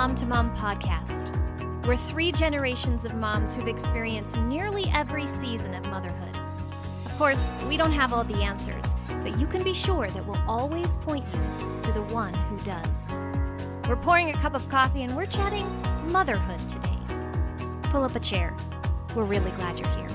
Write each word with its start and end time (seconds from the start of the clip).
Mom 0.00 0.14
to 0.14 0.24
Mom 0.24 0.56
podcast. 0.56 1.36
We're 1.86 1.94
three 1.94 2.32
generations 2.32 3.04
of 3.04 3.14
moms 3.16 3.54
who've 3.54 3.68
experienced 3.68 4.38
nearly 4.38 4.90
every 4.94 5.26
season 5.26 5.74
of 5.74 5.86
motherhood. 5.90 6.34
Of 7.04 7.18
course, 7.18 7.52
we 7.68 7.76
don't 7.76 7.92
have 7.92 8.14
all 8.14 8.24
the 8.24 8.42
answers, 8.42 8.94
but 9.22 9.38
you 9.38 9.46
can 9.46 9.62
be 9.62 9.74
sure 9.74 10.08
that 10.08 10.26
we'll 10.26 10.42
always 10.48 10.96
point 10.96 11.26
you 11.34 11.82
to 11.82 11.92
the 11.92 12.00
one 12.14 12.32
who 12.32 12.56
does. 12.60 13.10
We're 13.90 13.96
pouring 13.96 14.30
a 14.30 14.38
cup 14.38 14.54
of 14.54 14.66
coffee 14.70 15.02
and 15.02 15.14
we're 15.14 15.26
chatting 15.26 15.66
motherhood 16.10 16.66
today. 16.66 16.98
Pull 17.90 18.02
up 18.02 18.16
a 18.16 18.20
chair. 18.20 18.56
We're 19.14 19.24
really 19.24 19.50
glad 19.50 19.78
you're 19.78 19.90
here. 19.90 20.09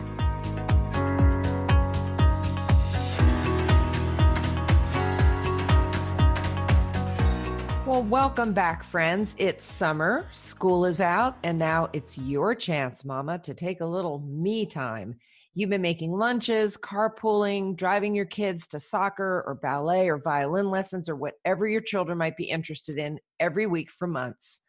Well, 7.96 8.04
welcome 8.04 8.52
back, 8.52 8.84
friends. 8.84 9.36
It's 9.38 9.66
summer, 9.66 10.28
school 10.34 10.84
is 10.84 11.00
out, 11.00 11.38
and 11.44 11.58
now 11.58 11.88
it's 11.94 12.18
your 12.18 12.54
chance, 12.54 13.06
Mama, 13.06 13.40
to 13.40 13.54
take 13.54 13.80
a 13.80 13.86
little 13.86 14.20
me 14.20 14.66
time. 14.66 15.16
You've 15.54 15.70
been 15.70 15.82
making 15.82 16.12
lunches, 16.12 16.76
carpooling, 16.76 17.78
driving 17.78 18.14
your 18.14 18.26
kids 18.26 18.68
to 18.68 18.82
soccer 18.82 19.46
or 19.48 19.56
ballet 19.56 20.10
or 20.10 20.18
violin 20.18 20.70
lessons 20.70 21.08
or 21.08 21.16
whatever 21.16 21.70
your 21.70 21.80
children 21.80 22.18
might 22.18 22.36
be 22.36 22.50
interested 22.50 22.98
in 22.98 23.18
every 23.40 23.66
week 23.66 23.90
for 23.90 24.10
months. 24.10 24.60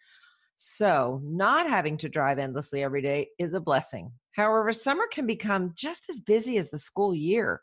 So, 0.55 1.21
not 1.25 1.69
having 1.69 1.97
to 1.99 2.09
drive 2.09 2.39
endlessly 2.39 2.85
every 2.85 3.03
day 3.03 3.31
is 3.41 3.55
a 3.55 3.61
blessing. 3.61 4.13
However, 4.37 4.73
summer 4.73 5.09
can 5.11 5.27
become 5.27 5.73
just 5.75 6.09
as 6.09 6.21
busy 6.21 6.59
as 6.59 6.71
the 6.71 6.79
school 6.79 7.13
year. 7.13 7.61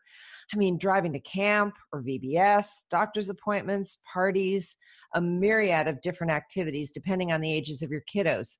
I 0.51 0.57
mean, 0.57 0.77
driving 0.77 1.13
to 1.13 1.19
camp 1.19 1.75
or 1.91 2.01
VBS, 2.01 2.87
doctor's 2.89 3.29
appointments, 3.29 3.99
parties, 4.11 4.75
a 5.13 5.21
myriad 5.21 5.87
of 5.87 6.01
different 6.01 6.31
activities 6.31 6.91
depending 6.91 7.31
on 7.31 7.41
the 7.41 7.51
ages 7.51 7.81
of 7.81 7.91
your 7.91 8.03
kiddos. 8.13 8.57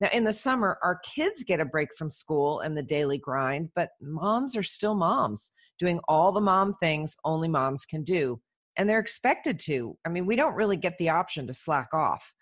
Now, 0.00 0.08
in 0.12 0.24
the 0.24 0.32
summer, 0.32 0.78
our 0.82 0.98
kids 0.98 1.44
get 1.44 1.60
a 1.60 1.64
break 1.64 1.88
from 1.96 2.10
school 2.10 2.60
and 2.60 2.76
the 2.76 2.82
daily 2.82 3.18
grind, 3.18 3.70
but 3.74 3.90
moms 4.00 4.56
are 4.56 4.62
still 4.62 4.94
moms, 4.94 5.52
doing 5.78 6.00
all 6.08 6.32
the 6.32 6.40
mom 6.40 6.74
things 6.74 7.16
only 7.24 7.48
moms 7.48 7.86
can 7.86 8.02
do. 8.02 8.40
And 8.76 8.88
they're 8.88 8.98
expected 8.98 9.58
to. 9.60 9.96
I 10.04 10.08
mean, 10.08 10.26
we 10.26 10.34
don't 10.34 10.56
really 10.56 10.76
get 10.76 10.98
the 10.98 11.10
option 11.10 11.46
to 11.46 11.54
slack 11.54 11.94
off. 11.94 12.34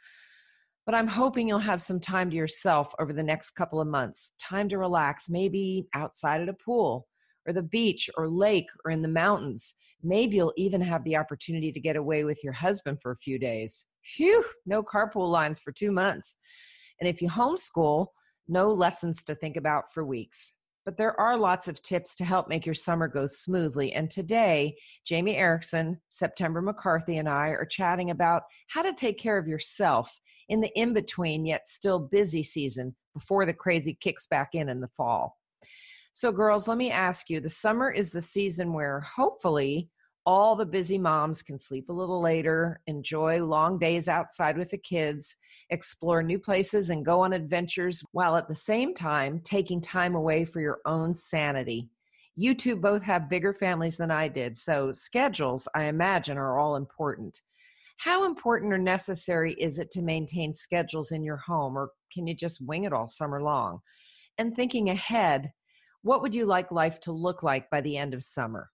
But 0.87 0.95
I'm 0.95 1.07
hoping 1.07 1.47
you'll 1.47 1.59
have 1.59 1.81
some 1.81 2.01
time 2.01 2.31
to 2.31 2.37
yourself 2.37 2.93
over 2.99 3.13
the 3.13 3.23
next 3.23 3.51
couple 3.51 3.81
of 3.81 3.87
months, 3.87 4.33
time 4.43 4.69
to 4.71 4.79
relax, 4.79 5.29
maybe 5.29 5.87
outside 5.95 6.41
at 6.41 6.49
a 6.49 6.55
pool 6.55 7.07
or 7.47 7.53
the 7.53 7.63
beach 7.63 8.09
or 8.17 8.29
lake 8.29 8.69
or 8.85 8.91
in 8.91 9.03
the 9.03 9.09
mountains. 9.09 9.75
Maybe 10.03 10.37
you'll 10.37 10.53
even 10.57 10.81
have 10.81 11.05
the 11.05 11.17
opportunity 11.17 11.73
to 11.73 11.81
get 11.81 11.97
away 11.97 12.25
with 12.25 12.43
your 12.43 12.53
husband 12.53 13.01
for 13.01 13.13
a 13.13 13.17
few 13.17 13.39
days. 13.39 13.87
Phew, 14.03 14.45
no 14.67 14.83
carpool 14.83 15.31
lines 15.31 15.61
for 15.61 15.73
two 15.73 15.93
months. 15.93 16.39
And 17.01 17.09
if 17.09 17.23
you 17.23 17.29
homeschool, 17.29 18.09
no 18.49 18.71
lessons 18.71 19.23
to 19.25 19.35
think 19.35 19.57
about 19.57 19.93
for 19.93 20.05
weeks. 20.05 20.55
But 20.85 20.97
there 20.97 21.19
are 21.21 21.39
lots 21.39 21.69
of 21.69 21.81
tips 21.81 22.17
to 22.17 22.25
help 22.25 22.49
make 22.49 22.67
your 22.67 22.75
summer 22.75 23.07
go 23.07 23.29
smoothly. 23.29 23.93
And 23.93 24.11
today, 24.11 24.75
Jamie 25.05 25.37
Erickson, 25.37 26.01
September 26.09 26.61
McCarthy, 26.61 27.19
and 27.19 27.29
I 27.29 27.51
are 27.51 27.65
chatting 27.65 28.11
about 28.11 28.43
how 28.67 28.83
to 28.83 28.93
take 28.93 29.19
care 29.19 29.39
of 29.39 29.47
yourself 29.47 30.21
in 30.49 30.61
the 30.61 30.73
in 30.75 30.93
between 30.93 31.47
yet 31.47 31.69
still 31.69 32.01
busy 32.01 32.43
season 32.43 32.97
before 33.15 33.47
the 33.47 33.55
crazy 33.55 33.97
kicks 34.01 34.27
back 34.27 34.51
in 34.55 34.69
in 34.69 34.81
the 34.81 34.89
fall. 34.89 35.39
So, 36.15 36.31
girls, 36.31 36.69
let 36.69 36.77
me 36.77 36.91
ask 36.91 37.31
you 37.31 37.41
the 37.41 37.49
summer 37.49 37.91
is 37.91 38.11
the 38.11 38.21
season 38.21 38.75
where 38.75 39.01
hopefully 39.01 39.89
all 40.27 40.55
the 40.55 40.67
busy 40.67 40.99
moms 40.99 41.41
can 41.43 41.59
sleep 41.59 41.89
a 41.89 41.93
little 41.93 42.21
later, 42.21 42.81
enjoy 42.87 43.43
long 43.43 43.79
days 43.79 44.09
outside 44.09 44.59
with 44.59 44.71
the 44.71 44.79
kids, 44.79 45.35
explore 45.71 46.23
new 46.23 46.39
places, 46.39 46.91
and 46.91 47.05
go 47.05 47.23
on 47.23 47.33
adventures 47.33 48.05
while 48.13 48.37
at 48.37 48.47
the 48.47 48.55
same 48.55 48.95
time 48.95 49.41
taking 49.43 49.81
time 49.81 50.15
away 50.15 50.45
for 50.45 50.61
your 50.61 50.81
own 50.85 51.15
sanity. 51.15 51.89
You 52.37 52.55
two 52.55 52.77
both 52.77 53.03
have 53.05 53.31
bigger 53.31 53.55
families 53.55 53.97
than 53.97 54.11
I 54.11 54.29
did, 54.29 54.57
so 54.59 54.93
schedules, 54.93 55.67
I 55.75 55.85
imagine, 55.85 56.37
are 56.37 56.59
all 56.59 56.77
important. 56.77 57.41
How 57.97 58.25
important 58.25 58.73
or 58.73 58.79
necessary 58.79 59.55
is 59.55 59.79
it 59.79 59.91
to 59.93 60.03
maintain 60.03 60.53
schedules 60.53 61.11
in 61.11 61.25
your 61.25 61.39
home, 61.39 61.77
or 61.77 61.91
can 62.13 62.27
you 62.27 62.35
just 62.35 62.61
wing 62.61 62.85
it 62.85 62.93
all 62.93 63.09
summer 63.09 63.43
long? 63.43 63.81
And 64.39 64.55
thinking 64.55 64.89
ahead, 64.91 65.53
what 66.03 66.23
would 66.23 66.35
you 66.35 66.47
like 66.47 66.71
life 66.71 67.01
to 67.01 67.13
look 67.13 67.43
like 67.43 67.71
by 67.71 67.81
the 67.81 67.97
end 67.97 68.15
of 68.15 68.23
summer? 68.23 68.71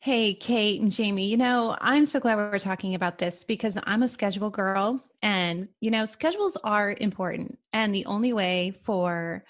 Hey, 0.00 0.34
Kate 0.34 0.82
and 0.82 0.90
Jamie, 0.90 1.28
you 1.28 1.38
know, 1.38 1.76
I'm 1.80 2.04
so 2.04 2.20
glad 2.20 2.36
we're 2.36 2.58
talking 2.58 2.94
about 2.94 3.16
this 3.16 3.42
because 3.42 3.78
I'm 3.84 4.02
a 4.02 4.08
schedule 4.08 4.50
girl 4.50 5.02
and, 5.22 5.68
you 5.80 5.90
know, 5.90 6.04
schedules 6.04 6.58
are 6.62 6.94
important. 7.00 7.58
And 7.72 7.94
the 7.94 8.04
only 8.04 8.34
way 8.34 8.78
for, 8.84 9.44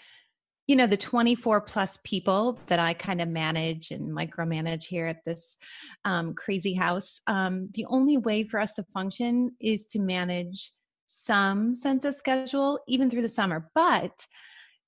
you 0.68 0.76
know, 0.76 0.86
the 0.86 0.96
24 0.96 1.60
plus 1.62 1.98
people 2.04 2.60
that 2.68 2.78
I 2.78 2.94
kind 2.94 3.20
of 3.20 3.28
manage 3.28 3.90
and 3.90 4.16
micromanage 4.16 4.84
here 4.84 5.06
at 5.06 5.24
this 5.26 5.58
um, 6.04 6.34
crazy 6.34 6.74
house, 6.74 7.20
um, 7.26 7.68
the 7.74 7.86
only 7.86 8.16
way 8.16 8.44
for 8.44 8.60
us 8.60 8.74
to 8.74 8.84
function 8.94 9.56
is 9.60 9.88
to 9.88 9.98
manage 9.98 10.70
some 11.08 11.74
sense 11.74 12.04
of 12.04 12.14
schedule, 12.14 12.78
even 12.86 13.10
through 13.10 13.22
the 13.22 13.28
summer. 13.28 13.72
But 13.74 14.24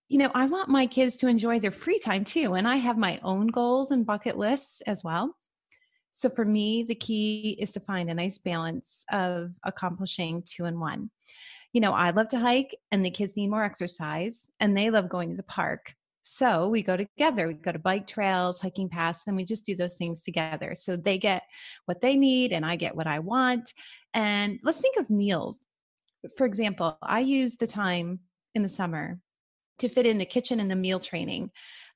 you 0.08 0.18
know, 0.18 0.30
I 0.34 0.46
want 0.46 0.68
my 0.68 0.86
kids 0.86 1.16
to 1.18 1.28
enjoy 1.28 1.58
their 1.58 1.72
free 1.72 1.98
time 1.98 2.24
too. 2.24 2.54
And 2.54 2.68
I 2.68 2.76
have 2.76 2.96
my 2.96 3.18
own 3.22 3.48
goals 3.48 3.90
and 3.90 4.06
bucket 4.06 4.38
lists 4.38 4.80
as 4.82 5.02
well. 5.02 5.34
So 6.12 6.30
for 6.30 6.44
me, 6.44 6.84
the 6.84 6.94
key 6.94 7.56
is 7.60 7.72
to 7.72 7.80
find 7.80 8.08
a 8.08 8.14
nice 8.14 8.38
balance 8.38 9.04
of 9.10 9.50
accomplishing 9.64 10.42
two 10.46 10.64
and 10.64 10.80
one. 10.80 11.10
You 11.72 11.80
know, 11.80 11.92
I 11.92 12.10
love 12.10 12.28
to 12.28 12.38
hike 12.38 12.74
and 12.90 13.04
the 13.04 13.10
kids 13.10 13.36
need 13.36 13.48
more 13.48 13.64
exercise 13.64 14.48
and 14.60 14.76
they 14.76 14.90
love 14.90 15.08
going 15.08 15.30
to 15.30 15.36
the 15.36 15.42
park. 15.42 15.94
So 16.22 16.68
we 16.68 16.82
go 16.82 16.96
together. 16.96 17.48
We 17.48 17.54
go 17.54 17.72
to 17.72 17.78
bike 17.78 18.06
trails, 18.06 18.60
hiking 18.60 18.88
paths, 18.88 19.24
and 19.26 19.36
we 19.36 19.44
just 19.44 19.66
do 19.66 19.76
those 19.76 19.96
things 19.96 20.22
together. 20.22 20.74
So 20.74 20.96
they 20.96 21.18
get 21.18 21.42
what 21.84 22.00
they 22.00 22.16
need 22.16 22.52
and 22.52 22.64
I 22.64 22.76
get 22.76 22.96
what 22.96 23.06
I 23.06 23.18
want. 23.18 23.72
And 24.14 24.58
let's 24.62 24.80
think 24.80 24.96
of 24.96 25.10
meals. 25.10 25.60
For 26.36 26.46
example, 26.46 26.96
I 27.02 27.20
use 27.20 27.56
the 27.56 27.66
time 27.66 28.20
in 28.54 28.62
the 28.62 28.68
summer 28.68 29.20
to 29.78 29.88
fit 29.88 30.06
in 30.06 30.18
the 30.18 30.26
kitchen 30.26 30.60
and 30.60 30.70
the 30.70 30.76
meal 30.76 31.00
training 31.00 31.50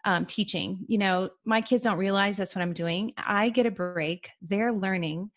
um, 0.04 0.26
teaching. 0.26 0.84
You 0.86 0.98
know 0.98 1.30
my 1.44 1.60
kids 1.60 1.82
don't 1.82 1.98
realize 1.98 2.36
that's 2.36 2.54
what 2.54 2.62
i'm 2.62 2.72
doing. 2.72 3.12
I 3.16 3.50
get 3.50 3.66
a 3.66 3.70
break. 3.70 4.30
They're 4.42 4.72
learning. 4.72 5.30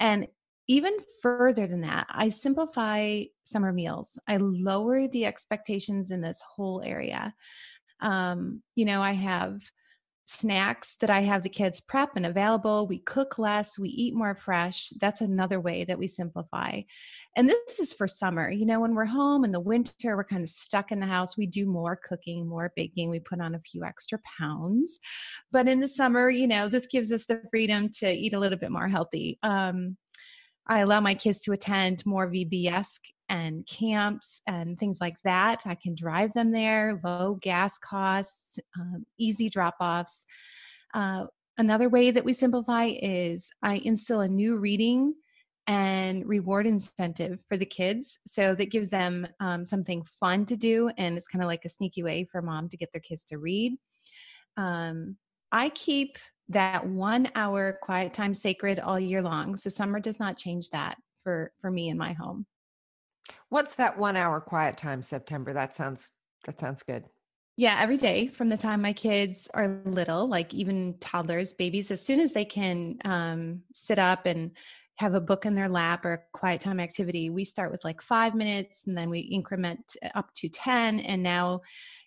And 0.00 0.28
even 0.68 0.96
further 1.22 1.68
than 1.68 1.82
that 1.82 2.06
i 2.10 2.28
simplify 2.28 3.22
summer 3.44 3.72
meals. 3.72 4.18
I 4.26 4.38
lower 4.38 5.08
the 5.08 5.26
expectations 5.26 6.10
in 6.10 6.20
this 6.20 6.40
whole 6.40 6.82
area. 6.84 7.34
Um, 8.00 8.62
you 8.74 8.84
know 8.84 9.00
i 9.00 9.12
have 9.12 9.62
snacks 10.26 10.96
that 10.96 11.08
I 11.08 11.20
have 11.20 11.42
the 11.42 11.48
kids 11.48 11.80
prep 11.80 12.16
and 12.16 12.26
available. 12.26 12.86
We 12.86 12.98
cook 12.98 13.38
less, 13.38 13.78
we 13.78 13.88
eat 13.88 14.14
more 14.14 14.34
fresh. 14.34 14.90
That's 15.00 15.20
another 15.20 15.60
way 15.60 15.84
that 15.84 15.98
we 15.98 16.08
simplify. 16.08 16.82
And 17.36 17.48
this 17.48 17.78
is 17.78 17.92
for 17.92 18.08
summer. 18.08 18.50
You 18.50 18.66
know, 18.66 18.80
when 18.80 18.94
we're 18.94 19.04
home 19.04 19.44
in 19.44 19.52
the 19.52 19.60
winter, 19.60 20.16
we're 20.16 20.24
kind 20.24 20.42
of 20.42 20.50
stuck 20.50 20.90
in 20.90 21.00
the 21.00 21.06
house. 21.06 21.36
We 21.36 21.46
do 21.46 21.66
more 21.66 21.96
cooking, 21.96 22.48
more 22.48 22.72
baking. 22.74 23.08
We 23.08 23.20
put 23.20 23.40
on 23.40 23.54
a 23.54 23.60
few 23.60 23.84
extra 23.84 24.18
pounds. 24.38 24.98
But 25.52 25.68
in 25.68 25.80
the 25.80 25.88
summer, 25.88 26.28
you 26.28 26.48
know, 26.48 26.68
this 26.68 26.86
gives 26.86 27.12
us 27.12 27.26
the 27.26 27.42
freedom 27.50 27.88
to 28.00 28.10
eat 28.10 28.34
a 28.34 28.38
little 28.38 28.58
bit 28.58 28.72
more 28.72 28.88
healthy. 28.88 29.38
Um, 29.42 29.96
I 30.68 30.80
allow 30.80 31.00
my 31.00 31.14
kids 31.14 31.40
to 31.42 31.52
attend 31.52 32.04
more 32.04 32.30
VBS 32.30 32.98
and 33.28 33.66
camps 33.66 34.40
and 34.46 34.78
things 34.78 34.98
like 35.00 35.16
that. 35.24 35.62
I 35.66 35.74
can 35.74 35.94
drive 35.94 36.32
them 36.34 36.50
there, 36.50 37.00
low 37.04 37.38
gas 37.40 37.78
costs, 37.78 38.58
um, 38.78 39.04
easy 39.18 39.48
drop 39.48 39.76
offs. 39.80 40.24
Uh, 40.94 41.26
another 41.58 41.88
way 41.88 42.10
that 42.10 42.24
we 42.24 42.32
simplify 42.32 42.90
is 43.00 43.48
I 43.62 43.76
instill 43.76 44.20
a 44.20 44.28
new 44.28 44.56
reading 44.56 45.14
and 45.66 46.26
reward 46.26 46.66
incentive 46.66 47.40
for 47.48 47.56
the 47.56 47.66
kids. 47.66 48.18
So 48.26 48.54
that 48.54 48.70
gives 48.70 48.90
them 48.90 49.26
um, 49.40 49.64
something 49.64 50.04
fun 50.20 50.46
to 50.46 50.56
do. 50.56 50.90
And 50.96 51.16
it's 51.16 51.26
kind 51.26 51.42
of 51.42 51.48
like 51.48 51.64
a 51.64 51.68
sneaky 51.70 52.02
way 52.02 52.26
for 52.30 52.40
mom 52.40 52.68
to 52.68 52.76
get 52.76 52.90
their 52.92 53.00
kids 53.00 53.24
to 53.24 53.38
read. 53.38 53.76
Um, 54.56 55.16
I 55.50 55.68
keep 55.70 56.18
that 56.48 56.86
one 56.86 57.30
hour 57.34 57.78
quiet 57.82 58.12
time 58.12 58.34
sacred 58.34 58.78
all 58.78 59.00
year 59.00 59.22
long. 59.22 59.56
So 59.56 59.68
summer 59.70 60.00
does 60.00 60.20
not 60.20 60.36
change 60.36 60.70
that 60.70 60.96
for, 61.24 61.52
for 61.60 61.70
me 61.70 61.88
in 61.88 61.98
my 61.98 62.12
home. 62.12 62.46
What's 63.48 63.76
that 63.76 63.98
one 63.98 64.16
hour 64.16 64.40
quiet 64.40 64.76
time, 64.76 65.02
September? 65.02 65.52
That 65.52 65.74
sounds 65.74 66.12
that 66.44 66.60
sounds 66.60 66.82
good. 66.82 67.04
Yeah, 67.56 67.78
every 67.80 67.96
day 67.96 68.28
from 68.28 68.48
the 68.48 68.56
time 68.56 68.82
my 68.82 68.92
kids 68.92 69.48
are 69.54 69.80
little, 69.86 70.28
like 70.28 70.52
even 70.52 70.96
toddlers, 71.00 71.54
babies, 71.54 71.90
as 71.90 72.04
soon 72.04 72.20
as 72.20 72.32
they 72.32 72.44
can 72.44 72.98
um, 73.04 73.62
sit 73.72 73.98
up 73.98 74.26
and 74.26 74.50
have 74.96 75.14
a 75.14 75.20
book 75.20 75.46
in 75.46 75.54
their 75.54 75.68
lap 75.68 76.04
or 76.04 76.12
a 76.12 76.20
quiet 76.32 76.60
time 76.60 76.80
activity, 76.80 77.30
we 77.30 77.44
start 77.44 77.70
with 77.70 77.82
like 77.84 78.02
five 78.02 78.34
minutes 78.34 78.84
and 78.86 78.96
then 78.96 79.08
we 79.08 79.20
increment 79.20 79.96
up 80.14 80.32
to 80.34 80.48
10. 80.48 81.00
And 81.00 81.22
now, 81.22 81.62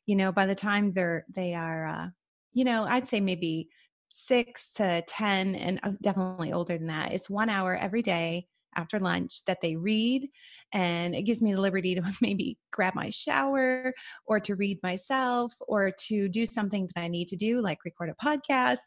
you 0.06 0.16
know, 0.16 0.32
by 0.32 0.46
the 0.46 0.56
time 0.56 0.94
they're, 0.94 1.26
they 1.34 1.54
are, 1.54 1.88
uh, 1.88 2.08
you 2.54 2.64
know, 2.64 2.86
I'd 2.86 3.08
say 3.08 3.20
maybe 3.20 3.70
six 4.10 4.74
to 4.74 5.04
10 5.08 5.56
and 5.56 5.80
uh, 5.84 5.92
definitely 6.02 6.52
older 6.52 6.78
than 6.78 6.88
that, 6.88 7.14
it's 7.14 7.30
one 7.30 7.50
hour 7.50 7.76
every 7.76 8.02
day 8.02 8.48
after 8.76 9.00
lunch 9.00 9.44
that 9.46 9.60
they 9.62 9.76
read 9.76 10.28
and 10.74 11.16
it 11.16 11.24
gives 11.24 11.42
me 11.42 11.54
the 11.54 11.62
liberty 11.62 11.96
to 11.96 12.02
maybe 12.22 12.58
grab 12.72 12.94
my 12.96 13.10
shower 13.10 13.94
or 14.28 14.40
to 14.40 14.56
read 14.56 14.78
myself 14.84 15.54
or 15.68 15.92
to 15.92 16.30
do 16.30 16.46
something 16.46 16.88
that 16.94 17.02
i 17.02 17.08
need 17.08 17.28
to 17.28 17.36
do 17.36 17.62
like 17.62 17.80
record 17.86 18.10
a 18.10 18.26
podcast 18.26 18.78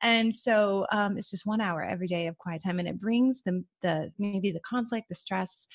and 0.00 0.34
so 0.34 0.86
um, 0.92 1.16
it's 1.18 1.30
just 1.30 1.46
one 1.46 1.60
hour 1.60 1.82
every 1.82 2.06
day 2.06 2.26
of 2.26 2.38
quiet 2.38 2.62
time 2.62 2.78
and 2.78 2.88
it 2.88 3.00
brings 3.00 3.42
the 3.42 3.64
the 3.80 4.12
maybe 4.18 4.52
the 4.52 4.60
conflict 4.60 5.08
the 5.08 5.14
stress 5.14 5.66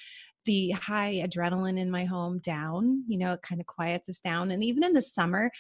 the 0.47 0.71
high 0.71 1.21
adrenaline 1.23 1.77
in 1.77 1.91
my 1.91 2.05
home 2.05 2.39
down 2.39 3.03
you 3.07 3.17
know 3.17 3.33
it 3.33 3.41
kind 3.44 3.61
of 3.61 3.67
quiets 3.67 4.09
us 4.09 4.19
down 4.19 4.49
and 4.51 4.63
even 4.63 4.83
in 4.83 4.94
the 4.94 5.01
summer 5.01 5.51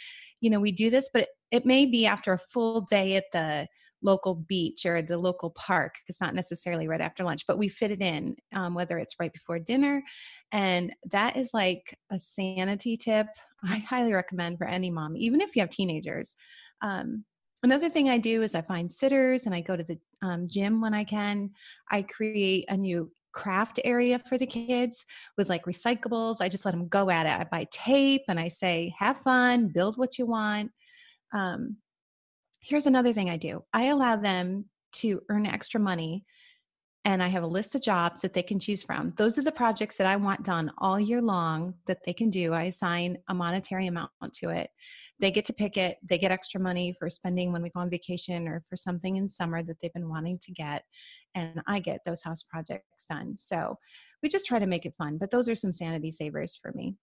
you 0.41 0.49
know 0.49 0.59
we 0.59 0.71
do 0.71 0.89
this 0.89 1.09
but 1.13 1.23
it, 1.23 1.29
it 1.51 1.65
may 1.65 1.85
be 1.85 2.05
after 2.05 2.33
a 2.33 2.39
full 2.39 2.81
day 2.81 3.15
at 3.15 3.25
the 3.31 3.67
local 4.01 4.35
beach 4.35 4.85
or 4.85 5.01
the 5.01 5.17
local 5.17 5.49
park. 5.51 5.95
It's 6.07 6.21
not 6.21 6.35
necessarily 6.35 6.87
right 6.87 7.01
after 7.01 7.23
lunch, 7.23 7.45
but 7.47 7.57
we 7.57 7.67
fit 7.67 7.91
it 7.91 8.01
in, 8.01 8.35
um, 8.53 8.75
whether 8.75 8.99
it's 8.99 9.15
right 9.19 9.33
before 9.33 9.59
dinner. 9.59 10.03
And 10.51 10.93
that 11.11 11.35
is 11.35 11.51
like 11.53 11.97
a 12.11 12.19
sanity 12.19 12.95
tip 12.95 13.27
I 13.63 13.77
highly 13.77 14.13
recommend 14.13 14.57
for 14.57 14.67
any 14.67 14.89
mom, 14.91 15.17
even 15.17 15.41
if 15.41 15.55
you 15.55 15.61
have 15.61 15.69
teenagers. 15.69 16.35
Um, 16.81 17.25
another 17.63 17.89
thing 17.89 18.09
I 18.09 18.17
do 18.17 18.43
is 18.43 18.53
I 18.53 18.61
find 18.61 18.91
sitters 18.91 19.45
and 19.45 19.55
I 19.55 19.61
go 19.61 19.75
to 19.75 19.83
the 19.83 19.97
um, 20.21 20.47
gym 20.47 20.79
when 20.79 20.93
I 20.93 21.03
can. 21.03 21.51
I 21.91 22.03
create 22.03 22.65
a 22.69 22.77
new 22.77 23.11
craft 23.37 23.79
area 23.85 24.17
for 24.17 24.37
the 24.37 24.47
kids 24.47 25.05
with 25.37 25.47
like 25.47 25.65
recyclables. 25.65 26.41
I 26.41 26.49
just 26.49 26.65
let 26.65 26.71
them 26.71 26.87
go 26.87 27.11
at 27.11 27.27
it. 27.27 27.39
I 27.39 27.43
buy 27.43 27.67
tape 27.71 28.23
and 28.27 28.39
I 28.39 28.47
say, 28.47 28.95
have 28.97 29.17
fun, 29.17 29.67
build 29.67 29.95
what 29.95 30.17
you 30.17 30.25
want. 30.25 30.71
Um, 31.31 31.77
here's 32.61 32.87
another 32.87 33.13
thing 33.13 33.29
I 33.29 33.37
do 33.37 33.63
I 33.71 33.85
allow 33.85 34.15
them 34.15 34.65
to 34.93 35.21
earn 35.29 35.45
extra 35.45 35.79
money 35.79 36.25
and 37.07 37.23
I 37.23 37.29
have 37.29 37.43
a 37.43 37.47
list 37.47 37.73
of 37.73 37.81
jobs 37.81 38.19
that 38.19 38.33
they 38.33 38.43
can 38.43 38.59
choose 38.59 38.83
from. 38.83 39.13
Those 39.15 39.37
are 39.37 39.41
the 39.41 39.49
projects 39.49 39.95
that 39.95 40.07
I 40.07 40.17
want 40.17 40.43
done 40.43 40.73
all 40.77 40.99
year 40.99 41.21
long 41.21 41.73
that 41.87 41.99
they 42.05 42.11
can 42.11 42.29
do. 42.29 42.51
I 42.51 42.63
assign 42.63 43.17
a 43.29 43.33
monetary 43.33 43.87
amount 43.87 44.11
to 44.33 44.49
it. 44.49 44.69
They 45.17 45.31
get 45.31 45.45
to 45.45 45.53
pick 45.53 45.77
it. 45.77 45.99
They 46.03 46.17
get 46.17 46.33
extra 46.33 46.59
money 46.59 46.93
for 46.99 47.09
spending 47.09 47.53
when 47.53 47.63
we 47.63 47.69
go 47.69 47.79
on 47.79 47.89
vacation 47.89 48.45
or 48.45 48.61
for 48.69 48.75
something 48.75 49.15
in 49.15 49.29
summer 49.29 49.63
that 49.63 49.77
they've 49.81 49.93
been 49.93 50.09
wanting 50.09 50.37
to 50.39 50.51
get. 50.51 50.83
And 51.33 51.61
I 51.65 51.79
get 51.79 52.01
those 52.05 52.21
house 52.21 52.43
projects 52.43 53.05
done. 53.09 53.37
So 53.37 53.77
we 54.21 54.27
just 54.27 54.45
try 54.45 54.59
to 54.59 54.67
make 54.67 54.85
it 54.85 54.95
fun. 54.97 55.17
But 55.17 55.31
those 55.31 55.47
are 55.47 55.55
some 55.55 55.71
sanity 55.71 56.11
savers 56.11 56.57
for 56.61 56.73
me. 56.73 56.97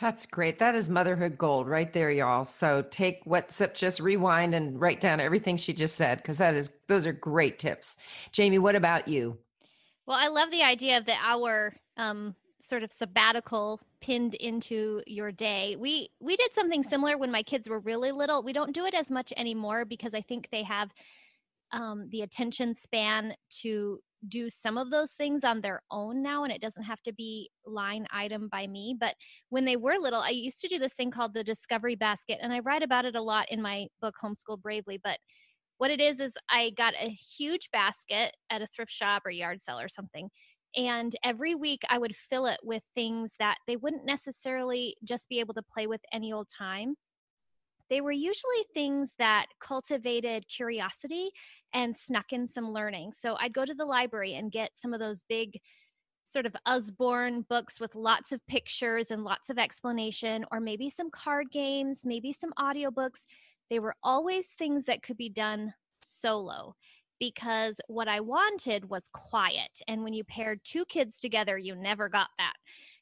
That's 0.00 0.26
great. 0.26 0.58
That 0.58 0.74
is 0.74 0.90
motherhood 0.90 1.38
gold 1.38 1.68
right 1.68 1.92
there, 1.92 2.10
y'all. 2.10 2.44
So 2.44 2.82
take 2.82 3.20
what's 3.22 3.60
up, 3.60 3.76
just 3.76 4.00
rewind 4.00 4.52
and 4.52 4.80
write 4.80 5.00
down 5.00 5.20
everything 5.20 5.56
she 5.56 5.72
just 5.72 5.94
said 5.94 6.18
because 6.18 6.38
that 6.38 6.56
is 6.56 6.72
those 6.88 7.06
are 7.06 7.12
great 7.12 7.60
tips. 7.60 7.98
Jamie, 8.32 8.58
what 8.58 8.74
about 8.74 9.06
you? 9.06 9.38
Well, 10.06 10.18
I 10.18 10.28
love 10.28 10.50
the 10.50 10.62
idea 10.62 10.98
of 10.98 11.06
the 11.06 11.14
hour 11.22 11.74
um, 11.96 12.34
sort 12.60 12.82
of 12.82 12.92
sabbatical 12.92 13.80
pinned 14.00 14.34
into 14.34 15.02
your 15.06 15.32
day. 15.32 15.76
We 15.76 16.10
we 16.20 16.36
did 16.36 16.52
something 16.52 16.82
similar 16.82 17.16
when 17.16 17.30
my 17.30 17.42
kids 17.42 17.68
were 17.68 17.80
really 17.80 18.12
little. 18.12 18.42
We 18.42 18.52
don't 18.52 18.74
do 18.74 18.84
it 18.84 18.94
as 18.94 19.10
much 19.10 19.32
anymore 19.36 19.84
because 19.84 20.14
I 20.14 20.20
think 20.20 20.50
they 20.50 20.62
have 20.62 20.90
um, 21.72 22.08
the 22.10 22.22
attention 22.22 22.74
span 22.74 23.34
to 23.62 24.00
do 24.28 24.50
some 24.50 24.78
of 24.78 24.90
those 24.90 25.12
things 25.12 25.44
on 25.44 25.60
their 25.60 25.82
own 25.90 26.22
now 26.22 26.44
and 26.44 26.52
it 26.52 26.60
doesn't 26.60 26.84
have 26.84 27.02
to 27.02 27.12
be 27.12 27.50
line 27.66 28.06
item 28.12 28.48
by 28.48 28.66
me 28.66 28.96
but 28.98 29.14
when 29.50 29.64
they 29.66 29.76
were 29.76 29.96
little 29.98 30.20
i 30.20 30.30
used 30.30 30.60
to 30.60 30.68
do 30.68 30.78
this 30.78 30.94
thing 30.94 31.10
called 31.10 31.34
the 31.34 31.44
discovery 31.44 31.94
basket 31.94 32.38
and 32.42 32.52
i 32.52 32.60
write 32.60 32.82
about 32.82 33.04
it 33.04 33.16
a 33.16 33.22
lot 33.22 33.46
in 33.50 33.62
my 33.62 33.86
book 34.00 34.14
homeschool 34.22 34.60
bravely 34.60 34.98
but 35.02 35.18
what 35.84 35.90
it 35.90 36.00
is 36.00 36.18
is 36.18 36.38
i 36.48 36.70
got 36.70 36.94
a 36.98 37.10
huge 37.10 37.70
basket 37.70 38.34
at 38.48 38.62
a 38.62 38.66
thrift 38.66 38.90
shop 38.90 39.20
or 39.26 39.30
yard 39.30 39.60
sale 39.60 39.78
or 39.78 39.86
something 39.86 40.30
and 40.74 41.14
every 41.22 41.54
week 41.54 41.82
i 41.90 41.98
would 41.98 42.16
fill 42.16 42.46
it 42.46 42.58
with 42.62 42.86
things 42.94 43.34
that 43.38 43.58
they 43.66 43.76
wouldn't 43.76 44.06
necessarily 44.06 44.96
just 45.04 45.28
be 45.28 45.40
able 45.40 45.52
to 45.52 45.60
play 45.60 45.86
with 45.86 46.00
any 46.10 46.32
old 46.32 46.48
time 46.48 46.94
they 47.90 48.00
were 48.00 48.12
usually 48.12 48.64
things 48.72 49.14
that 49.18 49.44
cultivated 49.60 50.48
curiosity 50.48 51.28
and 51.74 51.94
snuck 51.94 52.32
in 52.32 52.46
some 52.46 52.72
learning. 52.72 53.12
So 53.12 53.36
I'd 53.38 53.52
go 53.52 53.66
to 53.66 53.74
the 53.74 53.84
library 53.84 54.34
and 54.36 54.50
get 54.50 54.74
some 54.74 54.94
of 54.94 55.00
those 55.00 55.22
big 55.28 55.60
sort 56.24 56.46
of 56.46 56.56
Usborne 56.64 57.42
books 57.42 57.78
with 57.78 57.94
lots 57.94 58.32
of 58.32 58.44
pictures 58.46 59.10
and 59.10 59.22
lots 59.22 59.50
of 59.50 59.58
explanation, 59.58 60.46
or 60.50 60.60
maybe 60.60 60.88
some 60.88 61.10
card 61.10 61.50
games, 61.52 62.06
maybe 62.06 62.32
some 62.32 62.52
audiobooks. 62.58 63.26
They 63.74 63.80
were 63.80 63.96
always 64.04 64.50
things 64.50 64.84
that 64.84 65.02
could 65.02 65.16
be 65.16 65.28
done 65.28 65.74
solo 66.00 66.76
because 67.18 67.80
what 67.88 68.06
I 68.06 68.20
wanted 68.20 68.88
was 68.88 69.08
quiet. 69.12 69.82
And 69.88 70.04
when 70.04 70.12
you 70.12 70.22
paired 70.22 70.60
two 70.62 70.84
kids 70.84 71.18
together, 71.18 71.58
you 71.58 71.74
never 71.74 72.08
got 72.08 72.28
that. 72.38 72.52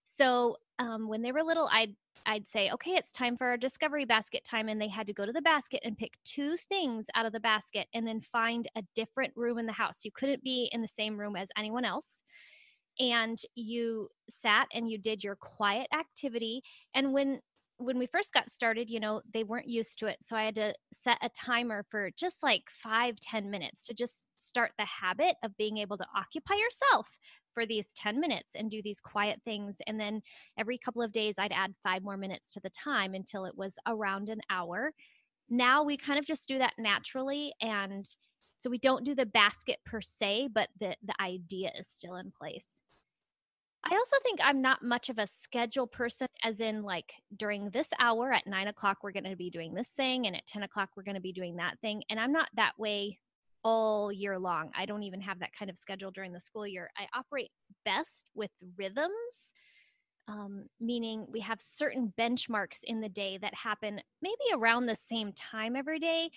So 0.05 0.57
um, 0.79 1.09
when 1.09 1.21
they 1.21 1.31
were 1.31 1.43
little, 1.43 1.69
I'd 1.71 1.95
I'd 2.25 2.49
say, 2.49 2.71
okay, 2.71 2.93
it's 2.93 3.13
time 3.13 3.37
for 3.37 3.49
our 3.49 3.59
discovery 3.59 4.07
basket 4.07 4.45
time. 4.47 4.71
And 4.71 4.81
they 4.81 4.89
had 4.89 5.07
to 5.09 5.13
go 5.13 5.27
to 5.27 5.33
the 5.33 5.43
basket 5.43 5.81
and 5.85 5.99
pick 5.99 6.15
two 6.25 6.57
things 6.57 7.09
out 7.15 7.27
of 7.27 7.33
the 7.33 7.41
basket 7.41 7.89
and 7.93 8.07
then 8.07 8.23
find 8.23 8.67
a 8.75 8.83
different 8.95 9.35
room 9.37 9.59
in 9.59 9.67
the 9.67 9.73
house. 9.73 10.07
You 10.07 10.11
couldn't 10.11 10.43
be 10.43 10.71
in 10.73 10.81
the 10.81 10.89
same 10.89 11.21
room 11.21 11.37
as 11.37 11.51
anyone 11.55 11.85
else. 11.85 12.23
And 12.99 13.39
you 13.55 14.09
sat 14.31 14.69
and 14.73 14.91
you 14.91 14.97
did 14.97 15.23
your 15.23 15.37
quiet 15.37 15.89
activity. 15.93 16.63
And 16.95 17.13
when 17.13 17.41
when 17.83 17.99
we 17.99 18.07
first 18.07 18.33
got 18.33 18.51
started, 18.51 18.91
you 18.91 19.01
know, 19.01 19.23
they 19.33 19.45
weren't 19.45 19.69
used 19.69 19.99
to 19.99 20.07
it. 20.07 20.19
So 20.23 20.37
I 20.37 20.45
had 20.45 20.55
to 20.57 20.75
set 20.93 21.19
a 21.23 21.29
timer 21.29 21.85
for 21.91 22.11
just 22.17 22.43
like 22.43 22.65
five, 22.71 23.17
ten 23.21 23.51
minutes 23.51 23.87
to 23.87 23.95
just 23.95 24.29
start 24.37 24.73
the 24.79 24.85
habit 24.85 25.37
of 25.43 25.57
being 25.57 25.79
able 25.79 25.99
to 25.99 26.07
occupy 26.17 26.55
yourself 26.55 27.19
for 27.55 27.67
these 27.67 27.93
10 27.95 28.21
minutes 28.21 28.55
and 28.55 28.71
do 28.71 28.83
these 28.83 29.01
quiet 29.01 29.41
things. 29.45 29.79
And 29.87 30.01
then 30.01 30.23
every 30.59 30.79
couple 30.79 31.03
of 31.03 31.13
days, 31.13 31.37
I'd 31.39 31.53
add 31.53 31.75
five 31.83 32.03
more 32.03 32.17
minutes 32.17 32.51
to 32.53 32.61
the 32.61 32.71
time 32.71 33.15
until 33.15 33.45
it 33.45 33.57
was 33.57 33.75
around 33.87 34.29
an 34.29 34.41
hour. 34.51 34.93
Now 35.49 35.83
we 35.83 35.97
kind 35.97 36.19
of 36.19 36.27
just 36.27 36.49
do 36.49 36.59
that 36.59 36.75
naturally. 36.79 37.53
And 37.61 38.07
so 38.59 38.71
we 38.71 38.79
don't 38.79 39.05
do 39.05 39.15
the 39.15 39.27
basket 39.27 39.79
per 39.85 40.01
se, 40.01 40.51
but 40.55 40.69
the, 40.79 40.97
the 41.03 41.21
idea 41.21 41.73
is 41.79 41.89
still 41.89 42.17
in 42.17 42.31
place. 42.31 42.82
I 43.85 43.95
also 43.95 44.17
think 44.23 44.39
I'm 44.43 44.63
not 44.63 44.83
much 44.83 45.09
of 45.09 45.19
a 45.19 45.27
schedule 45.27 45.87
person, 45.87 46.29
as 46.45 46.61
in, 46.61 46.83
like, 46.83 47.15
during 47.37 47.71
this 47.71 47.89
hour 47.99 48.33
at 48.33 48.47
nine 48.47 48.69
o'clock, 48.69 48.99
we're 49.03 49.13
going 49.13 49.25
to 49.25 49.37
be 49.37 49.51
doing 49.51 49.75
this 49.75 49.91
thing, 49.91 50.27
and 50.27 50.37
at 50.37 50.47
10 50.47 50.63
o'clock, 50.63 50.91
we're 50.97 51.03
going 51.03 51.17
to 51.17 51.21
be 51.21 51.33
doing 51.33 51.57
that 51.57 51.79
thing. 51.81 52.03
And 52.09 52.21
I'm 52.21 52.33
not 52.33 52.49
that 52.55 52.79
way 52.79 53.19
all 53.65 54.13
year 54.13 54.39
long. 54.39 54.71
I 54.77 54.87
don't 54.87 55.03
even 55.03 55.21
have 55.21 55.41
that 55.41 55.55
kind 55.55 55.71
of 55.71 55.77
schedule 55.77 56.11
during 56.11 56.33
the 56.33 56.41
school 56.41 56.67
year. 56.67 56.91
I 56.97 57.07
operate 57.17 57.51
best 57.85 58.27
with 58.35 58.51
rhythms, 58.77 59.53
um, 60.29 60.67
meaning 60.81 61.27
we 61.31 61.41
have 61.41 61.61
certain 61.61 62.13
benchmarks 62.19 62.85
in 62.85 63.01
the 63.01 63.09
day 63.09 63.39
that 63.39 63.55
happen 63.55 64.01
maybe 64.21 64.37
around 64.55 64.87
the 64.87 64.95
same 64.95 65.33
time 65.33 65.77
every 65.77 65.99
day, 65.99 66.31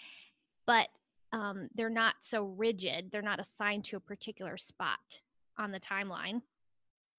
but 0.65 0.87
um, 1.31 1.69
they're 1.75 1.89
not 1.89 2.15
so 2.21 2.43
rigid. 2.43 3.09
They're 3.11 3.21
not 3.21 3.39
assigned 3.39 3.83
to 3.85 3.97
a 3.97 3.99
particular 4.01 4.57
spot 4.57 5.21
on 5.57 5.71
the 5.71 5.79
timeline. 5.79 6.41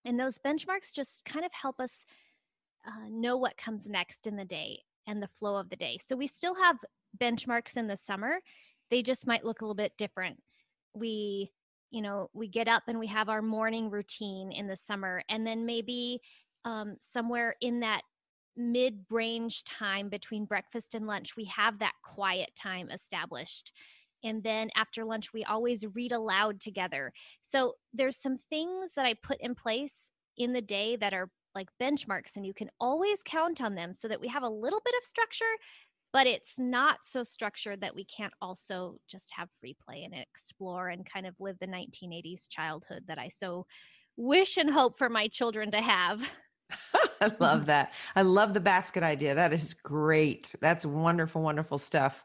And 0.07 0.19
those 0.19 0.39
benchmarks 0.39 0.93
just 0.93 1.25
kind 1.25 1.45
of 1.45 1.53
help 1.53 1.81
us 1.81 2.07
uh, 2.87 3.09
know 3.11 3.37
what 3.37 3.59
comes 3.59 3.91
next 3.91 4.27
in 4.27 4.37
the 4.37 4.45
day 4.45 4.81
and 5.07 5.23
the 5.23 5.29
flow 5.29 5.57
of 5.57 5.69
the 5.69 5.77
day. 5.77 5.99
So 6.03 6.17
we 6.17 6.29
still 6.29 6.55
have 6.55 6.77
benchmarks 7.19 7.77
in 7.77 7.89
the 7.89 7.97
summer. 7.97 8.39
They 8.91 9.03
just 9.03 9.27
might 9.27 9.45
look 9.45 9.61
a 9.61 9.65
little 9.65 9.75
bit 9.75 9.93
different. 9.99 10.41
We, 10.95 11.51
you 11.91 12.01
know, 12.01 12.31
we 12.33 12.49
get 12.49 12.69
up 12.69 12.85
and 12.87 12.99
we 12.99 13.09
have 13.09 13.29
our 13.29 13.43
morning 13.43 13.91
routine 13.91 14.53
in 14.53 14.69
the 14.69 14.77
summer, 14.77 15.23
and 15.29 15.47
then 15.47 15.67
maybe 15.67 16.21
um, 16.65 16.97
somewhere 17.01 17.57
in 17.61 17.81
that 17.81 18.03
mid 18.57 19.05
range 19.11 19.65
time 19.65 20.09
between 20.09 20.47
breakfast 20.47 20.95
and 20.95 21.07
lunch, 21.07 21.37
we 21.37 21.45
have 21.45 21.81
that 21.81 21.95
quiet 22.03 22.51
time 22.57 22.91
established. 22.91 23.73
And 24.27 24.43
then 24.43 24.71
after 24.75 25.05
lunch, 25.05 25.33
we 25.33 25.45
always 25.45 25.85
read 25.95 26.13
aloud 26.13 26.61
together. 26.61 27.13
So 27.43 27.75
there's 27.95 28.21
some 28.21 28.37
things 28.37 28.93
that 28.97 29.07
I 29.07 29.15
put 29.15 29.41
in 29.41 29.55
place 29.55 30.11
in 30.37 30.53
the 30.53 30.61
day 30.61 30.97
that 30.97 31.15
are 31.15 31.31
like 31.55 31.69
benchmarks, 31.81 32.37
and 32.37 32.45
you 32.45 32.53
can 32.53 32.69
always 32.81 33.23
count 33.23 33.63
on 33.63 33.77
them 33.77 33.95
so 33.95 34.09
that 34.09 34.21
we 34.21 34.29
have 34.29 34.43
a 34.43 34.49
little 34.49 34.83
bit 34.85 34.95
of 34.99 35.05
structure, 35.05 35.45
but 36.13 36.27
it's 36.27 36.59
not 36.59 36.99
so 37.05 37.23
structured 37.23 37.81
that 37.81 37.95
we 37.95 38.05
can't 38.05 38.35
also 38.43 38.97
just 39.09 39.33
have 39.35 39.49
free 39.61 39.77
play 39.87 40.03
and 40.03 40.13
explore 40.13 40.89
and 40.89 41.11
kind 41.11 41.27
of 41.27 41.35
live 41.39 41.57
the 41.59 41.67
1980s 41.67 42.51
childhood 42.51 43.05
that 43.07 43.19
I 43.19 43.29
so 43.29 43.65
wish 44.17 44.57
and 44.57 44.71
hope 44.71 44.99
for 44.99 45.09
my 45.09 45.29
children 45.29 45.71
to 45.71 45.81
have. 45.81 46.29
I 47.21 47.31
love 47.39 47.67
that. 47.67 47.93
I 48.15 48.23
love 48.23 48.55
the 48.55 48.61
basket 48.61 49.03
idea. 49.03 49.35
That 49.35 49.53
is 49.53 49.75
great. 49.75 50.55
That's 50.61 50.85
wonderful, 50.85 51.43
wonderful 51.43 51.79
stuff. 51.79 52.25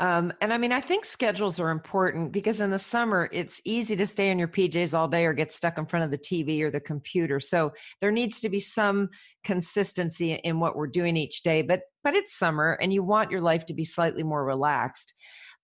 Um, 0.00 0.32
and 0.40 0.50
I 0.50 0.56
mean, 0.56 0.72
I 0.72 0.80
think 0.80 1.04
schedules 1.04 1.60
are 1.60 1.68
important 1.68 2.32
because 2.32 2.62
in 2.62 2.70
the 2.70 2.78
summer, 2.78 3.28
it's 3.32 3.60
easy 3.66 3.96
to 3.96 4.06
stay 4.06 4.30
in 4.30 4.38
your 4.38 4.48
PJs 4.48 4.98
all 4.98 5.08
day 5.08 5.26
or 5.26 5.34
get 5.34 5.52
stuck 5.52 5.76
in 5.76 5.84
front 5.84 6.06
of 6.06 6.10
the 6.10 6.16
TV 6.16 6.62
or 6.62 6.70
the 6.70 6.80
computer. 6.80 7.38
So 7.38 7.72
there 8.00 8.10
needs 8.10 8.40
to 8.40 8.48
be 8.48 8.60
some 8.60 9.10
consistency 9.44 10.32
in 10.32 10.58
what 10.58 10.74
we're 10.74 10.86
doing 10.86 11.18
each 11.18 11.42
day. 11.42 11.60
But 11.60 11.82
but 12.02 12.14
it's 12.14 12.34
summer, 12.34 12.78
and 12.80 12.94
you 12.94 13.02
want 13.02 13.30
your 13.30 13.42
life 13.42 13.66
to 13.66 13.74
be 13.74 13.84
slightly 13.84 14.22
more 14.22 14.42
relaxed. 14.42 15.14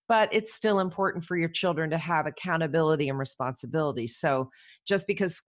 but 0.07 0.29
it's 0.31 0.53
still 0.53 0.79
important 0.79 1.23
for 1.25 1.35
your 1.37 1.49
children 1.49 1.89
to 1.89 1.97
have 1.97 2.25
accountability 2.25 3.09
and 3.09 3.19
responsibility. 3.19 4.07
So 4.07 4.49
just 4.87 5.05
because 5.07 5.41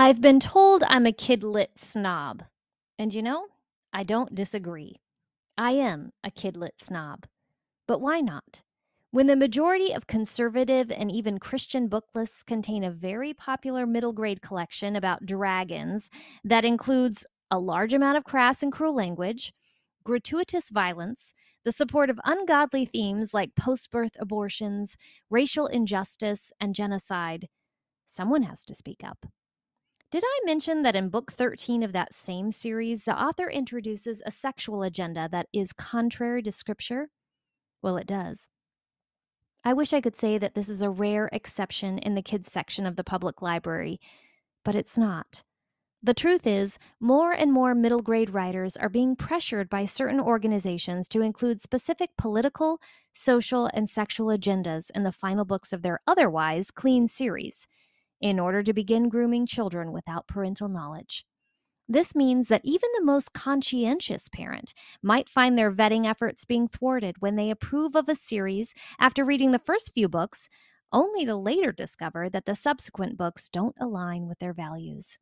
I've 0.00 0.22
been 0.22 0.40
told 0.40 0.82
I'm 0.86 1.04
a 1.04 1.12
kidlit 1.12 1.76
snob. 1.76 2.44
And 2.98 3.12
you 3.12 3.20
know, 3.20 3.48
I 3.92 4.02
don't 4.02 4.34
disagree. 4.34 4.96
I 5.58 5.72
am 5.72 6.12
a 6.24 6.30
kidlit 6.30 6.80
snob. 6.80 7.26
But 7.86 8.00
why 8.00 8.22
not? 8.22 8.62
When 9.10 9.26
the 9.26 9.36
majority 9.36 9.92
of 9.92 10.06
conservative 10.06 10.90
and 10.90 11.12
even 11.12 11.36
Christian 11.36 11.86
book 11.86 12.06
lists 12.14 12.42
contain 12.42 12.82
a 12.82 12.90
very 12.90 13.34
popular 13.34 13.84
middle 13.84 14.14
grade 14.14 14.40
collection 14.40 14.96
about 14.96 15.26
dragons 15.26 16.08
that 16.44 16.64
includes 16.64 17.26
a 17.50 17.58
large 17.58 17.92
amount 17.92 18.16
of 18.16 18.24
crass 18.24 18.62
and 18.62 18.72
cruel 18.72 18.94
language, 18.94 19.52
gratuitous 20.02 20.70
violence, 20.70 21.34
the 21.62 21.72
support 21.72 22.08
of 22.08 22.18
ungodly 22.24 22.86
themes 22.86 23.34
like 23.34 23.54
post 23.54 23.90
birth 23.90 24.16
abortions, 24.18 24.96
racial 25.28 25.66
injustice, 25.66 26.54
and 26.58 26.74
genocide, 26.74 27.50
someone 28.06 28.44
has 28.44 28.64
to 28.64 28.74
speak 28.74 29.04
up. 29.04 29.26
Did 30.10 30.24
I 30.26 30.40
mention 30.44 30.82
that 30.82 30.96
in 30.96 31.08
book 31.08 31.30
13 31.30 31.84
of 31.84 31.92
that 31.92 32.12
same 32.12 32.50
series, 32.50 33.04
the 33.04 33.16
author 33.16 33.48
introduces 33.48 34.20
a 34.26 34.32
sexual 34.32 34.82
agenda 34.82 35.28
that 35.30 35.46
is 35.52 35.72
contrary 35.72 36.42
to 36.42 36.50
scripture? 36.50 37.10
Well, 37.80 37.96
it 37.96 38.08
does. 38.08 38.48
I 39.62 39.72
wish 39.72 39.92
I 39.92 40.00
could 40.00 40.16
say 40.16 40.36
that 40.36 40.56
this 40.56 40.68
is 40.68 40.82
a 40.82 40.90
rare 40.90 41.28
exception 41.32 41.98
in 41.98 42.16
the 42.16 42.22
kids 42.22 42.50
section 42.50 42.86
of 42.86 42.96
the 42.96 43.04
public 43.04 43.40
library, 43.40 44.00
but 44.64 44.74
it's 44.74 44.98
not. 44.98 45.44
The 46.02 46.14
truth 46.14 46.44
is, 46.44 46.80
more 46.98 47.30
and 47.30 47.52
more 47.52 47.76
middle 47.76 48.02
grade 48.02 48.30
writers 48.30 48.76
are 48.76 48.88
being 48.88 49.14
pressured 49.14 49.70
by 49.70 49.84
certain 49.84 50.18
organizations 50.18 51.06
to 51.10 51.20
include 51.20 51.60
specific 51.60 52.10
political, 52.18 52.80
social, 53.12 53.70
and 53.74 53.88
sexual 53.88 54.36
agendas 54.36 54.90
in 54.92 55.04
the 55.04 55.12
final 55.12 55.44
books 55.44 55.72
of 55.72 55.82
their 55.82 56.00
otherwise 56.08 56.72
clean 56.72 57.06
series 57.06 57.68
in 58.20 58.38
order 58.38 58.62
to 58.62 58.72
begin 58.72 59.08
grooming 59.08 59.46
children 59.46 59.92
without 59.92 60.26
parental 60.26 60.68
knowledge. 60.68 61.24
This 61.88 62.14
means 62.14 62.46
that 62.46 62.60
even 62.62 62.88
the 62.94 63.04
most 63.04 63.32
conscientious 63.32 64.28
parent 64.28 64.74
might 65.02 65.28
find 65.28 65.58
their 65.58 65.72
vetting 65.72 66.06
efforts 66.06 66.44
being 66.44 66.68
thwarted 66.68 67.16
when 67.18 67.34
they 67.34 67.50
approve 67.50 67.96
of 67.96 68.08
a 68.08 68.14
series 68.14 68.74
after 69.00 69.24
reading 69.24 69.50
the 69.50 69.58
first 69.58 69.92
few 69.92 70.08
books, 70.08 70.48
only 70.92 71.24
to 71.24 71.34
later 71.34 71.72
discover 71.72 72.30
that 72.30 72.46
the 72.46 72.54
subsequent 72.54 73.16
books 73.16 73.48
don't 73.48 73.74
align 73.80 74.28
with 74.28 74.38
their 74.38 74.52
values. 74.52 75.18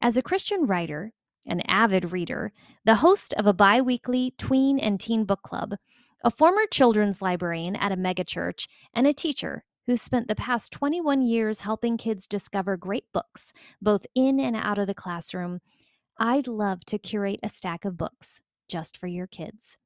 As 0.00 0.16
a 0.16 0.22
Christian 0.22 0.64
writer, 0.64 1.12
an 1.44 1.60
avid 1.68 2.10
reader, 2.10 2.52
the 2.86 2.96
host 2.96 3.34
of 3.34 3.46
a 3.46 3.52
bi 3.52 3.82
weekly 3.82 4.32
tween 4.38 4.78
and 4.78 4.98
teen 4.98 5.24
book 5.24 5.42
club, 5.42 5.74
a 6.24 6.30
former 6.30 6.66
children's 6.70 7.20
librarian 7.20 7.76
at 7.76 7.92
a 7.92 7.96
megachurch, 7.98 8.66
and 8.94 9.06
a 9.06 9.12
teacher 9.12 9.65
who 9.86 9.96
spent 9.96 10.28
the 10.28 10.34
past 10.34 10.72
21 10.72 11.22
years 11.22 11.60
helping 11.60 11.96
kids 11.96 12.26
discover 12.26 12.76
great 12.76 13.04
books, 13.12 13.52
both 13.80 14.06
in 14.14 14.40
and 14.40 14.56
out 14.56 14.78
of 14.78 14.86
the 14.86 14.94
classroom, 14.94 15.60
I'd 16.18 16.48
love 16.48 16.84
to 16.86 16.98
curate 16.98 17.40
a 17.42 17.48
stack 17.48 17.84
of 17.84 17.96
books 17.96 18.40
just 18.68 18.96
for 18.96 19.06
your 19.06 19.26
kids. 19.26 19.78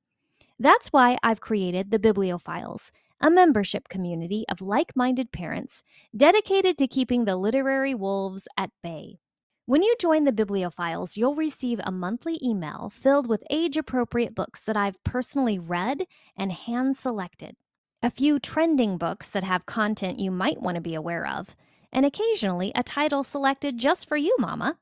That's 0.58 0.88
why 0.88 1.18
I've 1.22 1.40
created 1.40 1.90
the 1.90 1.98
Bibliophiles, 1.98 2.90
a 3.20 3.30
membership 3.30 3.88
community 3.88 4.44
of 4.48 4.62
like 4.62 4.96
minded 4.96 5.32
parents 5.32 5.84
dedicated 6.16 6.78
to 6.78 6.88
keeping 6.88 7.24
the 7.24 7.36
literary 7.36 7.94
wolves 7.94 8.48
at 8.56 8.70
bay. 8.82 9.18
When 9.66 9.82
you 9.82 9.94
join 10.00 10.24
the 10.24 10.32
Bibliophiles, 10.32 11.16
you'll 11.16 11.34
receive 11.34 11.80
a 11.82 11.92
monthly 11.92 12.38
email 12.42 12.90
filled 12.92 13.28
with 13.28 13.44
age 13.50 13.76
appropriate 13.76 14.34
books 14.34 14.62
that 14.64 14.76
I've 14.76 15.02
personally 15.04 15.58
read 15.58 16.06
and 16.36 16.50
hand 16.50 16.96
selected 16.96 17.56
a 18.02 18.10
few 18.10 18.38
trending 18.38 18.96
books 18.96 19.28
that 19.30 19.44
have 19.44 19.66
content 19.66 20.18
you 20.18 20.30
might 20.30 20.62
want 20.62 20.74
to 20.74 20.80
be 20.80 20.94
aware 20.94 21.26
of, 21.26 21.54
and 21.92 22.06
occasionally 22.06 22.72
a 22.74 22.82
title 22.82 23.22
selected 23.22 23.78
just 23.78 24.08
for 24.08 24.16
you, 24.16 24.34
Mama. 24.38 24.78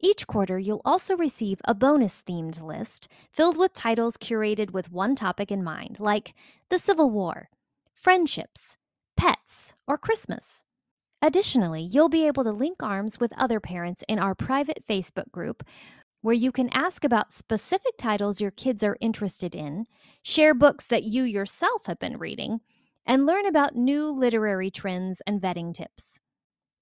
Each 0.00 0.26
quarter, 0.26 0.58
you'll 0.58 0.82
also 0.84 1.16
receive 1.16 1.60
a 1.64 1.74
bonus 1.74 2.22
themed 2.22 2.62
list 2.62 3.08
filled 3.32 3.56
with 3.56 3.72
titles 3.72 4.16
curated 4.16 4.70
with 4.70 4.92
one 4.92 5.14
topic 5.16 5.50
in 5.50 5.64
mind, 5.64 5.98
like 5.98 6.34
the 6.70 6.78
Civil 6.78 7.10
War, 7.10 7.50
friendships, 7.92 8.76
pets, 9.16 9.74
or 9.86 9.98
Christmas. 9.98 10.64
Additionally, 11.20 11.82
you'll 11.82 12.08
be 12.08 12.28
able 12.28 12.44
to 12.44 12.52
link 12.52 12.80
arms 12.80 13.18
with 13.18 13.32
other 13.36 13.58
parents 13.58 14.04
in 14.08 14.20
our 14.20 14.36
private 14.36 14.84
Facebook 14.88 15.32
group 15.32 15.64
where 16.20 16.34
you 16.34 16.50
can 16.50 16.68
ask 16.70 17.04
about 17.04 17.32
specific 17.32 17.96
titles 17.96 18.40
your 18.40 18.50
kids 18.50 18.82
are 18.82 18.96
interested 19.00 19.54
in, 19.54 19.86
share 20.22 20.54
books 20.54 20.86
that 20.86 21.04
you 21.04 21.22
yourself 21.22 21.86
have 21.86 21.98
been 21.98 22.18
reading, 22.18 22.60
and 23.06 23.26
learn 23.26 23.46
about 23.46 23.76
new 23.76 24.10
literary 24.10 24.70
trends 24.70 25.22
and 25.26 25.40
vetting 25.40 25.72
tips. 25.72 26.20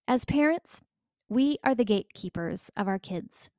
As 0.08 0.24
parents, 0.24 0.82
we 1.28 1.58
are 1.64 1.74
the 1.74 1.84
gatekeepers 1.84 2.70
of 2.76 2.88
our 2.88 2.98
kids. 2.98 3.50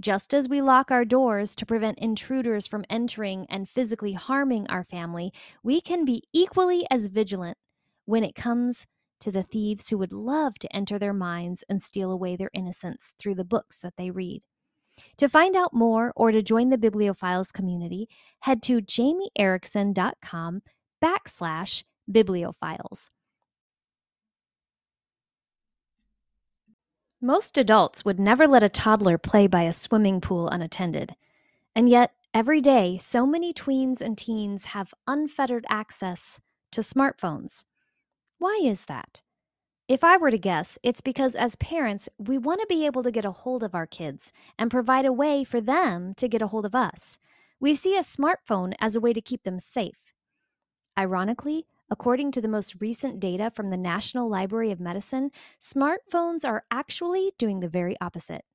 Just 0.00 0.34
as 0.34 0.48
we 0.48 0.60
lock 0.60 0.90
our 0.90 1.04
doors 1.04 1.54
to 1.56 1.66
prevent 1.66 1.98
intruders 2.00 2.66
from 2.66 2.84
entering 2.90 3.46
and 3.48 3.68
physically 3.68 4.12
harming 4.12 4.66
our 4.68 4.84
family, 4.84 5.32
we 5.62 5.80
can 5.80 6.04
be 6.04 6.24
equally 6.32 6.84
as 6.90 7.06
vigilant 7.06 7.56
when 8.04 8.24
it 8.24 8.34
comes 8.34 8.86
to 9.20 9.30
the 9.30 9.44
thieves 9.44 9.88
who 9.88 9.98
would 9.98 10.12
love 10.12 10.58
to 10.58 10.76
enter 10.76 10.98
their 10.98 11.12
minds 11.12 11.64
and 11.68 11.80
steal 11.80 12.10
away 12.10 12.34
their 12.36 12.50
innocence 12.52 13.14
through 13.18 13.36
the 13.36 13.44
books 13.44 13.80
that 13.80 13.94
they 13.96 14.10
read. 14.10 14.42
To 15.18 15.28
find 15.28 15.56
out 15.56 15.72
more 15.72 16.12
or 16.16 16.32
to 16.32 16.42
join 16.42 16.70
the 16.70 16.78
Bibliophiles 16.78 17.52
community, 17.52 18.08
head 18.40 18.62
to 18.64 18.80
jamieerickson.com 18.80 20.62
backslash 21.02 21.84
bibliophiles. 22.10 23.10
Most 27.20 27.56
adults 27.56 28.04
would 28.04 28.20
never 28.20 28.46
let 28.46 28.62
a 28.62 28.68
toddler 28.68 29.16
play 29.16 29.46
by 29.46 29.62
a 29.62 29.72
swimming 29.72 30.20
pool 30.20 30.48
unattended. 30.48 31.16
And 31.74 31.88
yet, 31.88 32.12
every 32.34 32.60
day, 32.60 32.98
so 32.98 33.24
many 33.24 33.54
tweens 33.54 34.02
and 34.02 34.18
teens 34.18 34.66
have 34.66 34.92
unfettered 35.06 35.64
access 35.70 36.40
to 36.72 36.82
smartphones. 36.82 37.64
Why 38.38 38.60
is 38.62 38.84
that? 38.86 39.22
If 39.86 40.02
I 40.02 40.16
were 40.16 40.30
to 40.30 40.38
guess, 40.38 40.78
it's 40.82 41.02
because 41.02 41.36
as 41.36 41.56
parents, 41.56 42.08
we 42.16 42.38
want 42.38 42.62
to 42.62 42.66
be 42.66 42.86
able 42.86 43.02
to 43.02 43.10
get 43.10 43.26
a 43.26 43.30
hold 43.30 43.62
of 43.62 43.74
our 43.74 43.86
kids 43.86 44.32
and 44.58 44.70
provide 44.70 45.04
a 45.04 45.12
way 45.12 45.44
for 45.44 45.60
them 45.60 46.14
to 46.16 46.26
get 46.26 46.40
a 46.40 46.46
hold 46.46 46.64
of 46.64 46.74
us. 46.74 47.18
We 47.60 47.74
see 47.74 47.94
a 47.94 48.00
smartphone 48.00 48.72
as 48.80 48.96
a 48.96 49.00
way 49.00 49.12
to 49.12 49.20
keep 49.20 49.42
them 49.42 49.58
safe. 49.58 50.14
Ironically, 50.98 51.66
according 51.90 52.32
to 52.32 52.40
the 52.40 52.48
most 52.48 52.76
recent 52.80 53.20
data 53.20 53.50
from 53.50 53.68
the 53.68 53.76
National 53.76 54.26
Library 54.26 54.70
of 54.70 54.80
Medicine, 54.80 55.30
smartphones 55.60 56.48
are 56.48 56.64
actually 56.70 57.32
doing 57.36 57.60
the 57.60 57.68
very 57.68 57.94
opposite. 58.00 58.46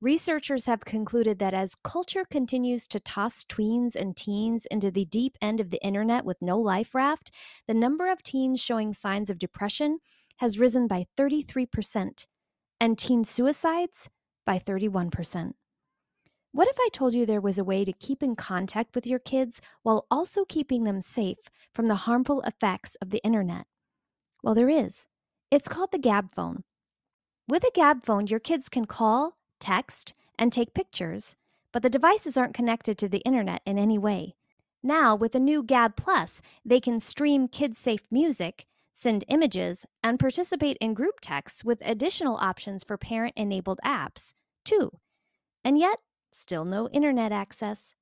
Researchers 0.00 0.66
have 0.66 0.84
concluded 0.84 1.38
that 1.38 1.54
as 1.54 1.76
culture 1.76 2.24
continues 2.24 2.88
to 2.88 2.98
toss 2.98 3.44
tweens 3.44 3.94
and 3.94 4.16
teens 4.16 4.66
into 4.66 4.90
the 4.90 5.04
deep 5.04 5.38
end 5.40 5.60
of 5.60 5.70
the 5.70 5.82
internet 5.84 6.24
with 6.24 6.42
no 6.42 6.58
life 6.58 6.92
raft, 6.92 7.30
the 7.68 7.72
number 7.72 8.10
of 8.10 8.24
teens 8.24 8.60
showing 8.60 8.92
signs 8.92 9.30
of 9.30 9.38
depression 9.38 10.00
has 10.36 10.58
risen 10.58 10.86
by 10.86 11.06
33%, 11.16 12.26
and 12.80 12.98
teen 12.98 13.24
suicides 13.24 14.08
by 14.44 14.58
31%. 14.58 15.52
What 16.52 16.68
if 16.68 16.76
I 16.80 16.88
told 16.92 17.12
you 17.12 17.26
there 17.26 17.40
was 17.40 17.58
a 17.58 17.64
way 17.64 17.84
to 17.84 17.92
keep 17.92 18.22
in 18.22 18.34
contact 18.34 18.94
with 18.94 19.06
your 19.06 19.18
kids 19.18 19.60
while 19.82 20.06
also 20.10 20.44
keeping 20.44 20.84
them 20.84 21.02
safe 21.02 21.36
from 21.74 21.86
the 21.86 22.06
harmful 22.06 22.40
effects 22.42 22.96
of 23.02 23.10
the 23.10 23.22
internet? 23.22 23.66
Well, 24.42 24.54
there 24.54 24.70
is. 24.70 25.06
It's 25.50 25.68
called 25.68 25.92
the 25.92 25.98
Gabb 25.98 26.32
phone. 26.32 26.64
With 27.46 27.62
a 27.62 27.70
Gabb 27.78 28.04
phone, 28.04 28.26
your 28.26 28.40
kids 28.40 28.68
can 28.68 28.86
call, 28.86 29.36
text, 29.60 30.14
and 30.38 30.52
take 30.52 30.74
pictures, 30.74 31.36
but 31.72 31.82
the 31.82 31.90
devices 31.90 32.36
aren't 32.36 32.54
connected 32.54 32.96
to 32.98 33.08
the 33.08 33.18
internet 33.18 33.60
in 33.66 33.78
any 33.78 33.98
way. 33.98 34.34
Now, 34.82 35.14
with 35.14 35.32
the 35.32 35.40
new 35.40 35.62
Gabb 35.62 35.96
Plus, 35.96 36.40
they 36.64 36.80
can 36.80 37.00
stream 37.00 37.48
kid 37.48 37.76
safe 37.76 38.06
music 38.10 38.66
send 38.96 39.24
images, 39.28 39.84
and 40.02 40.18
participate 40.18 40.78
in 40.80 40.94
group 40.94 41.20
texts 41.20 41.62
with 41.62 41.82
additional 41.84 42.38
options 42.38 42.82
for 42.82 42.96
parent 42.96 43.34
enabled 43.36 43.78
apps, 43.84 44.32
too. 44.64 44.90
And 45.62 45.78
yet, 45.78 45.98
still 46.32 46.64
no 46.64 46.88
internet 46.88 47.30
access. 47.30 47.94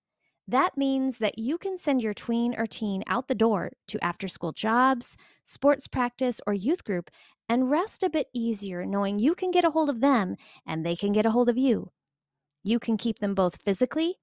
That 0.47 0.77
means 0.77 1.19
that 1.19 1.37
you 1.37 1.59
can 1.59 1.77
send 1.77 2.01
your 2.01 2.15
tween 2.15 2.55
or 2.57 2.67
teen 2.67 3.03
out 3.09 3.27
the 3.27 3.35
door 3.35 3.73
to 3.89 4.05
after 4.05 4.29
school 4.29 4.53
jobs, 4.53 5.17
sports 5.43 5.89
practice, 5.89 6.41
or 6.47 6.55
youth 6.55 6.85
group 6.85 7.11
and 7.49 7.73
rest 7.73 8.05
a 8.05 8.09
bit 8.09 8.29
easier 8.33 8.87
knowing 8.87 9.19
you 9.19 9.35
can 9.35 9.51
get 9.51 9.65
a 9.65 9.71
hold 9.71 9.91
of 9.91 10.01
them 10.01 10.37
and 10.65 10.87
they 10.87 10.95
can 10.95 11.13
get 11.13 11.27
a 11.27 11.33
hold 11.33 11.49
of 11.49 11.59
you. 11.59 11.91
You 12.63 12.79
can 12.79 12.97
keep 12.97 13.19
them 13.19 13.35
both 13.35 13.61
physically 13.61 14.21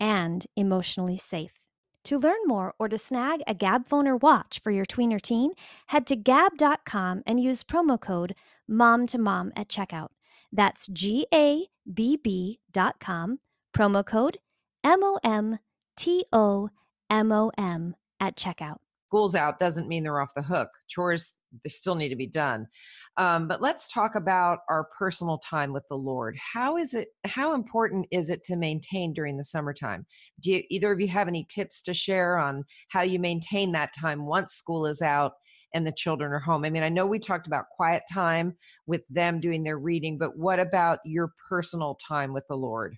and 0.00 0.46
emotionally 0.56 1.18
safe. 1.18 1.52
To 2.08 2.16
learn 2.18 2.38
more 2.46 2.72
or 2.78 2.88
to 2.88 2.96
snag 2.96 3.42
a 3.46 3.54
Gabb 3.54 3.86
phone 3.86 4.08
or 4.08 4.16
watch 4.16 4.60
for 4.60 4.70
your 4.70 4.86
tween 4.86 5.12
or 5.12 5.18
teen, 5.18 5.50
head 5.88 6.06
to 6.06 6.16
gabb.com 6.16 7.22
and 7.26 7.38
use 7.38 7.62
promo 7.62 8.00
code 8.00 8.34
mom 8.66 9.06
to 9.08 9.18
mom 9.18 9.52
at 9.54 9.68
checkout. 9.68 10.08
That's 10.50 10.86
G 10.86 11.26
A 11.34 11.66
B 11.92 12.16
B 12.16 12.60
dot 12.72 12.98
com, 12.98 13.40
promo 13.76 14.06
code 14.06 14.38
M 14.82 15.00
O 15.02 15.18
M 15.22 15.58
T 15.98 16.24
O 16.32 16.70
M 17.10 17.30
O 17.30 17.52
M 17.58 17.94
at 18.18 18.36
checkout. 18.36 18.78
School's 19.08 19.34
out 19.34 19.58
doesn't 19.58 19.86
mean 19.86 20.04
they're 20.04 20.22
off 20.22 20.32
the 20.32 20.40
hook. 20.40 20.70
Chores, 20.88 21.36
they 21.62 21.68
still 21.70 21.94
need 21.94 22.10
to 22.10 22.16
be 22.16 22.26
done. 22.26 22.66
Um, 23.16 23.48
but 23.48 23.60
let's 23.60 23.88
talk 23.88 24.14
about 24.14 24.60
our 24.68 24.88
personal 24.98 25.38
time 25.38 25.72
with 25.72 25.84
the 25.88 25.96
Lord. 25.96 26.36
How 26.54 26.76
is 26.76 26.94
it, 26.94 27.08
how 27.24 27.54
important 27.54 28.06
is 28.10 28.30
it 28.30 28.44
to 28.44 28.56
maintain 28.56 29.12
during 29.12 29.36
the 29.36 29.44
summertime? 29.44 30.06
Do 30.40 30.52
you, 30.52 30.62
either 30.70 30.92
of 30.92 31.00
you 31.00 31.08
have 31.08 31.28
any 31.28 31.46
tips 31.48 31.82
to 31.82 31.94
share 31.94 32.38
on 32.38 32.64
how 32.88 33.02
you 33.02 33.18
maintain 33.18 33.72
that 33.72 33.94
time 33.98 34.26
once 34.26 34.52
school 34.52 34.86
is 34.86 35.02
out 35.02 35.32
and 35.74 35.86
the 35.86 35.92
children 35.92 36.32
are 36.32 36.38
home? 36.38 36.64
I 36.64 36.70
mean, 36.70 36.82
I 36.82 36.88
know 36.88 37.06
we 37.06 37.18
talked 37.18 37.46
about 37.46 37.70
quiet 37.76 38.02
time 38.12 38.56
with 38.86 39.06
them 39.08 39.40
doing 39.40 39.64
their 39.64 39.78
reading, 39.78 40.18
but 40.18 40.36
what 40.36 40.60
about 40.60 41.00
your 41.04 41.32
personal 41.48 41.96
time 42.06 42.32
with 42.32 42.44
the 42.48 42.56
Lord? 42.56 42.96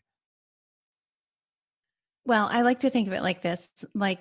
Well, 2.26 2.48
I 2.50 2.62
like 2.62 2.80
to 2.80 2.90
think 2.90 3.08
of 3.08 3.14
it 3.14 3.22
like 3.22 3.42
this 3.42 3.68
like 3.94 4.20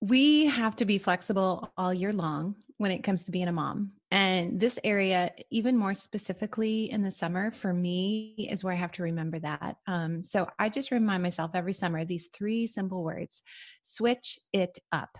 we 0.00 0.46
have 0.46 0.76
to 0.76 0.84
be 0.84 0.98
flexible 0.98 1.70
all 1.76 1.92
year 1.92 2.12
long 2.12 2.56
when 2.80 2.90
it 2.90 3.04
comes 3.04 3.24
to 3.24 3.30
being 3.30 3.46
a 3.46 3.52
mom. 3.52 3.92
And 4.10 4.58
this 4.58 4.78
area, 4.84 5.32
even 5.50 5.76
more 5.76 5.92
specifically 5.92 6.90
in 6.90 7.02
the 7.02 7.10
summer, 7.10 7.50
for 7.50 7.74
me, 7.74 8.48
is 8.50 8.64
where 8.64 8.72
I 8.72 8.76
have 8.78 8.92
to 8.92 9.02
remember 9.02 9.38
that. 9.40 9.76
Um, 9.86 10.22
so 10.22 10.48
I 10.58 10.70
just 10.70 10.90
remind 10.90 11.22
myself 11.22 11.50
every 11.52 11.74
summer 11.74 12.06
these 12.06 12.30
three 12.32 12.66
simple 12.66 13.04
words 13.04 13.42
switch 13.82 14.38
it 14.54 14.78
up. 14.92 15.10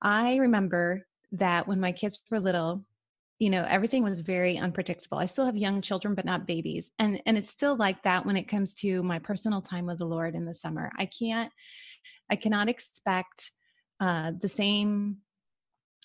I 0.00 0.36
remember 0.36 1.06
that 1.32 1.68
when 1.68 1.78
my 1.78 1.92
kids 1.92 2.22
were 2.30 2.40
little, 2.40 2.86
you 3.38 3.50
know 3.50 3.66
everything 3.68 4.04
was 4.04 4.20
very 4.20 4.56
unpredictable 4.56 5.18
i 5.18 5.24
still 5.24 5.44
have 5.44 5.56
young 5.56 5.82
children 5.82 6.14
but 6.14 6.24
not 6.24 6.46
babies 6.46 6.92
and 7.00 7.20
and 7.26 7.36
it's 7.36 7.50
still 7.50 7.74
like 7.74 8.00
that 8.04 8.24
when 8.24 8.36
it 8.36 8.46
comes 8.46 8.72
to 8.72 9.02
my 9.02 9.18
personal 9.18 9.60
time 9.60 9.86
with 9.86 9.98
the 9.98 10.06
lord 10.06 10.36
in 10.36 10.44
the 10.44 10.54
summer 10.54 10.92
i 10.98 11.04
can't 11.04 11.50
i 12.30 12.36
cannot 12.36 12.68
expect 12.68 13.50
uh, 13.98 14.30
the 14.40 14.46
same 14.46 15.16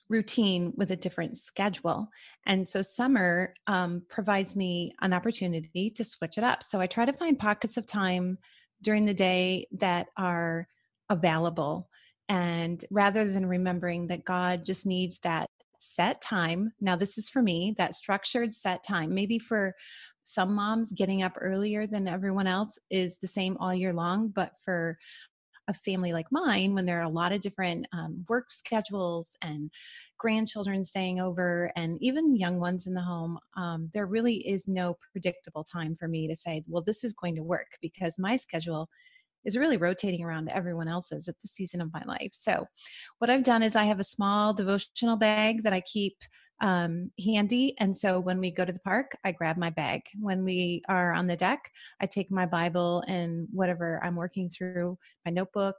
routine 0.10 0.74
with 0.76 0.92
a 0.92 0.96
different 0.96 1.38
schedule. 1.38 2.10
And 2.46 2.68
so 2.68 2.82
summer 2.82 3.54
um, 3.68 4.04
provides 4.10 4.56
me 4.56 4.94
an 5.02 5.14
opportunity 5.14 5.92
to 5.92 6.04
switch 6.04 6.38
it 6.38 6.44
up. 6.44 6.64
So 6.64 6.82
I 6.82 6.88
try 6.88 7.06
to 7.06 7.14
find 7.14 7.38
pockets 7.38 7.78
of 7.78 7.86
time 7.86 8.38
during 8.82 9.06
the 9.06 9.14
day 9.14 9.68
that 9.74 10.08
are 10.18 10.68
available. 11.10 11.90
And 12.28 12.84
rather 12.92 13.32
than 13.32 13.46
remembering 13.46 14.08
that 14.08 14.26
God 14.26 14.66
just 14.66 14.86
needs 14.86 15.20
that 15.20 15.48
set 15.80 16.22
time, 16.22 16.74
now 16.82 16.96
this 16.96 17.18
is 17.18 17.30
for 17.30 17.42
me, 17.42 17.76
that 17.78 17.96
structured 17.96 18.54
set 18.54 18.84
time, 18.84 19.14
maybe 19.14 19.40
for 19.40 19.76
some 20.24 20.54
moms 20.54 20.92
getting 20.92 21.24
up 21.24 21.34
earlier 21.40 21.88
than 21.88 22.08
everyone 22.08 22.46
else 22.46 22.78
is 22.92 23.18
the 23.18 23.28
same 23.28 23.58
all 23.58 23.74
year 23.74 23.94
long 23.94 24.28
but 24.28 24.52
for 24.64 24.98
a 25.70 25.74
family 25.74 26.12
like 26.12 26.26
mine, 26.32 26.74
when 26.74 26.86
there 26.86 27.00
are 27.00 27.04
a 27.04 27.10
lot 27.10 27.32
of 27.32 27.40
different 27.40 27.86
um, 27.94 28.26
work 28.28 28.50
schedules 28.50 29.38
and 29.42 29.70
grandchildren 30.18 30.84
staying 30.84 31.22
over 31.22 31.72
and 31.76 31.98
even 32.02 32.36
young 32.36 32.60
ones 32.60 32.88
in 32.88 32.94
the 32.94 33.02
home, 33.02 33.38
um, 33.56 33.90
there 33.94 34.08
really 34.08 34.48
is 34.48 34.68
no 34.68 34.98
predictable 35.12 35.64
time 35.64 35.96
for 35.96 36.08
me 36.08 36.28
to 36.28 36.36
say, 36.36 36.64
well, 36.68 36.84
this 36.84 37.04
is 37.04 37.14
going 37.14 37.36
to 37.36 37.44
work 37.44 37.78
because 37.82 38.18
my 38.18 38.36
schedule 38.36 38.90
is 39.46 39.56
really 39.56 39.78
rotating 39.78 40.24
around 40.24 40.50
everyone 40.50 40.88
else's 40.88 41.28
at 41.28 41.36
the 41.42 41.48
season 41.48 41.82
of 41.82 41.94
my 41.94 42.04
life. 42.06 42.32
So, 42.34 42.66
what 43.20 43.30
I've 43.30 43.44
done 43.44 43.64
is 43.64 43.76
I 43.76 43.86
have 43.86 44.00
a 44.00 44.04
small 44.04 44.54
devotional 44.54 45.16
bag 45.16 45.64
that 45.64 45.72
I 45.72 45.82
keep 45.82 46.18
um, 46.62 47.12
handy. 47.24 47.76
And 47.80 47.96
so 47.96 48.20
when 48.20 48.40
we 48.40 48.52
go 48.52 48.66
to 48.66 48.74
the 48.74 48.80
park, 48.80 49.18
I 49.24 49.32
grab 49.32 49.58
my 49.58 49.70
bag. 49.70 50.02
When 50.20 50.44
we 50.44 50.82
are 50.90 51.14
on 51.14 51.28
the 51.28 51.36
deck, 51.36 51.72
I 52.02 52.06
take 52.06 52.32
my 52.32 52.46
Bible 52.46 53.04
and 53.08 53.48
whatever 53.52 54.02
I'm 54.04 54.16
working 54.16 54.50
through, 54.50 54.98
my 55.26 55.32
notebook, 55.32 55.76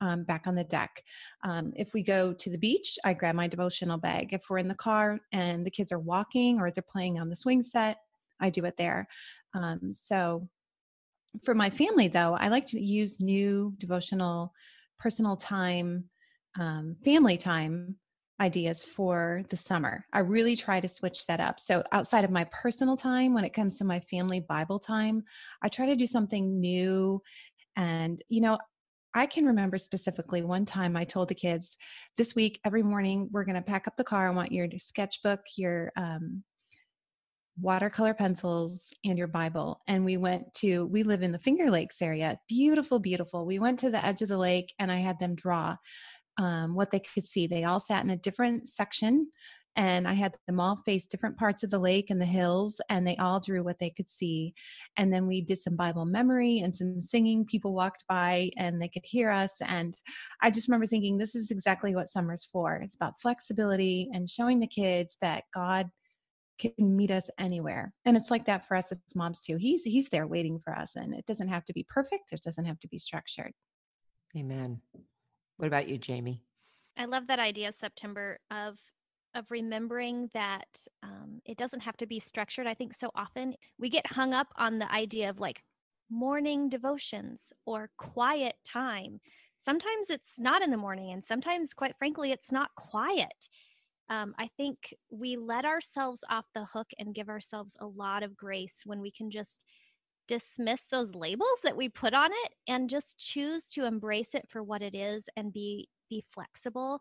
um, 0.00 0.24
back 0.24 0.46
on 0.46 0.54
the 0.54 0.64
deck. 0.64 1.02
Um, 1.44 1.72
if 1.76 1.92
we 1.92 2.02
go 2.02 2.32
to 2.32 2.50
the 2.50 2.58
beach, 2.58 2.98
I 3.04 3.14
grab 3.14 3.34
my 3.34 3.48
devotional 3.48 3.98
bag. 3.98 4.32
If 4.32 4.48
we're 4.48 4.58
in 4.58 4.68
the 4.68 4.74
car 4.74 5.20
and 5.32 5.64
the 5.64 5.70
kids 5.70 5.92
are 5.92 5.98
walking 5.98 6.60
or 6.60 6.70
they're 6.70 6.82
playing 6.82 7.18
on 7.18 7.28
the 7.28 7.36
swing 7.36 7.62
set, 7.62 7.98
I 8.40 8.50
do 8.50 8.64
it 8.64 8.76
there. 8.76 9.08
Um, 9.54 9.92
so 9.92 10.48
for 11.44 11.54
my 11.54 11.70
family, 11.70 12.08
though, 12.08 12.34
I 12.34 12.48
like 12.48 12.66
to 12.66 12.80
use 12.80 13.20
new 13.20 13.74
devotional 13.78 14.52
personal 14.98 15.36
time, 15.36 16.04
um, 16.58 16.96
family 17.04 17.36
time 17.36 17.96
ideas 18.40 18.84
for 18.84 19.42
the 19.48 19.56
summer. 19.56 20.04
I 20.12 20.20
really 20.20 20.56
try 20.56 20.80
to 20.80 20.88
switch 20.88 21.26
that 21.26 21.40
up. 21.40 21.58
So, 21.58 21.82
outside 21.92 22.24
of 22.24 22.30
my 22.30 22.44
personal 22.44 22.96
time, 22.96 23.34
when 23.34 23.44
it 23.44 23.54
comes 23.54 23.78
to 23.78 23.84
my 23.84 24.00
family 24.00 24.40
Bible 24.40 24.78
time, 24.78 25.24
I 25.62 25.68
try 25.68 25.86
to 25.86 25.96
do 25.96 26.06
something 26.06 26.60
new. 26.60 27.22
And, 27.76 28.22
you 28.28 28.40
know, 28.40 28.58
I 29.14 29.26
can 29.26 29.46
remember 29.46 29.78
specifically 29.78 30.42
one 30.42 30.64
time 30.64 30.96
I 30.96 31.04
told 31.04 31.28
the 31.28 31.34
kids 31.34 31.76
this 32.16 32.34
week, 32.34 32.60
every 32.64 32.82
morning, 32.82 33.28
we're 33.32 33.44
going 33.44 33.56
to 33.56 33.62
pack 33.62 33.88
up 33.88 33.96
the 33.96 34.04
car. 34.04 34.28
I 34.28 34.32
want 34.32 34.52
your 34.52 34.68
sketchbook, 34.76 35.40
your 35.56 35.92
um, 35.96 36.44
watercolor 37.60 38.14
pencils, 38.14 38.92
and 39.04 39.18
your 39.18 39.26
Bible. 39.26 39.80
And 39.88 40.04
we 40.04 40.16
went 40.16 40.52
to, 40.58 40.86
we 40.86 41.02
live 41.02 41.22
in 41.22 41.32
the 41.32 41.38
Finger 41.38 41.70
Lakes 41.70 42.02
area. 42.02 42.38
Beautiful, 42.48 42.98
beautiful. 42.98 43.46
We 43.46 43.58
went 43.58 43.80
to 43.80 43.90
the 43.90 44.04
edge 44.04 44.22
of 44.22 44.28
the 44.28 44.38
lake 44.38 44.74
and 44.78 44.92
I 44.92 44.98
had 44.98 45.18
them 45.18 45.34
draw 45.34 45.76
um, 46.38 46.74
what 46.74 46.90
they 46.90 47.00
could 47.00 47.26
see. 47.26 47.46
They 47.46 47.64
all 47.64 47.80
sat 47.80 48.04
in 48.04 48.10
a 48.10 48.16
different 48.16 48.68
section, 48.68 49.30
and 49.78 50.08
I 50.08 50.12
had 50.14 50.34
them 50.46 50.58
all 50.58 50.76
face 50.84 51.06
different 51.06 51.36
parts 51.36 51.62
of 51.62 51.70
the 51.70 51.78
lake 51.78 52.10
and 52.10 52.20
the 52.20 52.26
hills, 52.26 52.80
and 52.90 53.06
they 53.06 53.16
all 53.16 53.38
drew 53.38 53.62
what 53.62 53.78
they 53.78 53.90
could 53.90 54.10
see. 54.10 54.54
And 54.96 55.12
then 55.12 55.26
we 55.28 55.40
did 55.40 55.60
some 55.60 55.76
Bible 55.76 56.04
memory 56.04 56.58
and 56.58 56.74
some 56.74 57.00
singing. 57.00 57.44
People 57.44 57.74
walked 57.74 58.04
by 58.08 58.50
and 58.56 58.82
they 58.82 58.88
could 58.88 59.04
hear 59.04 59.30
us. 59.30 59.54
And 59.64 59.96
I 60.42 60.50
just 60.50 60.66
remember 60.66 60.86
thinking, 60.86 61.16
this 61.16 61.36
is 61.36 61.52
exactly 61.52 61.94
what 61.94 62.08
summer's 62.08 62.48
for. 62.52 62.76
It's 62.76 62.96
about 62.96 63.20
flexibility 63.20 64.10
and 64.12 64.28
showing 64.28 64.58
the 64.58 64.66
kids 64.66 65.16
that 65.20 65.44
God 65.54 65.90
can 66.58 66.72
meet 66.78 67.12
us 67.12 67.30
anywhere 67.38 67.94
and 68.04 68.16
it's 68.16 68.32
like 68.32 68.44
that 68.44 68.66
for 68.66 68.76
us 68.76 68.90
as 68.90 68.98
moms 69.14 69.40
too 69.40 69.56
he's 69.56 69.84
he's 69.84 70.08
there 70.08 70.26
waiting 70.26 70.58
for 70.58 70.76
us 70.76 70.96
and 70.96 71.14
it 71.14 71.24
doesn't 71.24 71.46
have 71.46 71.64
to 71.64 71.72
be 71.72 71.86
perfect 71.88 72.32
it 72.32 72.42
doesn't 72.42 72.64
have 72.64 72.80
to 72.80 72.88
be 72.88 72.98
structured 72.98 73.52
amen 74.36 74.80
what 75.58 75.66
about 75.66 75.88
you, 75.88 75.98
Jamie? 75.98 76.42
I 76.96 77.04
love 77.04 77.26
that 77.28 77.38
idea, 77.38 77.72
September, 77.72 78.38
of 78.50 78.78
of 79.34 79.50
remembering 79.50 80.30
that 80.32 80.86
um, 81.02 81.40
it 81.44 81.58
doesn't 81.58 81.82
have 81.82 81.96
to 81.98 82.06
be 82.06 82.18
structured. 82.18 82.66
I 82.66 82.72
think 82.72 82.94
so 82.94 83.10
often 83.14 83.54
we 83.78 83.90
get 83.90 84.10
hung 84.12 84.32
up 84.32 84.48
on 84.56 84.78
the 84.78 84.90
idea 84.90 85.28
of 85.28 85.38
like 85.38 85.62
morning 86.10 86.70
devotions 86.70 87.52
or 87.66 87.90
quiet 87.98 88.54
time. 88.64 89.20
Sometimes 89.58 90.08
it's 90.08 90.40
not 90.40 90.62
in 90.62 90.70
the 90.70 90.76
morning, 90.76 91.12
and 91.12 91.22
sometimes, 91.22 91.74
quite 91.74 91.96
frankly, 91.98 92.32
it's 92.32 92.50
not 92.52 92.74
quiet. 92.76 93.48
Um, 94.08 94.34
I 94.38 94.48
think 94.56 94.94
we 95.10 95.36
let 95.36 95.64
ourselves 95.66 96.24
off 96.30 96.46
the 96.54 96.64
hook 96.64 96.88
and 96.98 97.14
give 97.14 97.28
ourselves 97.28 97.76
a 97.80 97.86
lot 97.86 98.22
of 98.22 98.36
grace 98.36 98.82
when 98.86 99.00
we 99.00 99.10
can 99.10 99.30
just 99.30 99.66
dismiss 100.28 100.86
those 100.86 101.14
labels 101.14 101.60
that 101.64 101.76
we 101.76 101.88
put 101.88 102.14
on 102.14 102.30
it 102.32 102.54
and 102.68 102.88
just 102.90 103.18
choose 103.18 103.68
to 103.68 103.84
embrace 103.84 104.34
it 104.34 104.48
for 104.48 104.62
what 104.62 104.82
it 104.82 104.94
is 104.94 105.28
and 105.36 105.52
be 105.52 105.88
be 106.08 106.22
flexible 106.30 107.00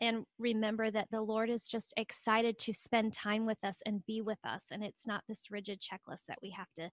and 0.00 0.24
remember 0.38 0.90
that 0.90 1.08
the 1.10 1.22
lord 1.22 1.48
is 1.48 1.66
just 1.66 1.94
excited 1.96 2.58
to 2.58 2.72
spend 2.72 3.12
time 3.12 3.46
with 3.46 3.64
us 3.64 3.78
and 3.86 4.04
be 4.06 4.20
with 4.20 4.38
us 4.44 4.66
and 4.70 4.84
it's 4.84 5.06
not 5.06 5.22
this 5.28 5.50
rigid 5.50 5.80
checklist 5.80 6.26
that 6.28 6.38
we 6.42 6.50
have 6.50 6.72
to 6.76 6.90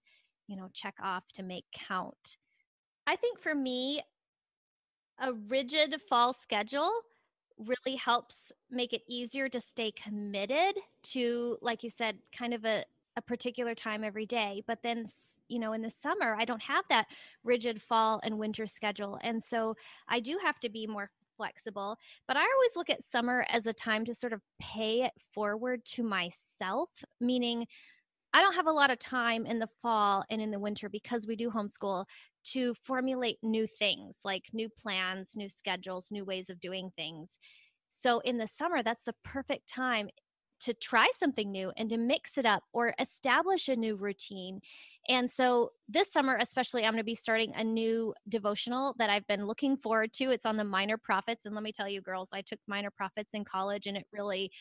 you 0.48 0.56
know 0.56 0.68
check 0.72 0.94
off 1.02 1.24
to 1.34 1.42
make 1.42 1.64
count. 1.72 2.36
I 3.06 3.16
think 3.16 3.38
for 3.38 3.54
me 3.54 4.00
a 5.20 5.32
rigid 5.32 6.00
fall 6.08 6.32
schedule 6.32 6.92
really 7.58 7.96
helps 7.96 8.50
make 8.70 8.92
it 8.92 9.02
easier 9.08 9.48
to 9.48 9.60
stay 9.60 9.92
committed 9.92 10.76
to 11.02 11.56
like 11.60 11.82
you 11.82 11.90
said 11.90 12.18
kind 12.36 12.54
of 12.54 12.64
a 12.64 12.84
a 13.16 13.22
particular 13.22 13.74
time 13.74 14.04
every 14.04 14.26
day 14.26 14.62
but 14.66 14.82
then 14.82 15.04
you 15.48 15.58
know 15.58 15.72
in 15.72 15.82
the 15.82 15.90
summer 15.90 16.36
i 16.38 16.44
don't 16.44 16.62
have 16.62 16.84
that 16.88 17.06
rigid 17.44 17.80
fall 17.80 18.20
and 18.22 18.38
winter 18.38 18.66
schedule 18.66 19.18
and 19.22 19.42
so 19.42 19.74
i 20.08 20.20
do 20.20 20.38
have 20.42 20.58
to 20.58 20.68
be 20.68 20.86
more 20.86 21.10
flexible 21.36 21.96
but 22.26 22.36
i 22.36 22.40
always 22.40 22.76
look 22.76 22.90
at 22.90 23.02
summer 23.02 23.44
as 23.48 23.66
a 23.66 23.72
time 23.72 24.04
to 24.04 24.14
sort 24.14 24.32
of 24.32 24.40
pay 24.60 25.02
it 25.02 25.12
forward 25.32 25.84
to 25.84 26.02
myself 26.02 26.90
meaning 27.20 27.66
I 28.34 28.40
don't 28.40 28.54
have 28.54 28.66
a 28.66 28.72
lot 28.72 28.90
of 28.90 28.98
time 28.98 29.44
in 29.44 29.58
the 29.58 29.68
fall 29.82 30.24
and 30.30 30.40
in 30.40 30.50
the 30.50 30.58
winter 30.58 30.88
because 30.88 31.26
we 31.26 31.36
do 31.36 31.50
homeschool 31.50 32.06
to 32.44 32.74
formulate 32.74 33.38
new 33.42 33.66
things 33.66 34.22
like 34.24 34.46
new 34.54 34.68
plans, 34.70 35.36
new 35.36 35.48
schedules, 35.48 36.10
new 36.10 36.24
ways 36.24 36.48
of 36.48 36.60
doing 36.60 36.90
things. 36.96 37.38
So 37.90 38.20
in 38.20 38.38
the 38.38 38.46
summer, 38.46 38.82
that's 38.82 39.04
the 39.04 39.14
perfect 39.22 39.68
time 39.68 40.08
to 40.62 40.74
try 40.74 41.08
something 41.16 41.50
new 41.50 41.72
and 41.76 41.88
to 41.90 41.96
mix 41.96 42.38
it 42.38 42.46
up 42.46 42.64
or 42.72 42.94
establish 42.98 43.68
a 43.68 43.76
new 43.76 43.96
routine. 43.96 44.60
And 45.08 45.30
so 45.30 45.72
this 45.88 46.12
summer, 46.12 46.36
especially, 46.40 46.84
I'm 46.84 46.92
going 46.92 46.98
to 46.98 47.04
be 47.04 47.14
starting 47.14 47.52
a 47.54 47.64
new 47.64 48.14
devotional 48.28 48.94
that 48.98 49.10
I've 49.10 49.26
been 49.26 49.46
looking 49.46 49.76
forward 49.76 50.12
to. 50.14 50.30
It's 50.30 50.46
on 50.46 50.56
the 50.56 50.64
minor 50.64 50.96
prophets. 50.96 51.44
And 51.44 51.54
let 51.54 51.64
me 51.64 51.72
tell 51.72 51.88
you, 51.88 52.00
girls, 52.00 52.30
I 52.32 52.42
took 52.42 52.60
minor 52.68 52.90
prophets 52.90 53.34
in 53.34 53.44
college 53.44 53.86
and 53.86 53.96
it 53.96 54.06
really 54.12 54.52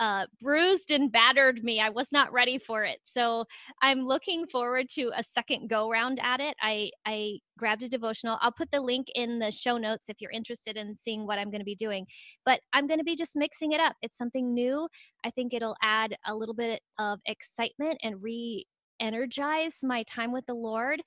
uh, 0.00 0.26
bruised 0.40 0.90
and 0.90 1.10
battered 1.10 1.64
me. 1.64 1.80
I 1.80 1.90
was 1.90 2.12
not 2.12 2.32
ready 2.32 2.58
for 2.58 2.84
it. 2.84 2.98
So 3.04 3.44
I'm 3.82 4.06
looking 4.06 4.46
forward 4.46 4.88
to 4.94 5.10
a 5.16 5.22
second 5.22 5.68
go 5.68 5.90
round 5.90 6.20
at 6.22 6.40
it. 6.40 6.54
I, 6.62 6.90
I 7.04 7.38
grabbed 7.58 7.82
a 7.82 7.88
devotional. 7.88 8.38
I'll 8.40 8.52
put 8.52 8.70
the 8.70 8.80
link 8.80 9.08
in 9.14 9.38
the 9.38 9.50
show 9.50 9.76
notes 9.76 10.08
if 10.08 10.20
you're 10.20 10.30
interested 10.30 10.76
in 10.76 10.94
seeing 10.94 11.26
what 11.26 11.38
I'm 11.38 11.50
going 11.50 11.60
to 11.60 11.64
be 11.64 11.74
doing. 11.74 12.06
But 12.44 12.60
I'm 12.72 12.86
going 12.86 13.00
to 13.00 13.04
be 13.04 13.16
just 13.16 13.36
mixing 13.36 13.72
it 13.72 13.80
up. 13.80 13.96
It's 14.02 14.16
something 14.16 14.54
new. 14.54 14.88
I 15.24 15.30
think 15.30 15.52
it'll 15.52 15.76
add 15.82 16.16
a 16.26 16.34
little 16.34 16.54
bit 16.54 16.80
of 16.98 17.18
excitement 17.26 17.98
and 18.02 18.22
re 18.22 18.66
energize 19.00 19.76
my 19.82 20.02
time 20.04 20.32
with 20.32 20.46
the 20.46 20.54
Lord. 20.54 21.00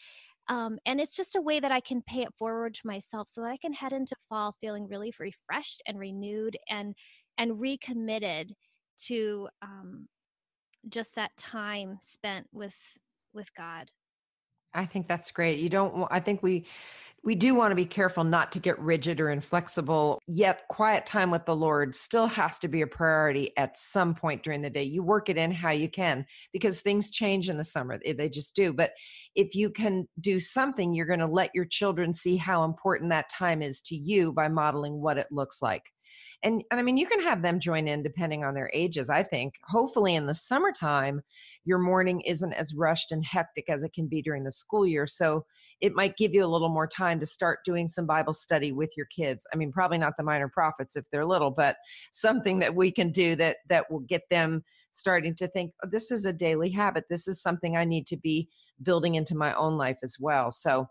Um, 0.48 0.80
and 0.86 1.00
it's 1.00 1.16
just 1.16 1.36
a 1.36 1.42
way 1.42 1.60
that 1.60 1.72
I 1.72 1.80
can 1.80 2.02
pay 2.02 2.22
it 2.22 2.34
forward 2.38 2.74
to 2.76 2.82
myself 2.88 3.28
so 3.28 3.42
that 3.42 3.52
I 3.52 3.58
can 3.58 3.74
head 3.74 3.94
into 3.94 4.16
fall 4.28 4.56
feeling 4.60 4.88
really 4.88 5.14
refreshed 5.20 5.82
and 5.86 6.00
renewed 6.00 6.58
and 6.70 6.96
and 7.38 7.60
recommitted 7.60 8.54
to 9.08 9.50
um, 9.62 10.08
just 10.90 11.16
that 11.16 11.36
time 11.38 11.98
spent 12.02 12.48
with 12.52 12.78
with 13.34 13.54
God. 13.56 13.90
I 14.74 14.86
think 14.86 15.08
that's 15.08 15.32
great. 15.32 15.60
You 15.60 15.70
don't 15.70 16.08
I 16.12 16.20
think 16.20 16.42
we 16.42 16.66
we 17.24 17.36
do 17.36 17.54
want 17.54 17.72
to 17.72 17.76
be 17.76 17.86
careful 17.86 18.24
not 18.24 18.52
to 18.54 18.60
get 18.60 18.80
rigid 18.80 19.22
or 19.22 19.30
inflexible. 19.30 20.20
Yet 20.28 20.64
quiet 20.70 21.06
time 21.06 21.30
with 21.30 21.46
the 21.46 21.56
Lord 21.56 21.94
still 21.94 22.26
has 22.26 22.58
to 22.60 22.68
be 22.68 22.82
a 22.82 22.88
priority 22.88 23.52
at 23.58 23.78
some 23.78 24.16
point 24.16 24.44
during 24.44 24.62
the 24.62 24.72
day. 24.72 24.84
You 24.84 25.04
work 25.04 25.30
it 25.30 25.38
in 25.38 25.52
how 25.52 25.70
you 25.70 25.88
can 25.88 26.26
because 26.52 26.82
things 26.82 27.12
change 27.12 27.48
in 27.48 27.58
the 27.58 27.64
summer. 27.64 28.00
They 28.04 28.28
just 28.28 28.56
do. 28.56 28.74
But 28.74 28.94
if 29.36 29.54
you 29.54 29.70
can 29.70 30.08
do 30.20 30.40
something, 30.40 30.96
you're 30.96 31.06
going 31.06 31.20
to 31.20 31.28
let 31.28 31.52
your 31.54 31.66
children 31.66 32.12
see 32.12 32.38
how 32.38 32.64
important 32.64 33.12
that 33.12 33.30
time 33.30 33.62
is 33.62 33.82
to 33.82 33.96
you 33.96 34.34
by 34.34 34.48
modeling 34.48 35.00
what 35.00 35.20
it 35.20 35.28
looks 35.30 35.62
like 35.62 35.84
and 36.44 36.64
and 36.72 36.80
i 36.80 36.84
mean 36.84 36.98
you 36.98 37.06
can 37.06 37.22
have 37.22 37.42
them 37.42 37.60
join 37.60 37.88
in 37.88 38.04
depending 38.04 38.44
on 38.44 38.54
their 38.54 38.70
ages 38.74 39.10
i 39.10 39.24
think. 39.24 39.56
Hopefully 39.66 40.16
in 40.16 40.26
the 40.26 40.34
summertime 40.34 41.22
your 41.64 41.78
morning 41.78 42.22
isn't 42.22 42.54
as 42.54 42.74
rushed 42.74 43.12
and 43.12 43.24
hectic 43.26 43.70
as 43.70 43.84
it 43.84 43.94
can 43.94 44.08
be 44.08 44.22
during 44.22 44.44
the 44.44 44.52
school 44.52 44.86
year. 44.86 45.06
So 45.06 45.46
it 45.80 45.94
might 45.94 46.18
give 46.18 46.34
you 46.34 46.44
a 46.44 46.48
little 46.48 46.70
more 46.70 46.88
time 46.88 47.20
to 47.20 47.26
start 47.26 47.60
doing 47.64 47.88
some 47.88 48.06
bible 48.06 48.34
study 48.34 48.72
with 48.72 48.94
your 48.98 49.06
kids. 49.08 49.46
I 49.54 49.58
mean 49.58 49.72
probably 49.72 49.98
not 49.98 50.14
the 50.18 50.24
minor 50.24 50.50
prophets 50.50 50.96
if 50.96 51.06
they're 51.12 51.26
little 51.26 51.52
but 51.52 51.78
something 52.12 52.60
that 52.60 52.76
we 52.76 52.92
can 52.92 53.12
do 53.12 53.36
that 53.36 53.58
that 53.70 53.90
will 53.92 54.00
get 54.00 54.24
them 54.30 54.64
starting 54.92 55.36
to 55.36 55.48
think 55.48 55.72
oh, 55.84 55.90
this 55.92 56.12
is 56.12 56.26
a 56.26 56.34
daily 56.34 56.72
habit. 56.72 57.06
This 57.10 57.28
is 57.28 57.42
something 57.42 57.78
i 57.78 57.86
need 57.86 58.08
to 58.08 58.18
be 58.18 58.50
building 58.82 59.16
into 59.16 59.36
my 59.36 59.54
own 59.54 59.78
life 59.78 59.98
as 60.04 60.18
well. 60.20 60.52
So 60.52 60.88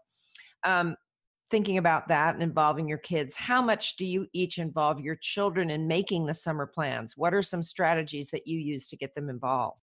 um, 0.65 0.97
thinking 1.51 1.79
about 1.79 2.09
that 2.09 2.35
and 2.35 2.43
involving 2.43 2.89
your 2.89 2.99
kids, 2.99 3.35
how 3.35 3.61
much 3.61 3.97
do 3.97 4.07
you 4.07 4.27
each 4.33 4.59
involve 4.59 5.01
your 5.01 5.17
children 5.17 5.71
in 5.71 5.89
making 5.89 6.27
the 6.27 6.35
summer 6.35 6.67
plans? 6.67 7.17
What 7.17 7.35
are 7.35 7.43
some 7.43 7.63
strategies 7.63 8.31
that 8.31 8.47
you 8.47 8.59
use 8.59 8.87
to 8.89 8.97
get 8.97 9.15
them 9.15 9.29
involved? 9.29 9.81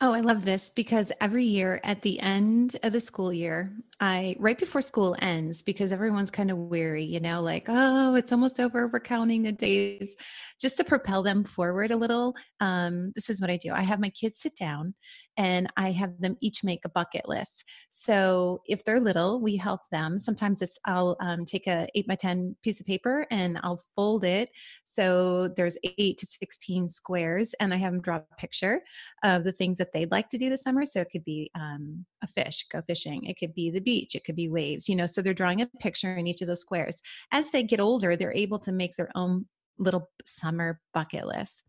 Oh, 0.00 0.12
I 0.12 0.20
love 0.20 0.44
this 0.44 0.68
because 0.68 1.12
every 1.20 1.44
year 1.44 1.80
at 1.84 2.02
the 2.02 2.18
end 2.18 2.76
of 2.82 2.92
the 2.92 2.98
school 2.98 3.32
year, 3.32 3.72
I 4.02 4.34
right 4.40 4.58
before 4.58 4.82
school 4.82 5.14
ends 5.22 5.62
because 5.62 5.92
everyone's 5.92 6.32
kind 6.32 6.50
of 6.50 6.58
weary, 6.58 7.04
you 7.04 7.20
know, 7.20 7.40
like, 7.40 7.66
oh, 7.68 8.16
it's 8.16 8.32
almost 8.32 8.58
over. 8.58 8.88
We're 8.88 8.98
counting 8.98 9.44
the 9.44 9.52
days. 9.52 10.16
Just 10.60 10.76
to 10.78 10.84
propel 10.84 11.22
them 11.22 11.44
forward 11.44 11.92
a 11.92 11.96
little, 11.96 12.34
um, 12.58 13.12
this 13.14 13.30
is 13.30 13.40
what 13.40 13.48
I 13.48 13.56
do. 13.56 13.72
I 13.72 13.82
have 13.82 14.00
my 14.00 14.10
kids 14.10 14.40
sit 14.40 14.56
down 14.56 14.94
and 15.36 15.72
I 15.76 15.92
have 15.92 16.20
them 16.20 16.36
each 16.40 16.64
make 16.64 16.80
a 16.84 16.88
bucket 16.88 17.28
list. 17.28 17.62
So 17.90 18.62
if 18.66 18.84
they're 18.84 18.98
little, 18.98 19.40
we 19.40 19.56
help 19.56 19.82
them. 19.92 20.18
Sometimes 20.18 20.62
it's 20.62 20.78
I'll 20.84 21.16
um, 21.20 21.44
take 21.44 21.68
a 21.68 21.86
eight 21.94 22.08
by 22.08 22.16
ten 22.16 22.56
piece 22.64 22.80
of 22.80 22.86
paper 22.86 23.24
and 23.30 23.60
I'll 23.62 23.80
fold 23.94 24.24
it 24.24 24.48
so 24.84 25.46
there's 25.56 25.78
eight 25.84 26.18
to 26.18 26.26
sixteen 26.26 26.88
squares, 26.88 27.54
and 27.60 27.72
I 27.72 27.76
have 27.76 27.92
them 27.92 28.02
draw 28.02 28.16
a 28.16 28.36
picture 28.36 28.82
of 29.22 29.44
the 29.44 29.52
things 29.52 29.78
that 29.78 29.92
they'd 29.92 30.10
like 30.10 30.28
to 30.30 30.38
do 30.38 30.50
this 30.50 30.64
summer. 30.64 30.84
So 30.84 31.00
it 31.02 31.08
could 31.12 31.24
be 31.24 31.52
um, 31.54 32.04
a 32.22 32.26
fish, 32.26 32.66
go 32.70 32.82
fishing. 32.82 33.24
It 33.24 33.38
could 33.38 33.54
be 33.54 33.70
the 33.70 33.80
beach. 33.80 34.14
It 34.14 34.24
could 34.24 34.36
be 34.36 34.48
waves. 34.48 34.88
You 34.88 34.96
know, 34.96 35.06
so 35.06 35.20
they're 35.22 35.34
drawing 35.34 35.62
a 35.62 35.66
picture 35.80 36.16
in 36.16 36.26
each 36.26 36.40
of 36.40 36.48
those 36.48 36.60
squares. 36.60 37.02
As 37.30 37.50
they 37.50 37.62
get 37.62 37.80
older, 37.80 38.16
they're 38.16 38.32
able 38.32 38.58
to 38.60 38.72
make 38.72 38.96
their 38.96 39.10
own 39.14 39.46
little 39.78 40.10
summer 40.24 40.80
bucket 40.94 41.26
list. 41.26 41.64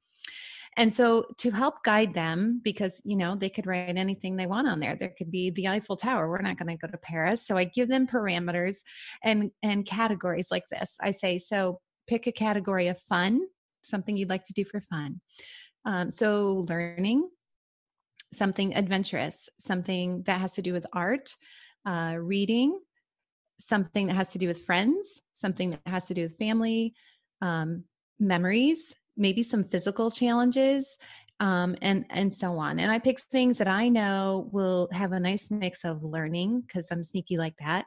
And 0.75 0.91
so 0.91 1.27
to 1.37 1.51
help 1.51 1.83
guide 1.83 2.13
them, 2.15 2.59
because, 2.63 2.99
you 3.05 3.15
know, 3.15 3.35
they 3.35 3.49
could 3.49 3.67
write 3.67 3.95
anything 3.95 4.35
they 4.35 4.47
want 4.47 4.67
on 4.67 4.79
there. 4.79 4.95
There 4.95 5.13
could 5.15 5.29
be 5.29 5.51
the 5.51 5.67
Eiffel 5.67 5.95
Tower. 5.95 6.27
We're 6.27 6.41
not 6.41 6.57
going 6.57 6.75
to 6.75 6.87
go 6.87 6.91
to 6.91 6.97
Paris. 6.97 7.45
So 7.45 7.57
I 7.57 7.65
give 7.65 7.89
them 7.89 8.07
parameters 8.07 8.77
and, 9.23 9.51
and 9.61 9.85
categories 9.85 10.47
like 10.49 10.63
this. 10.71 10.95
I 10.99 11.11
say, 11.11 11.37
so 11.37 11.79
pick 12.07 12.25
a 12.25 12.31
category 12.31 12.87
of 12.87 12.99
fun, 13.01 13.41
something 13.83 14.17
you'd 14.17 14.29
like 14.29 14.45
to 14.45 14.53
do 14.53 14.65
for 14.65 14.81
fun. 14.81 15.21
Um, 15.85 16.09
so 16.09 16.65
learning, 16.67 17.29
something 18.33 18.75
adventurous, 18.75 19.49
something 19.59 20.23
that 20.23 20.41
has 20.41 20.53
to 20.53 20.61
do 20.61 20.73
with 20.73 20.85
art, 20.93 21.35
uh, 21.85 22.15
reading, 22.17 22.79
something 23.59 24.07
that 24.07 24.15
has 24.15 24.29
to 24.29 24.37
do 24.37 24.47
with 24.47 24.65
friends, 24.65 25.21
something 25.33 25.71
that 25.71 25.81
has 25.85 26.07
to 26.07 26.13
do 26.13 26.23
with 26.23 26.37
family, 26.37 26.93
um, 27.41 27.83
memories, 28.19 28.95
maybe 29.15 29.43
some 29.43 29.63
physical 29.63 30.09
challenges 30.09 30.97
um, 31.39 31.75
and 31.81 32.05
and 32.09 32.33
so 32.33 32.57
on. 32.57 32.79
And 32.79 32.91
I 32.91 32.99
pick 32.99 33.19
things 33.19 33.57
that 33.57 33.67
I 33.67 33.89
know 33.89 34.49
will 34.51 34.87
have 34.91 35.11
a 35.11 35.19
nice 35.19 35.51
mix 35.51 35.83
of 35.83 36.03
learning 36.03 36.61
because 36.61 36.89
I'm 36.91 37.03
sneaky 37.03 37.37
like 37.37 37.55
that, 37.59 37.85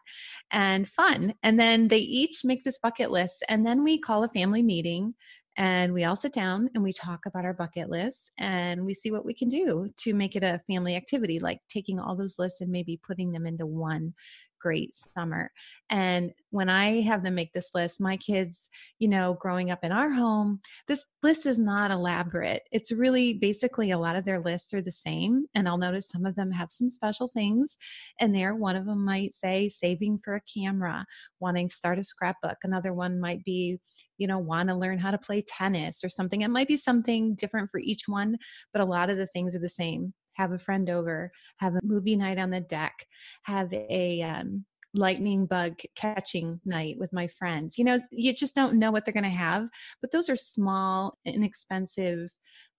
and 0.50 0.88
fun. 0.88 1.35
And 1.42 1.59
then 1.59 1.88
they 1.88 1.98
each 1.98 2.44
make 2.44 2.64
this 2.64 2.78
bucket 2.78 3.11
list, 3.11 3.44
and 3.48 3.64
then 3.66 3.82
we 3.82 3.98
call 3.98 4.24
a 4.24 4.28
family 4.28 4.62
meeting. 4.62 5.14
And 5.57 5.95
we 5.95 6.05
all 6.05 6.16
sit 6.16 6.35
down 6.35 6.69
and 6.75 6.85
we 6.85 6.92
talk 6.92 7.25
about 7.25 7.47
our 7.47 7.55
bucket 7.55 7.88
lists 7.88 8.31
and 8.38 8.85
we 8.85 8.92
see 8.92 9.11
what 9.11 9.25
we 9.25 9.33
can 9.33 9.49
do 9.49 9.88
to 9.99 10.12
make 10.12 10.37
it 10.37 10.45
a 10.45 10.61
family 10.66 10.97
activity, 10.97 11.38
like 11.38 11.61
taking 11.69 11.99
all 11.99 12.14
those 12.14 12.38
lists 12.38 12.61
and 12.61 12.71
maybe 12.71 13.01
putting 13.07 13.33
them 13.33 13.47
into 13.47 13.64
one 13.64 14.12
great 14.61 14.95
summer. 14.95 15.51
And 15.90 16.33
when 16.51 16.69
I 16.69 17.01
have 17.03 17.23
them 17.23 17.35
make 17.35 17.53
this 17.53 17.71
list, 17.75 18.01
my 18.01 18.16
kids, 18.16 18.69
you 18.99 19.09
know, 19.09 19.37
growing 19.40 19.71
up 19.71 19.85
in 19.85 19.92
our 19.92 20.11
home, 20.11 20.61
this 20.88 21.05
list 21.23 21.47
is 21.47 21.59
not 21.59 21.90
elaborate. 21.90 22.62
It's 22.73 22.90
really 22.90 23.35
basically 23.35 23.90
a 23.90 23.99
lot 23.99 24.16
of 24.16 24.25
their 24.25 24.40
lists 24.40 24.75
are 24.75 24.83
the 24.83 24.90
same. 24.92 25.47
And 25.55 25.69
I'll 25.69 25.79
notice 25.79 26.09
some 26.09 26.27
of 26.27 26.35
them 26.35 26.51
have 26.51 26.73
some 26.73 26.90
special 26.90 27.29
things 27.29 27.77
in 28.21 28.33
there. 28.33 28.55
One 28.55 28.77
of 28.77 28.87
them 28.87 29.05
might 29.05 29.35
say 29.35 29.69
saving 29.69 30.21
for 30.25 30.37
a 30.37 30.42
camera, 30.53 31.07
wanting 31.40 31.69
to 31.69 31.75
start 31.75 31.99
a 31.99 32.03
scrapbook. 32.03 32.59
Another 32.64 32.92
one 32.92 33.21
might 33.21 33.45
be, 33.45 33.79
you 34.19 34.27
know, 34.27 34.38
want 34.38 34.69
to 34.69 34.75
learn 34.75 34.99
how 34.99 35.11
to 35.11 35.19
play 35.19 35.42
tennis 35.42 36.03
or 36.03 36.09
something. 36.09 36.42
It 36.42 36.51
might 36.51 36.69
be 36.69 36.77
something 36.77 37.35
different 37.35 37.71
for 37.71 37.81
each 37.81 38.03
one, 38.07 38.38
but 38.73 38.83
a 38.83 38.87
lot 38.87 39.11
of 39.11 39.19
the 39.19 39.27
things 39.27 39.55
are 39.55 39.61
the 39.61 39.69
same 39.69 40.14
have 40.37 40.53
a 40.53 40.59
friend 40.59 40.88
over, 40.88 41.33
have 41.59 41.75
a 41.75 41.81
movie 41.83 42.16
night 42.16 42.38
on 42.38 42.51
the 42.51 42.61
deck, 42.61 43.07
have 43.42 43.72
a 43.72 44.22
um, 44.22 44.64
lightning 44.94 45.46
bug 45.46 45.75
catching 45.94 46.61
night 46.64 46.96
with 46.99 47.12
my 47.12 47.27
friends. 47.27 47.79
You 47.79 47.85
know, 47.85 47.99
you 48.11 48.35
just 48.35 48.55
don't 48.55 48.79
know 48.79 48.90
what 48.90 49.05
they're 49.05 49.14
going 49.14 49.25
to 49.25 49.31
have, 49.31 49.68
but 50.01 50.12
those 50.12 50.29
are 50.29 50.37
small, 50.37 51.18
inexpensive 51.25 52.31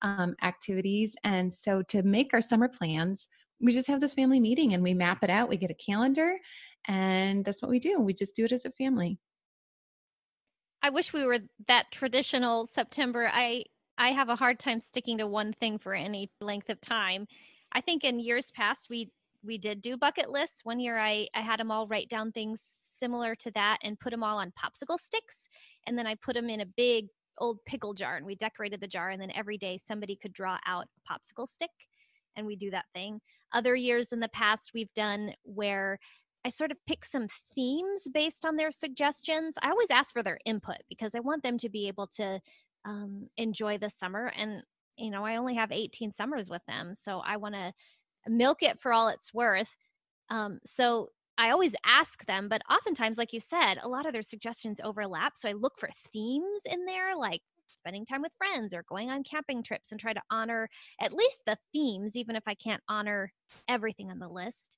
um, 0.02 0.36
activities. 0.44 1.16
And 1.24 1.54
so 1.54 1.82
to 1.90 2.04
make 2.04 2.34
our 2.34 2.42
summer 2.42 2.68
plans, 2.68 3.28
we 3.60 3.72
just 3.72 3.88
have 3.88 4.02
this 4.02 4.14
family 4.14 4.40
meeting 4.40 4.74
and 4.74 4.84
we 4.84 4.94
map 4.94 5.24
it 5.24 5.30
out. 5.30 5.50
We 5.50 5.58
get 5.58 5.72
a 5.72 5.76
calendar, 5.76 6.38
and 6.88 7.44
that's 7.44 7.62
what 7.62 7.72
we 7.72 7.80
do. 7.80 8.00
We 8.00 8.14
just 8.14 8.36
do 8.36 8.46
it 8.46 8.52
as 8.52 8.66
a 8.66 8.72
family. 8.72 9.20
I 10.84 10.92
wish 10.92 11.12
we 11.12 11.26
were 11.26 11.40
that 11.68 11.92
traditional 11.92 12.68
September. 12.68 13.30
I 13.34 13.64
I 13.98 14.10
have 14.10 14.30
a 14.30 14.36
hard 14.36 14.60
time 14.60 14.80
sticking 14.80 15.18
to 15.18 15.28
one 15.28 15.54
thing 15.54 15.80
for 15.80 15.94
any 15.94 16.30
length 16.40 16.70
of 16.70 16.80
time. 16.80 17.28
I 17.72 17.82
think 17.82 18.04
in 18.04 18.20
years 18.20 18.52
past 18.52 18.88
we 18.90 19.12
we 19.44 19.58
did 19.58 19.82
do 19.82 19.98
bucket 19.98 20.30
lists. 20.30 20.66
One 20.66 20.80
year 20.80 20.98
I 20.98 21.28
I 21.34 21.42
had 21.42 21.60
them 21.60 21.72
all 21.72 21.88
write 21.88 22.10
down 22.10 22.32
things 22.32 22.62
similar 22.62 23.36
to 23.36 23.52
that 23.52 23.78
and 23.84 24.00
put 24.00 24.12
them 24.12 24.24
all 24.24 24.38
on 24.38 24.52
popsicle 24.52 25.00
sticks 25.00 25.50
and 25.86 25.98
then 25.98 26.08
I 26.08 26.16
put 26.16 26.36
them 26.36 26.50
in 26.50 26.62
a 26.62 26.66
big 26.66 27.08
old 27.40 27.60
pickle 27.66 27.94
jar 27.94 28.18
and 28.18 28.26
we 28.26 28.36
decorated 28.36 28.82
the 28.82 28.88
jar 28.88 29.10
and 29.10 29.22
then 29.22 29.32
every 29.36 29.58
day 29.58 29.78
somebody 29.78 30.16
could 30.16 30.34
draw 30.34 30.58
out 30.66 30.86
a 30.86 31.14
popsicle 31.14 31.48
stick 31.48 31.70
and 32.36 32.48
we 32.48 32.56
do 32.56 32.72
that 32.72 32.86
thing. 32.94 33.22
Other 33.54 33.76
years 33.76 34.12
in 34.12 34.20
the 34.20 34.28
past 34.28 34.72
we've 34.74 34.94
done 34.94 35.34
where 35.44 36.00
I 36.46 36.50
sort 36.50 36.72
of 36.72 36.78
pick 36.88 37.04
some 37.04 37.28
themes 37.56 38.08
based 38.14 38.46
on 38.46 38.56
their 38.56 38.72
suggestions. 38.72 39.56
I 39.62 39.70
always 39.70 39.92
ask 39.92 40.14
for 40.14 40.24
their 40.24 40.40
input 40.46 40.78
because 40.88 41.14
I 41.14 41.20
want 41.20 41.44
them 41.44 41.58
to 41.58 41.70
be 41.70 41.88
able 41.88 42.08
to 42.16 42.40
um, 42.86 43.28
enjoy 43.36 43.78
the 43.78 43.90
summer. 43.90 44.32
And, 44.36 44.64
you 44.98 45.12
know, 45.12 45.26
I 45.26 45.36
only 45.36 45.56
have 45.56 45.72
18 45.72 46.12
summers 46.12 46.50
with 46.50 46.66
them. 46.66 46.96
So 46.96 47.22
I 47.26 47.38
want 47.38 47.56
to 47.56 47.74
milk 48.28 48.64
it 48.64 48.80
for 48.80 48.94
all 48.94 49.08
it's 49.08 49.34
worth. 49.34 49.78
Um, 50.30 50.60
so 50.66 51.10
I 51.38 51.52
always 51.52 51.76
ask 51.86 52.26
them, 52.26 52.50
but 52.50 52.64
oftentimes, 52.70 53.18
like 53.18 53.32
you 53.32 53.40
said, 53.40 53.76
a 53.82 53.88
lot 53.88 54.06
of 54.06 54.14
their 54.14 54.24
suggestions 54.24 54.82
overlap. 54.84 55.38
So 55.38 55.48
I 55.48 55.54
look 55.54 55.78
for 55.78 55.90
themes 56.12 56.64
in 56.66 56.86
there, 56.86 57.16
like 57.16 57.42
spending 57.70 58.06
time 58.06 58.22
with 58.22 58.32
friends 58.38 58.74
or 58.74 58.84
going 58.90 59.10
on 59.10 59.24
camping 59.24 59.62
trips 59.62 59.92
and 59.92 60.00
try 60.00 60.14
to 60.14 60.22
honor 60.32 60.70
at 61.00 61.14
least 61.14 61.44
the 61.46 61.58
themes, 61.72 62.18
even 62.18 62.36
if 62.36 62.44
I 62.48 62.56
can't 62.56 62.82
honor 62.90 63.32
everything 63.68 64.10
on 64.10 64.20
the 64.20 64.28
list. 64.28 64.78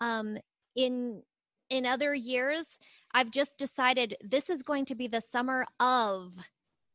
Um, 0.00 0.38
in 0.76 1.22
in 1.70 1.84
other 1.84 2.14
years, 2.14 2.78
I've 3.12 3.30
just 3.30 3.58
decided 3.58 4.16
this 4.22 4.48
is 4.48 4.62
going 4.62 4.86
to 4.86 4.94
be 4.94 5.06
the 5.06 5.20
summer 5.20 5.66
of 5.80 6.34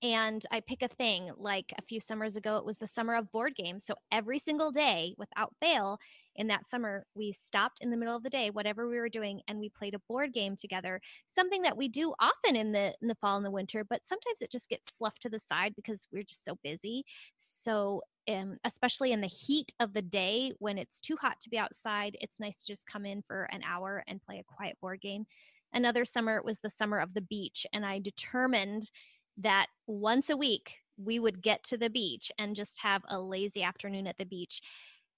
and 0.04 0.46
I 0.52 0.60
pick 0.60 0.82
a 0.84 0.90
thing. 0.90 1.32
Like 1.38 1.74
a 1.78 1.82
few 1.82 2.02
summers 2.02 2.36
ago, 2.36 2.58
it 2.58 2.66
was 2.66 2.78
the 2.78 2.88
summer 2.88 3.16
of 3.16 3.32
board 3.32 3.56
games. 3.56 3.86
So 3.86 3.96
every 4.12 4.38
single 4.38 4.72
day, 4.72 5.16
without 5.18 5.56
fail, 5.62 5.98
in 6.36 6.48
that 6.48 6.68
summer, 6.68 7.06
we 7.16 7.32
stopped 7.32 7.80
in 7.82 7.90
the 7.90 7.98
middle 7.98 8.16
of 8.16 8.24
the 8.24 8.30
day, 8.30 8.50
whatever 8.50 8.90
we 8.90 8.98
were 8.98 9.10
doing, 9.10 9.42
and 9.48 9.60
we 9.60 9.70
played 9.70 9.96
a 9.96 10.00
board 10.10 10.34
game 10.34 10.56
together. 10.58 11.00
Something 11.28 11.62
that 11.62 11.78
we 11.78 11.88
do 11.88 12.14
often 12.20 12.56
in 12.58 12.74
the 12.74 12.94
in 13.02 13.08
the 13.08 13.16
fall 13.16 13.38
and 13.38 13.46
the 13.46 13.52
winter, 13.52 13.86
but 13.86 14.06
sometimes 14.06 14.42
it 14.42 14.52
just 14.52 14.70
gets 14.70 14.94
sloughed 14.94 15.22
to 15.22 15.30
the 15.30 15.40
side 15.40 15.74
because 15.76 16.08
we're 16.12 16.24
just 16.24 16.44
so 16.44 16.58
busy. 16.64 17.06
So 17.38 18.02
um, 18.30 18.58
especially 18.66 19.12
in 19.14 19.22
the 19.22 19.28
heat 19.28 19.74
of 19.80 19.94
the 19.94 20.02
day 20.02 20.52
when 20.60 20.78
it's 20.78 21.02
too 21.02 21.18
hot 21.22 21.40
to 21.42 21.50
be 21.50 21.58
outside, 21.58 22.18
it's 22.22 22.40
nice 22.40 22.60
to 22.64 22.66
just 22.68 22.88
come 22.88 23.06
in 23.06 23.22
for 23.22 23.44
an 23.52 23.62
hour 23.64 24.04
and 24.08 24.22
play 24.22 24.40
a 24.40 24.44
quiet 24.56 24.78
board 24.82 25.02
game. 25.02 25.26
Another 25.74 26.06
summer 26.06 26.38
it 26.38 26.46
was 26.46 26.60
the 26.60 26.70
summer 26.70 27.00
of 27.00 27.14
the 27.16 27.22
beach, 27.22 27.66
and 27.74 27.86
I 27.86 28.00
determined 28.00 28.92
that 29.38 29.68
once 29.88 30.30
a 30.30 30.38
week 30.38 30.78
we 30.98 31.20
would 31.20 31.42
get 31.42 31.64
to 31.64 31.78
the 31.78 31.90
beach 31.90 32.32
and 32.38 32.56
just 32.56 32.80
have 32.82 33.02
a 33.10 33.20
lazy 33.20 33.64
afternoon 33.64 34.08
at 34.08 34.18
the 34.18 34.26
beach. 34.26 34.62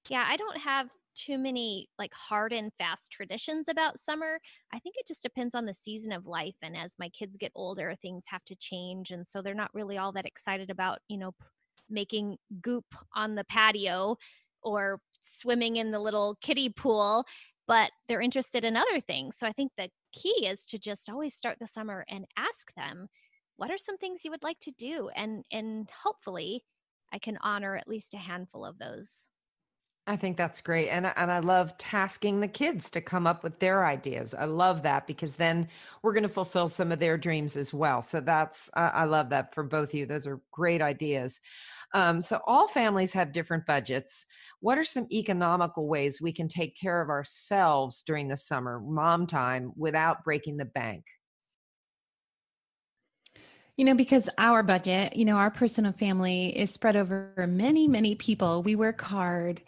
Yeah, 0.10 0.26
I 0.28 0.38
don't 0.38 0.58
have 0.58 0.90
too 1.16 1.38
many 1.38 1.88
like 1.98 2.14
hard 2.14 2.54
and 2.54 2.72
fast 2.78 3.12
traditions 3.12 3.68
about 3.68 4.00
summer. 4.00 4.40
I 4.74 4.80
think 4.80 4.96
it 4.98 5.08
just 5.08 5.24
depends 5.24 5.56
on 5.56 5.66
the 5.66 5.74
season 5.74 6.12
of 6.12 6.28
life. 6.28 6.56
And 6.62 6.76
as 6.76 6.98
my 7.00 7.10
kids 7.10 7.38
get 7.38 7.52
older, 7.56 7.96
things 8.02 8.26
have 8.30 8.44
to 8.46 8.56
change. 8.56 9.12
And 9.12 9.26
so 9.26 9.42
they're 9.42 9.54
not 9.54 9.74
really 9.74 9.98
all 9.98 10.12
that 10.14 10.26
excited 10.26 10.70
about, 10.70 11.00
you 11.08 11.18
know, 11.18 11.34
making 11.90 12.38
goop 12.62 12.86
on 13.16 13.36
the 13.36 13.46
patio 13.46 14.18
or 14.62 15.00
swimming 15.22 15.78
in 15.78 15.92
the 15.92 16.00
little 16.00 16.38
kiddie 16.42 16.70
pool, 16.70 17.26
but 17.68 17.92
they're 18.08 18.22
interested 18.22 18.66
in 18.66 18.76
other 18.76 19.00
things. 19.00 19.38
So 19.38 19.48
I 19.48 19.52
think 19.52 19.72
the 19.78 19.90
key 20.12 20.48
is 20.48 20.66
to 20.68 20.78
just 20.78 21.10
always 21.10 21.34
start 21.34 21.58
the 21.60 21.68
summer 21.68 22.06
and 22.10 22.26
ask 22.38 22.74
them, 22.76 23.08
what 23.58 23.72
are 23.72 23.78
some 23.78 23.98
things 23.98 24.26
you 24.26 24.32
would 24.32 24.44
like 24.44 24.60
to 24.60 24.72
do? 24.72 25.10
And 25.16 25.46
and 25.52 25.90
hopefully 26.04 26.66
I 27.12 27.20
can 27.20 27.38
honor 27.42 27.76
at 27.78 27.88
least 27.88 28.14
a 28.14 28.18
handful 28.18 28.66
of 28.66 28.78
those. 28.78 29.30
I 30.08 30.18
think 30.18 30.38
that's 30.38 30.62
great. 30.62 30.90
And, 30.90 31.08
and 31.16 31.32
I 31.32 31.40
love 31.40 31.76
tasking 31.80 32.40
the 32.40 32.48
kids 32.48 32.92
to 32.92 33.02
come 33.02 33.26
up 33.26 33.44
with 33.44 33.60
their 33.60 33.88
ideas. 33.88 34.36
I 34.36 34.46
love 34.46 34.84
that 34.84 35.08
because 35.08 35.38
then 35.38 35.68
we're 36.04 36.14
going 36.14 36.22
to 36.22 36.30
fulfill 36.30 36.68
some 36.68 36.92
of 36.92 37.00
their 37.00 37.18
dreams 37.18 37.58
as 37.58 37.74
well. 37.74 38.04
So 38.04 38.22
that's, 38.22 38.70
uh, 38.76 38.92
I 38.94 39.06
love 39.06 39.32
that 39.32 39.56
for 39.56 39.64
both 39.64 39.90
of 39.90 39.94
you. 39.96 40.06
Those 40.06 40.28
are 40.28 40.42
great 40.52 40.84
ideas. 40.84 41.42
Um, 41.96 42.22
so 42.22 42.40
all 42.46 42.68
families 42.68 43.14
have 43.14 43.32
different 43.32 43.66
budgets. 43.66 44.28
What 44.60 44.78
are 44.78 44.84
some 44.84 45.08
economical 45.12 45.88
ways 45.88 46.22
we 46.22 46.34
can 46.34 46.50
take 46.50 46.78
care 46.80 47.02
of 47.02 47.10
ourselves 47.10 48.04
during 48.04 48.28
the 48.28 48.38
summer, 48.38 48.80
mom 48.80 49.26
time, 49.26 49.72
without 49.76 50.24
breaking 50.24 50.58
the 50.58 50.66
bank? 50.66 51.06
You 53.78 53.86
know, 53.86 53.94
because 53.94 54.30
our 54.38 54.64
budget, 54.64 55.16
you 55.16 55.26
know, 55.26 55.36
our 55.36 55.52
personal 55.52 55.92
family 55.92 56.58
is 56.58 56.72
spread 56.72 56.96
over 56.96 57.34
many, 57.48 57.88
many 57.88 58.16
people. 58.16 58.64
We 58.64 58.76
work 58.76 59.02
hard 59.02 59.62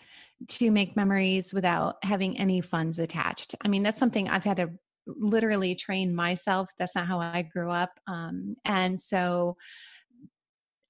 to 0.48 0.72
make 0.72 0.96
memories 0.96 1.54
without 1.54 1.98
having 2.04 2.38
any 2.38 2.62
funds 2.62 3.00
attached. 3.00 3.56
I 3.66 3.68
mean, 3.68 3.84
that's 3.84 4.00
something 4.00 4.30
I've 4.30 4.44
had 4.44 4.58
to 4.58 4.70
literally 5.08 5.76
train 5.76 6.14
myself. 6.16 6.70
That's 6.78 6.96
not 6.96 7.08
how 7.08 7.20
I 7.20 7.42
grew 7.42 7.70
up. 7.70 7.92
Um, 8.08 8.56
and 8.64 9.00
so 9.00 9.58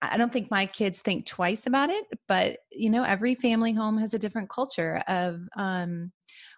I 0.02 0.18
don't 0.18 0.32
think 0.32 0.52
my 0.52 0.68
kids 0.68 1.02
think 1.02 1.26
twice 1.26 1.66
about 1.66 1.90
it, 1.90 2.06
but 2.28 2.60
you 2.72 2.90
know, 2.90 3.04
every 3.04 3.34
family 3.34 3.74
home 3.74 3.98
has 3.98 4.14
a 4.14 4.20
different 4.20 4.50
culture 4.50 5.02
of 5.08 5.40
um, 5.56 6.12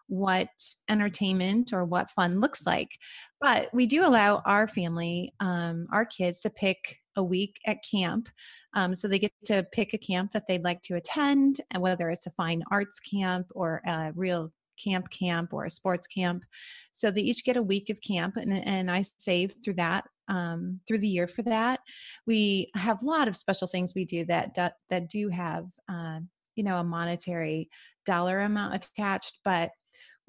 what 0.08 0.50
entertainment 0.90 1.72
or 1.72 1.86
what 1.86 2.12
fun 2.12 2.42
looks 2.42 2.66
like. 2.66 2.98
But 3.42 3.74
we 3.74 3.86
do 3.86 4.06
allow 4.06 4.42
our 4.46 4.68
family, 4.68 5.34
um, 5.40 5.88
our 5.92 6.06
kids, 6.06 6.42
to 6.42 6.50
pick 6.50 6.98
a 7.16 7.24
week 7.24 7.58
at 7.66 7.78
camp. 7.90 8.30
Um, 8.74 8.94
so 8.96 9.08
they 9.08 9.20
get 9.20 9.32
to 9.46 9.66
pick 9.72 9.94
a 9.94 9.98
camp 9.98 10.32
that 10.34 10.48
they'd 10.48 10.64
like 10.64 10.82
to 10.84 10.96
attend, 10.96 11.62
and 11.72 11.82
whether 11.82 12.10
it's 12.10 12.28
a 12.28 12.32
fine 12.32 12.64
arts 12.72 13.00
camp 13.00 13.48
or 13.52 13.82
a 13.86 14.12
real 14.16 14.52
camp 14.84 15.10
camp 15.10 15.54
or 15.54 15.66
a 15.66 15.70
sports 15.70 16.08
camp. 16.08 16.44
So 16.92 17.12
they 17.12 17.22
each 17.22 17.44
get 17.44 17.58
a 17.58 17.62
week 17.62 17.90
of 17.90 18.02
camp, 18.02 18.36
and, 18.38 18.54
and 18.54 18.92
I 18.92 19.04
save 19.18 19.56
through 19.64 19.76
that 19.76 20.06
um, 20.30 20.80
through 20.88 21.00
the 21.00 21.08
year 21.08 21.28
for 21.28 21.42
that. 21.44 21.80
We 22.28 22.72
have 22.76 23.02
a 23.02 23.06
lot 23.06 23.28
of 23.28 23.36
special 23.36 23.68
things 23.68 23.94
we 23.96 24.06
do 24.06 24.26
that 24.26 24.54
that, 24.56 24.74
that 24.90 25.10
do 25.10 25.30
have 25.30 25.66
uh, 25.92 26.20
you 26.56 26.64
know 26.64 26.78
a 26.78 26.84
monetary 26.84 27.70
dollar 28.06 28.42
amount 28.42 28.76
attached, 28.76 29.40
but 29.44 29.72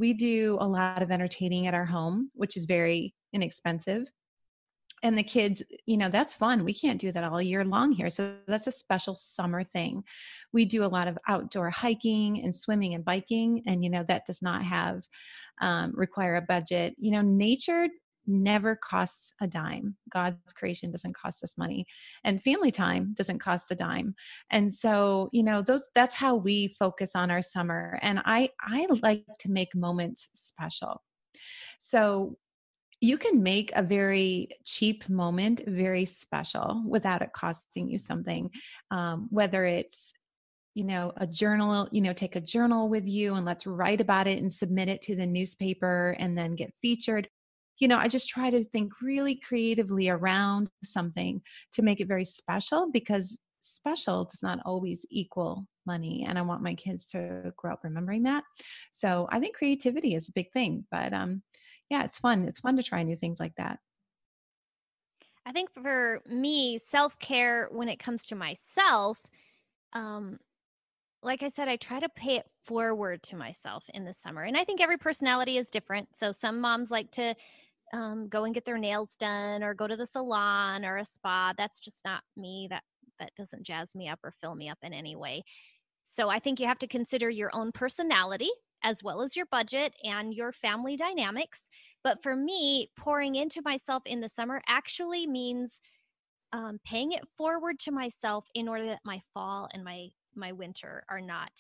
we 0.01 0.15
do 0.15 0.57
a 0.59 0.67
lot 0.67 1.03
of 1.03 1.11
entertaining 1.11 1.67
at 1.67 1.75
our 1.75 1.85
home, 1.85 2.31
which 2.35 2.57
is 2.57 2.65
very 2.65 3.15
inexpensive. 3.35 4.11
And 5.03 5.17
the 5.17 5.23
kids, 5.23 5.63
you 5.87 5.97
know, 5.97 6.09
that's 6.09 6.35
fun. 6.35 6.65
We 6.65 6.75
can't 6.75 7.01
do 7.01 7.13
that 7.13 7.25
all 7.25 7.41
year 7.41 7.65
long 7.65 7.93
here. 7.93 8.11
So 8.11 8.35
that's 8.47 8.67
a 8.67 8.73
special 8.73 9.15
summer 9.15 9.63
thing. 9.63 10.03
We 10.53 10.65
do 10.65 10.85
a 10.85 10.95
lot 10.97 11.09
of 11.09 11.19
outdoor 11.29 11.71
hiking 11.71 12.43
and 12.43 12.55
swimming 12.55 12.95
and 12.95 13.05
biking. 13.05 13.63
And, 13.67 13.85
you 13.85 13.91
know, 13.91 14.05
that 14.09 14.27
does 14.27 14.43
not 14.43 14.65
have, 14.65 15.03
um, 15.61 15.93
require 15.95 16.37
a 16.37 16.43
budget. 16.43 16.95
You 16.99 17.13
know, 17.13 17.23
nature 17.23 17.89
never 18.31 18.77
costs 18.77 19.35
a 19.40 19.47
dime. 19.47 19.97
God's 20.09 20.53
creation 20.55 20.90
doesn't 20.90 21.14
cost 21.14 21.43
us 21.43 21.59
money 21.59 21.87
and 22.25 22.43
family 22.43 22.71
time 22.71 23.14
doesn't 23.16 23.40
cost 23.40 23.71
a 23.71 23.75
dime. 23.75 24.14
And 24.51 24.73
so, 24.73 25.29
you 25.33 25.43
know, 25.43 25.62
those 25.62 25.88
that's 25.95 26.14
how 26.14 26.37
we 26.37 26.75
focus 26.79 27.14
on 27.14 27.31
our 27.31 27.43
summer 27.43 27.99
and 28.03 28.21
I 28.25 28.51
I 28.61 28.87
like 29.03 29.25
to 29.40 29.51
make 29.51 29.75
moments 29.75 30.31
special. 30.35 31.03
So, 31.79 32.37
you 33.03 33.16
can 33.16 33.43
make 33.43 33.73
a 33.75 33.83
very 33.83 34.49
cheap 34.66 35.09
moment 35.09 35.62
very 35.66 36.05
special 36.05 36.83
without 36.87 37.23
it 37.23 37.33
costing 37.33 37.88
you 37.88 37.97
something 37.97 38.51
um, 38.90 39.27
whether 39.31 39.64
it's 39.64 40.12
you 40.75 40.85
know 40.85 41.12
a 41.16 41.27
journal 41.27 41.88
you 41.90 42.01
know 42.01 42.12
take 42.12 42.37
a 42.37 42.40
journal 42.40 42.88
with 42.88 43.09
you 43.09 43.35
and 43.35 43.45
let's 43.45 43.66
write 43.66 44.01
about 44.01 44.27
it 44.27 44.38
and 44.38 44.53
submit 44.53 44.88
it 44.88 45.03
to 45.03 45.16
the 45.16 45.27
newspaper 45.27 46.16
and 46.19 46.37
then 46.37 46.55
get 46.55 46.73
featured 46.81 47.29
you 47.81 47.88
know, 47.88 47.97
I 47.97 48.09
just 48.09 48.29
try 48.29 48.51
to 48.51 48.62
think 48.62 48.93
really 49.01 49.35
creatively 49.35 50.09
around 50.09 50.71
something 50.85 51.40
to 51.73 51.83
make 51.83 52.01
it 52.01 52.09
very 52.09 52.25
special 52.25 52.90
because 52.93 53.38
special 53.62 54.25
does 54.25 54.43
not 54.43 54.61
always 54.64 55.05
equal 55.11 55.66
money 55.87 56.25
and 56.27 56.38
i 56.38 56.43
want 56.43 56.62
my 56.62 56.75
kids 56.75 57.05
to 57.05 57.53
grow 57.57 57.73
up 57.73 57.81
remembering 57.83 58.23
that 58.23 58.43
so 58.93 59.29
i 59.31 59.38
think 59.38 59.55
creativity 59.55 60.14
is 60.14 60.29
a 60.29 60.33
big 60.33 60.51
thing 60.53 60.85
but 60.90 61.12
um 61.12 61.43
yeah 61.90 62.03
it's 62.03 62.19
fun 62.19 62.49
it's 62.49 62.61
fun 62.61 62.77
to 62.77 62.83
try 62.83 63.03
new 63.03 63.16
things 63.16 63.38
like 63.38 63.55
that 63.57 63.79
i 65.45 65.53
think 65.53 65.71
for 65.71 66.23
me 66.27 66.79
self-care 66.79 67.69
when 67.71 67.88
it 67.88 67.99
comes 67.99 68.25
to 68.25 68.35
myself 68.35 69.23
um 69.93 70.38
like 71.23 71.43
I 71.43 71.49
said, 71.49 71.69
I 71.69 71.77
try 71.77 72.01
to 72.01 72.09
pay 72.09 72.37
it 72.37 72.47
forward 72.64 73.23
to 73.25 73.37
myself 73.37 73.85
in 73.93 74.05
the 74.05 74.12
summer. 74.14 74.43
And 74.43 74.57
I 74.57 74.64
think 74.64 74.81
every 74.81 74.97
personality 74.97 75.59
is 75.59 75.71
different. 75.71 76.16
So 76.16 76.33
some 76.33 76.61
moms 76.61 76.90
like 76.90 77.11
to 77.12 77.35
um, 77.92 78.29
go 78.29 78.44
and 78.44 78.55
get 78.55 78.64
their 78.64 78.79
nails 78.79 79.16
done 79.16 79.62
or 79.62 79.74
go 79.74 79.87
to 79.87 79.96
the 79.96 80.07
salon 80.07 80.85
or 80.85 80.96
a 80.96 81.05
spa. 81.05 81.53
That's 81.57 81.81
just 81.81 82.05
not 82.05 82.22
me. 82.37 82.66
That 82.70 82.83
that 83.18 83.35
doesn't 83.35 83.64
jazz 83.66 83.94
me 83.94 84.09
up 84.09 84.20
or 84.24 84.31
fill 84.31 84.55
me 84.55 84.68
up 84.68 84.79
in 84.83 84.92
any 84.92 85.14
way. 85.14 85.44
So 86.05 86.29
I 86.29 86.38
think 86.38 86.59
you 86.59 86.66
have 86.66 86.79
to 86.81 86.87
consider 86.88 87.29
your 87.29 87.50
own 87.55 87.72
personality 87.72 88.50
as 88.83 89.03
well 89.03 89.20
as 89.20 89.37
your 89.37 89.46
budget 89.46 89.94
and 90.03 90.33
your 90.35 90.53
family 90.53 90.96
dynamics. 90.96 91.68
But 92.03 92.22
for 92.22 92.35
me, 92.35 92.90
pouring 92.96 93.35
into 93.35 93.61
myself 93.62 94.05
in 94.07 94.20
the 94.20 94.29
summer 94.29 94.62
actually 94.66 95.26
means 95.26 95.81
um, 96.53 96.81
paying 96.85 97.12
it 97.12 97.29
forward 97.29 97.79
to 97.81 97.92
myself 97.92 98.46
in 98.55 98.68
order 98.68 98.87
that 98.87 99.00
my 99.05 99.20
fall 99.35 99.68
and 99.72 99.85
my 99.85 100.09
my 100.35 100.53
winter 100.53 101.05
are 101.09 101.20
not 101.20 101.50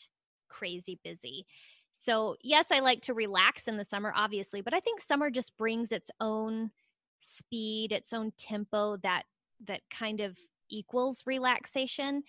crazy 0.48 0.98
busy. 1.02 1.46
So, 1.92 2.36
yes, 2.42 2.70
I 2.70 2.80
like 2.80 3.02
to 3.02 3.14
relax 3.14 3.66
in 3.68 3.76
the 3.76 3.84
summer, 3.84 4.12
obviously, 4.14 4.60
but 4.60 4.74
I 4.74 4.80
think 4.80 5.00
summer 5.00 5.30
just 5.30 5.56
brings 5.56 5.92
its 5.92 6.10
own 6.20 6.70
speed, 7.18 7.92
its 7.92 8.12
own 8.12 8.32
tempo 8.36 8.96
that 8.98 9.24
that 9.66 9.82
kind 9.90 10.20
of 10.20 10.38
equals 10.70 11.24
relaxation. 11.26 12.22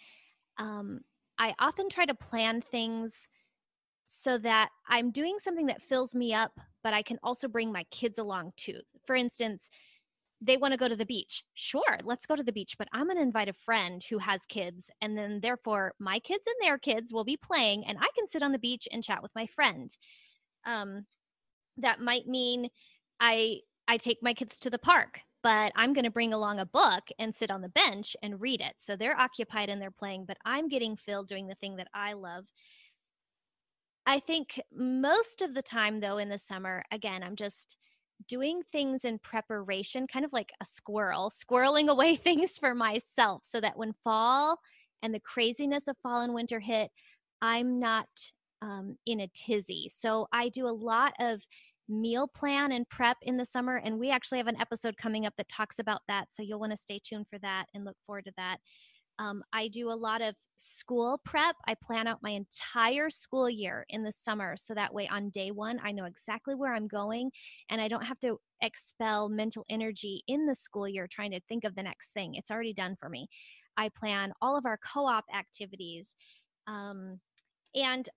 Um, 0.57 1.01
I 1.37 1.53
often 1.59 1.89
try 1.89 2.05
to 2.05 2.13
plan 2.15 2.61
things 2.61 3.29
so 4.05 4.37
that 4.39 4.69
I'm 4.87 5.11
doing 5.11 5.37
something 5.39 5.67
that 5.67 5.81
fills 5.81 6.15
me 6.15 6.33
up, 6.33 6.59
but 6.83 6.93
I 6.93 7.01
can 7.01 7.19
also 7.23 7.47
bring 7.47 7.71
my 7.71 7.85
kids 7.91 8.19
along 8.19 8.53
too. 8.57 8.81
For 9.05 9.15
instance, 9.15 9.69
they 10.41 10.57
want 10.57 10.73
to 10.73 10.77
go 10.77 10.87
to 10.87 10.95
the 10.95 11.05
beach. 11.05 11.43
Sure, 11.53 11.99
let's 12.03 12.25
go 12.25 12.35
to 12.35 12.43
the 12.43 12.51
beach, 12.51 12.75
but 12.77 12.87
I'm 12.91 13.05
going 13.05 13.17
to 13.17 13.23
invite 13.23 13.49
a 13.49 13.53
friend 13.53 14.03
who 14.03 14.17
has 14.17 14.45
kids. 14.45 14.89
And 15.01 15.17
then, 15.17 15.39
therefore, 15.41 15.93
my 15.99 16.19
kids 16.19 16.45
and 16.47 16.55
their 16.61 16.77
kids 16.77 17.13
will 17.13 17.23
be 17.23 17.37
playing, 17.37 17.85
and 17.85 17.97
I 17.99 18.07
can 18.15 18.27
sit 18.27 18.43
on 18.43 18.51
the 18.51 18.59
beach 18.59 18.87
and 18.91 19.03
chat 19.03 19.21
with 19.21 19.31
my 19.35 19.45
friend. 19.45 19.95
Um, 20.65 21.05
that 21.77 21.99
might 21.99 22.27
mean 22.27 22.69
I 23.19 23.59
I 23.87 23.97
take 23.97 24.21
my 24.21 24.33
kids 24.33 24.59
to 24.61 24.69
the 24.69 24.79
park 24.79 25.21
but 25.43 25.71
I'm 25.75 25.93
going 25.93 26.05
to 26.05 26.11
bring 26.11 26.33
along 26.33 26.59
a 26.59 26.65
book 26.65 27.03
and 27.17 27.33
sit 27.33 27.51
on 27.51 27.61
the 27.61 27.69
bench 27.69 28.15
and 28.21 28.39
read 28.39 28.61
it. 28.61 28.73
So 28.77 28.95
they're 28.95 29.19
occupied 29.19 29.69
and 29.69 29.81
they're 29.81 29.91
playing, 29.91 30.25
but 30.25 30.37
I'm 30.45 30.67
getting 30.67 30.95
filled 30.95 31.27
doing 31.27 31.47
the 31.47 31.55
thing 31.55 31.77
that 31.77 31.87
I 31.93 32.13
love. 32.13 32.45
I 34.05 34.19
think 34.19 34.59
most 34.73 35.41
of 35.41 35.53
the 35.53 35.61
time, 35.61 35.99
though, 35.99 36.17
in 36.17 36.29
the 36.29 36.37
summer, 36.37 36.83
again, 36.91 37.23
I'm 37.23 37.35
just 37.35 37.77
doing 38.27 38.61
things 38.71 39.05
in 39.05 39.19
preparation, 39.19 40.07
kind 40.07 40.25
of 40.25 40.33
like 40.33 40.51
a 40.61 40.65
squirrel, 40.65 41.29
squirreling 41.29 41.87
away 41.87 42.15
things 42.17 42.57
for 42.57 42.73
myself 42.73 43.43
so 43.43 43.59
that 43.61 43.77
when 43.77 43.93
fall 44.03 44.59
and 45.01 45.13
the 45.13 45.19
craziness 45.19 45.87
of 45.87 45.97
fall 46.03 46.21
and 46.21 46.33
winter 46.33 46.59
hit, 46.59 46.91
I'm 47.41 47.79
not 47.79 48.07
um, 48.61 48.97
in 49.05 49.19
a 49.19 49.27
tizzy. 49.33 49.89
So 49.91 50.27
I 50.31 50.49
do 50.49 50.67
a 50.67 50.69
lot 50.69 51.13
of 51.19 51.41
meal 51.89 52.27
plan 52.27 52.71
and 52.71 52.87
prep 52.87 53.17
in 53.21 53.37
the 53.37 53.45
summer. 53.45 53.75
And 53.75 53.99
we 53.99 54.11
actually 54.11 54.37
have 54.37 54.47
an 54.47 54.61
episode 54.61 54.97
coming 54.97 55.25
up 55.25 55.33
that 55.37 55.49
talks 55.49 55.79
about 55.79 56.01
that. 56.07 56.33
So 56.33 56.43
you'll 56.43 56.59
want 56.59 56.71
to 56.71 56.77
stay 56.77 56.99
tuned 57.03 57.27
for 57.29 57.39
that 57.39 57.65
and 57.73 57.83
look 57.83 57.97
forward 58.05 58.25
to 58.25 58.33
that. 58.37 58.57
Um, 59.19 59.43
I 59.53 59.67
do 59.67 59.91
a 59.91 59.93
lot 59.93 60.21
of 60.21 60.35
school 60.55 61.19
prep. 61.23 61.55
I 61.67 61.75
plan 61.75 62.07
out 62.07 62.23
my 62.23 62.31
entire 62.31 63.09
school 63.09 63.49
year 63.49 63.85
in 63.89 64.03
the 64.03 64.11
summer. 64.11 64.55
So 64.57 64.73
that 64.73 64.93
way, 64.93 65.07
on 65.07 65.29
day 65.29 65.51
one, 65.51 65.79
I 65.83 65.91
know 65.91 66.05
exactly 66.05 66.55
where 66.55 66.73
I'm 66.73 66.87
going 66.87 67.31
and 67.69 67.79
I 67.79 67.87
don't 67.87 68.05
have 68.05 68.19
to 68.21 68.39
expel 68.61 69.29
mental 69.29 69.65
energy 69.69 70.23
in 70.27 70.45
the 70.45 70.55
school 70.55 70.87
year 70.87 71.07
trying 71.07 71.31
to 71.31 71.39
think 71.47 71.63
of 71.63 71.75
the 71.75 71.83
next 71.83 72.13
thing. 72.13 72.35
It's 72.35 72.51
already 72.51 72.73
done 72.73 72.95
for 72.95 73.09
me. 73.09 73.27
I 73.77 73.89
plan 73.89 74.33
all 74.41 74.57
of 74.57 74.65
our 74.65 74.77
co 74.77 75.05
op 75.07 75.25
activities. 75.35 76.15
Um, 76.67 77.19
and 77.75 78.09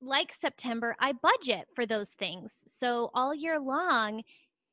like 0.00 0.32
September, 0.32 0.96
I 0.98 1.12
budget 1.12 1.66
for 1.74 1.84
those 1.86 2.10
things. 2.10 2.64
So 2.66 3.10
all 3.14 3.34
year 3.34 3.58
long, 3.58 4.22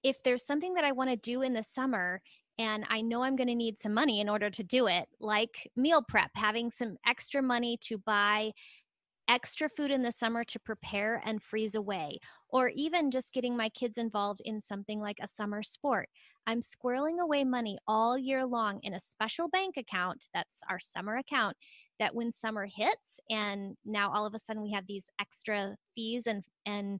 if 0.03 0.23
there's 0.23 0.45
something 0.45 0.75
that 0.75 0.85
I 0.85 0.93
want 0.93 1.09
to 1.09 1.15
do 1.17 1.41
in 1.41 1.53
the 1.53 1.63
summer 1.63 2.21
and 2.59 2.85
I 2.89 3.01
know 3.01 3.23
I'm 3.23 3.35
going 3.35 3.47
to 3.47 3.55
need 3.55 3.79
some 3.79 3.93
money 3.93 4.19
in 4.19 4.29
order 4.29 4.49
to 4.49 4.63
do 4.63 4.87
it, 4.87 5.07
like 5.19 5.69
meal 5.75 6.03
prep, 6.07 6.31
having 6.35 6.71
some 6.71 6.97
extra 7.05 7.41
money 7.41 7.77
to 7.81 7.97
buy 7.97 8.51
extra 9.29 9.69
food 9.69 9.91
in 9.91 10.01
the 10.03 10.11
summer 10.11 10.43
to 10.45 10.59
prepare 10.59 11.21
and 11.25 11.43
freeze 11.43 11.75
away, 11.75 12.19
or 12.49 12.69
even 12.69 13.11
just 13.11 13.33
getting 13.33 13.57
my 13.57 13.69
kids 13.69 13.97
involved 13.97 14.41
in 14.45 14.61
something 14.61 15.01
like 15.01 15.17
a 15.21 15.27
summer 15.27 15.61
sport. 15.61 16.09
I'm 16.47 16.61
squirreling 16.61 17.19
away 17.19 17.43
money 17.43 17.77
all 17.87 18.17
year 18.17 18.45
long 18.45 18.79
in 18.83 18.93
a 18.93 18.99
special 18.99 19.49
bank 19.49 19.75
account 19.77 20.27
that's 20.33 20.61
our 20.69 20.79
summer 20.79 21.17
account 21.17 21.57
that 21.99 22.15
when 22.15 22.31
summer 22.31 22.67
hits 22.73 23.19
and 23.29 23.75
now 23.85 24.13
all 24.13 24.25
of 24.25 24.33
a 24.33 24.39
sudden 24.39 24.63
we 24.63 24.71
have 24.71 24.87
these 24.87 25.09
extra 25.19 25.75
fees 25.93 26.25
and 26.25 26.43
and 26.65 26.99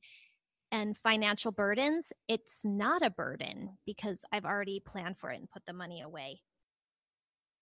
and 0.71 0.97
financial 0.97 1.51
burdens 1.51 2.11
it's 2.27 2.63
not 2.65 3.01
a 3.01 3.09
burden 3.09 3.77
because 3.85 4.23
i've 4.31 4.45
already 4.45 4.79
planned 4.79 5.17
for 5.17 5.31
it 5.31 5.39
and 5.39 5.49
put 5.49 5.65
the 5.65 5.73
money 5.73 6.01
away 6.01 6.41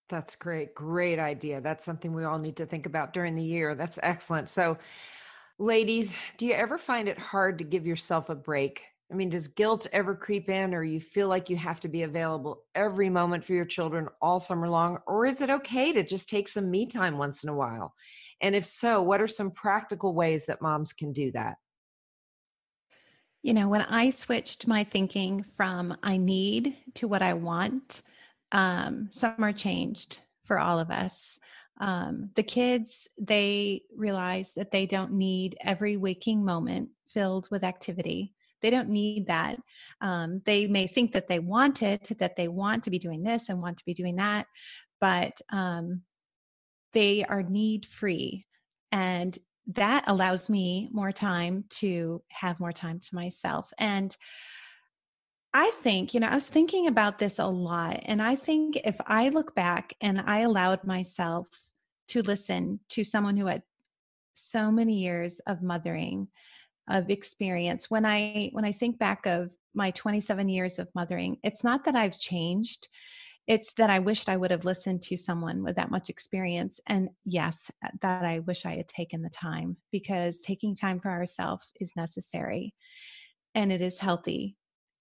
that's 0.10 0.36
great 0.36 0.76
great 0.76 1.20
idea 1.20 1.62
that's 1.62 1.86
something 1.86 2.14
we 2.14 2.24
all 2.24 2.40
need 2.40 2.58
to 2.58 2.66
think 2.66 2.86
about 2.86 3.14
during 3.14 3.36
the 3.36 3.44
year 3.44 3.76
that's 3.76 4.00
excellent 4.04 4.50
so 4.50 4.78
ladies 5.58 6.14
do 6.38 6.46
you 6.46 6.54
ever 6.54 6.78
find 6.78 7.08
it 7.08 7.20
hard 7.20 7.58
to 7.58 7.64
give 7.64 7.86
yourself 7.86 8.30
a 8.30 8.36
break 8.36 8.84
I 9.12 9.14
mean, 9.14 9.30
does 9.30 9.48
guilt 9.48 9.86
ever 9.94 10.16
creep 10.16 10.50
in, 10.50 10.74
or 10.74 10.84
you 10.84 11.00
feel 11.00 11.28
like 11.28 11.50
you 11.50 11.58
have 11.58 11.80
to 11.82 11.88
be 11.88 12.04
available 12.04 12.64
every 12.74 13.10
moment 13.10 13.46
for 13.46 13.54
your 13.54 13.66
children 13.66 14.08
all 14.20 14.40
summer 14.40 14.68
long? 14.68 14.98
Or 15.06 15.28
is 15.28 15.42
it 15.42 15.52
okay 15.52 15.94
to 15.94 16.04
just 16.04 16.28
take 16.28 16.48
some 16.48 16.72
me 16.72 16.88
time 16.88 17.18
once 17.18 17.44
in 17.44 17.50
a 17.50 17.56
while? 17.56 17.94
And 18.42 18.56
if 18.56 18.66
so, 18.66 19.04
what 19.04 19.22
are 19.22 19.28
some 19.28 19.52
practical 19.52 20.16
ways 20.16 20.48
that 20.48 20.62
moms 20.62 20.92
can 20.92 21.14
do 21.14 21.32
that? 21.34 21.58
You 23.46 23.54
know, 23.54 23.70
when 23.70 23.84
I 23.84 24.10
switched 24.10 24.66
my 24.66 24.84
thinking 24.84 25.46
from 25.56 25.96
I 26.02 26.18
need 26.18 26.78
to 26.96 27.08
what 27.08 27.22
I 27.22 27.34
want, 27.34 28.02
um, 28.52 29.10
summer 29.12 29.54
changed 29.54 30.20
for 30.46 30.58
all 30.58 30.80
of 30.80 30.90
us. 30.90 31.40
Um, 31.80 32.32
the 32.34 32.42
kids, 32.42 33.08
they 33.20 33.84
realize 33.96 34.56
that 34.56 34.72
they 34.72 34.88
don't 34.88 35.12
need 35.12 35.58
every 35.62 35.96
waking 35.96 36.44
moment 36.44 36.90
filled 37.14 37.48
with 37.52 37.64
activity 37.64 38.34
they 38.62 38.72
don't 38.72 38.90
need 38.90 39.28
that. 39.28 39.60
Um, 40.02 40.42
they 40.44 40.66
may 40.66 40.88
think 40.88 41.12
that 41.12 41.28
they 41.28 41.38
want 41.38 41.84
it, 41.84 42.12
that 42.18 42.36
they 42.36 42.48
want 42.48 42.84
to 42.86 42.90
be 42.90 42.98
doing 42.98 43.22
this 43.22 43.50
and 43.50 43.62
want 43.62 43.78
to 43.78 43.86
be 43.86 43.94
doing 43.94 44.16
that, 44.16 44.48
but 45.00 45.40
um, 45.52 46.02
they 46.94 47.24
are 47.24 47.44
need 47.44 47.86
free. 47.86 48.48
And 48.92 49.38
that 49.74 50.04
allows 50.08 50.50
me 50.50 50.90
more 50.92 51.12
time 51.12 51.66
to 51.70 52.22
have 52.30 52.60
more 52.60 52.72
time 52.72 53.00
to 53.00 53.16
myself. 53.16 53.74
And 53.78 54.16
I 55.54 55.72
think, 55.82 56.14
you 56.14 56.20
know, 56.20 56.28
I 56.28 56.36
was 56.36 56.48
thinking 56.48 56.88
about 56.88 57.18
this 57.18 57.40
a 57.40 57.48
lot. 57.48 58.02
And 58.04 58.22
I 58.22 58.36
think 58.36 58.78
if 58.84 59.00
I 59.08 59.30
look 59.30 59.56
back 59.56 59.94
and 60.02 60.22
I 60.26 60.40
allowed 60.40 60.84
myself 60.84 61.48
to 62.10 62.22
listen 62.22 62.80
to 62.90 63.04
someone 63.04 63.38
who 63.38 63.48
had 63.48 63.64
so 64.36 64.70
many 64.70 65.00
years 65.00 65.40
of 65.48 65.62
mothering 65.62 66.28
of 66.88 67.10
experience 67.10 67.90
when 67.90 68.06
i 68.06 68.50
when 68.54 68.66
i 68.66 68.72
think 68.72 69.00
back 69.00 69.26
of 69.26 69.52
my 69.74 69.92
27 69.92 70.48
years 70.48 70.78
of 70.78 70.88
mothering 70.94 71.38
it's 71.44 71.64
not 71.64 71.84
that 71.86 71.96
i've 71.96 72.20
changed 72.20 72.88
it's 73.48 73.74
that 73.74 73.90
i 73.90 74.00
wished 74.00 74.30
i 74.30 74.38
would 74.38 74.52
have 74.52 74.66
listened 74.66 75.02
to 75.02 75.18
someone 75.18 75.64
with 75.64 75.76
that 75.76 75.92
much 75.92 76.10
experience 76.10 76.80
and 76.88 77.10
yes 77.26 77.70
that 78.02 78.24
i 78.24 78.40
wish 78.40 78.66
i 78.66 78.76
had 78.76 78.88
taken 78.88 79.22
the 79.22 79.30
time 79.30 79.78
because 79.92 80.40
taking 80.40 80.76
time 80.76 81.00
for 81.00 81.10
ourselves 81.10 81.72
is 81.80 81.96
necessary 81.96 82.74
and 83.54 83.72
it 83.72 83.82
is 83.82 84.00
healthy 84.00 84.56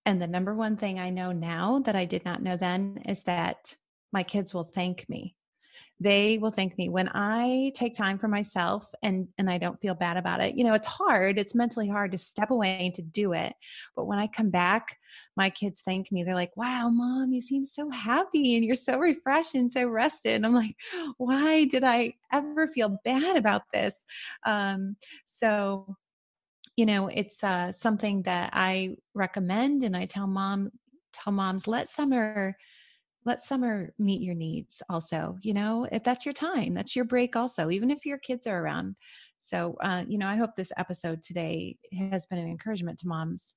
and 0.07 0.21
the 0.21 0.27
number 0.27 0.55
one 0.55 0.77
thing 0.77 0.99
i 0.99 1.11
know 1.11 1.33
now 1.33 1.79
that 1.81 1.97
i 1.97 2.05
did 2.05 2.25
not 2.25 2.43
know 2.43 2.57
then 2.57 3.01
is 3.07 3.23
that 3.23 3.75
my 4.13 4.23
kids 4.23 4.53
will 4.53 4.71
thank 4.75 5.09
me 5.09 5.35
they 6.05 6.39
will 6.39 6.51
thank 6.51 6.77
me. 6.79 6.89
When 6.89 7.11
i 7.15 7.73
take 7.75 7.95
time 7.95 8.19
for 8.19 8.29
myself 8.29 8.87
and 9.03 9.27
and 9.39 9.51
i 9.51 9.59
don't 9.59 9.81
feel 9.81 9.95
bad 9.95 10.17
about 10.17 10.41
it 10.41 10.55
you 10.55 10.63
know 10.63 10.75
it's 10.75 10.87
hard 10.87 11.39
it's 11.39 11.55
mentally 11.55 11.89
hard 11.89 12.13
to 12.13 12.19
step 12.19 12.51
away 12.51 12.79
and 12.81 12.95
to 12.95 13.03
do 13.03 13.33
it. 13.33 13.55
But 13.97 14.05
when 14.05 14.19
i 14.19 14.27
come 14.27 14.51
back 14.51 14.99
my 15.37 15.51
kids 15.51 15.81
thank 15.81 16.13
me. 16.13 16.23
They're 16.23 16.35
like 16.35 16.57
wow 16.57 16.91
mom 16.91 17.33
you 17.33 17.41
seem 17.41 17.65
so 17.65 17.91
happy 17.91 18.57
and 18.57 18.65
you're 18.65 18.77
so 18.77 18.99
refreshed 18.99 19.55
and 19.55 19.73
so 19.73 19.89
rested. 19.89 20.35
And 20.35 20.47
i'm 20.47 20.55
like 20.55 20.77
why 21.17 21.65
did 21.65 21.83
i 21.83 22.15
ever 22.33 22.69
feel 22.69 22.99
bad 23.05 23.37
about 23.37 23.63
this? 23.73 24.05
Um 24.45 24.97
so 25.27 25.97
you 26.77 26.87
know 26.87 27.09
it's 27.09 27.43
uh, 27.45 27.73
something 27.73 28.23
that 28.23 28.51
i 28.53 28.97
recommend 29.15 29.85
and 29.85 29.97
i 29.97 30.05
tell 30.05 30.27
mom 30.27 30.71
tell 31.13 31.33
moms 31.33 31.69
let 31.69 31.89
summer 31.89 32.57
let 33.25 33.41
summer 33.41 33.93
meet 33.99 34.21
your 34.21 34.35
needs 34.35 34.83
also 34.89 35.37
you 35.43 35.55
know 35.55 35.87
if 35.93 36.03
that's 36.03 36.27
your 36.27 36.33
time 36.33 36.75
that's 36.75 36.95
your 36.95 37.05
break 37.05 37.37
also 37.37 37.71
even 37.71 37.91
if 37.91 38.05
your 38.05 38.19
kids 38.19 38.47
are 38.47 38.63
around. 38.63 38.97
So 39.41 39.77
uh, 39.83 40.05
you 40.09 40.19
know 40.19 40.27
i 40.27 40.37
hope 40.37 40.57
this 40.57 40.73
episode 40.79 41.23
today 41.23 41.77
has 42.11 42.27
been 42.27 42.39
an 42.39 42.49
encouragement 42.49 42.99
to 43.01 43.09
moms 43.09 43.55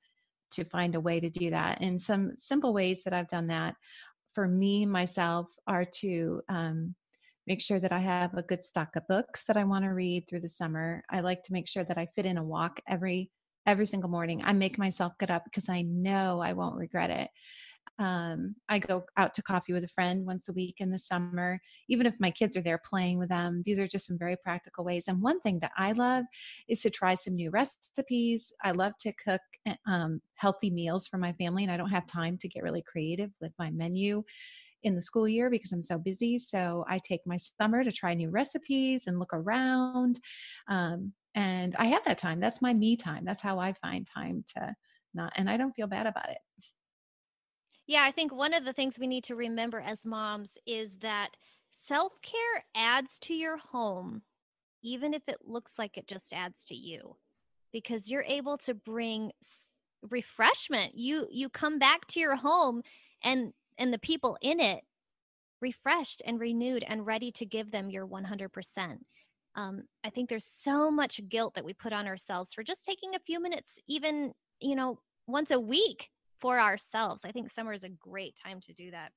to 0.51 0.63
find 0.63 0.95
a 0.95 0.99
way 0.99 1.19
to 1.19 1.29
do 1.29 1.49
that 1.49 1.79
and 1.81 2.01
some 2.01 2.31
simple 2.37 2.73
ways 2.73 3.03
that 3.03 3.13
i've 3.13 3.27
done 3.27 3.47
that 3.47 3.75
for 4.33 4.47
me 4.47 4.85
myself 4.85 5.47
are 5.65 5.85
to 5.85 6.41
um, 6.49 6.95
make 7.47 7.61
sure 7.61 7.79
that 7.79 7.91
i 7.91 7.99
have 7.99 8.33
a 8.33 8.43
good 8.43 8.63
stock 8.63 8.95
of 8.95 9.07
books 9.07 9.45
that 9.45 9.57
i 9.57 9.63
want 9.63 9.83
to 9.83 9.89
read 9.89 10.25
through 10.27 10.41
the 10.41 10.49
summer. 10.49 11.03
I 11.09 11.21
like 11.21 11.43
to 11.43 11.53
make 11.53 11.67
sure 11.67 11.83
that 11.85 11.97
i 11.97 12.07
fit 12.15 12.25
in 12.25 12.37
a 12.37 12.43
walk 12.43 12.79
every 12.87 13.31
every 13.65 13.85
single 13.85 14.09
morning. 14.09 14.41
I 14.45 14.53
make 14.53 14.77
myself 14.77 15.13
get 15.19 15.31
up 15.31 15.43
because 15.45 15.69
i 15.69 15.81
know 15.81 16.39
i 16.39 16.53
won't 16.53 16.77
regret 16.77 17.09
it 17.09 17.29
um, 17.99 18.55
I 18.69 18.79
go 18.79 19.05
out 19.17 19.33
to 19.35 19.41
coffee 19.41 19.73
with 19.73 19.83
a 19.83 19.89
friend 19.89 20.25
once 20.25 20.49
a 20.49 20.53
week 20.53 20.75
in 20.79 20.91
the 20.91 20.99
summer, 20.99 21.59
even 21.89 22.05
if 22.05 22.13
my 22.19 22.29
kids 22.29 22.55
are 22.55 22.61
there 22.61 22.77
playing 22.83 23.17
with 23.17 23.29
them. 23.29 23.63
These 23.65 23.79
are 23.79 23.87
just 23.87 24.05
some 24.05 24.17
very 24.17 24.35
practical 24.37 24.83
ways. 24.83 25.07
And 25.07 25.21
one 25.21 25.39
thing 25.41 25.59
that 25.59 25.71
I 25.77 25.93
love 25.93 26.25
is 26.67 26.81
to 26.81 26.89
try 26.89 27.15
some 27.15 27.35
new 27.35 27.49
recipes. 27.49 28.53
I 28.63 28.71
love 28.71 28.93
to 28.99 29.13
cook 29.13 29.41
eh, 29.65 29.75
um, 29.87 30.21
healthy 30.35 30.69
meals 30.69 31.07
for 31.07 31.17
my 31.17 31.33
family, 31.33 31.63
and 31.63 31.71
I 31.71 31.77
don't 31.77 31.89
have 31.89 32.05
time 32.05 32.37
to 32.39 32.47
get 32.47 32.63
really 32.63 32.83
creative 32.83 33.31
with 33.41 33.53
my 33.57 33.71
menu 33.71 34.23
in 34.83 34.95
the 34.95 35.01
school 35.01 35.27
year 35.27 35.49
because 35.49 35.71
I'm 35.71 35.81
so 35.81 35.97
busy. 35.97 36.37
So 36.37 36.85
I 36.87 36.99
take 36.99 37.21
my 37.25 37.37
summer 37.37 37.83
to 37.83 37.91
try 37.91 38.13
new 38.13 38.29
recipes 38.29 39.07
and 39.07 39.17
look 39.19 39.33
around. 39.33 40.19
Um, 40.67 41.13
and 41.33 41.75
I 41.77 41.87
have 41.87 42.05
that 42.05 42.17
time. 42.17 42.39
That's 42.39 42.61
my 42.61 42.73
me 42.73 42.95
time. 42.95 43.25
That's 43.25 43.41
how 43.41 43.59
I 43.59 43.73
find 43.73 44.05
time 44.05 44.43
to 44.55 44.75
not, 45.13 45.33
and 45.35 45.49
I 45.49 45.57
don't 45.57 45.73
feel 45.73 45.87
bad 45.87 46.05
about 46.05 46.29
it. 46.29 46.37
Yeah, 47.87 48.03
I 48.03 48.11
think 48.11 48.33
one 48.33 48.53
of 48.53 48.65
the 48.65 48.73
things 48.73 48.99
we 48.99 49.07
need 49.07 49.23
to 49.25 49.35
remember 49.35 49.79
as 49.79 50.05
moms 50.05 50.57
is 50.67 50.97
that 50.97 51.37
self 51.71 52.21
care 52.21 52.65
adds 52.75 53.17
to 53.19 53.33
your 53.33 53.57
home, 53.57 54.23
even 54.83 55.13
if 55.13 55.23
it 55.27 55.37
looks 55.45 55.79
like 55.79 55.97
it 55.97 56.07
just 56.07 56.33
adds 56.33 56.65
to 56.65 56.75
you, 56.75 57.15
because 57.71 58.11
you're 58.11 58.25
able 58.27 58.57
to 58.59 58.73
bring 58.73 59.31
refreshment. 60.09 60.97
You 60.97 61.27
you 61.31 61.49
come 61.49 61.79
back 61.79 62.05
to 62.07 62.19
your 62.19 62.35
home, 62.35 62.81
and 63.23 63.53
and 63.77 63.93
the 63.93 63.99
people 63.99 64.37
in 64.41 64.59
it 64.59 64.83
refreshed 65.61 66.21
and 66.25 66.39
renewed 66.39 66.83
and 66.87 67.05
ready 67.05 67.31
to 67.31 67.45
give 67.45 67.71
them 67.71 67.89
your 67.89 68.05
100%. 68.05 68.97
Um, 69.55 69.83
I 70.03 70.09
think 70.11 70.29
there's 70.29 70.45
so 70.45 70.91
much 70.91 71.21
guilt 71.29 71.55
that 71.55 71.65
we 71.65 71.73
put 71.73 71.93
on 71.93 72.05
ourselves 72.05 72.53
for 72.53 72.63
just 72.63 72.85
taking 72.85 73.15
a 73.15 73.19
few 73.19 73.41
minutes, 73.41 73.79
even 73.87 74.33
you 74.59 74.75
know 74.75 74.99
once 75.25 75.51
a 75.51 75.59
week 75.59 76.09
for 76.39 76.59
ourselves. 76.59 77.25
I 77.25 77.31
think 77.31 77.49
summer 77.49 77.73
is 77.73 77.83
a 77.83 77.89
great 77.89 78.35
time 78.43 78.61
to 78.61 78.73
do 78.73 78.91
that. 78.91 79.11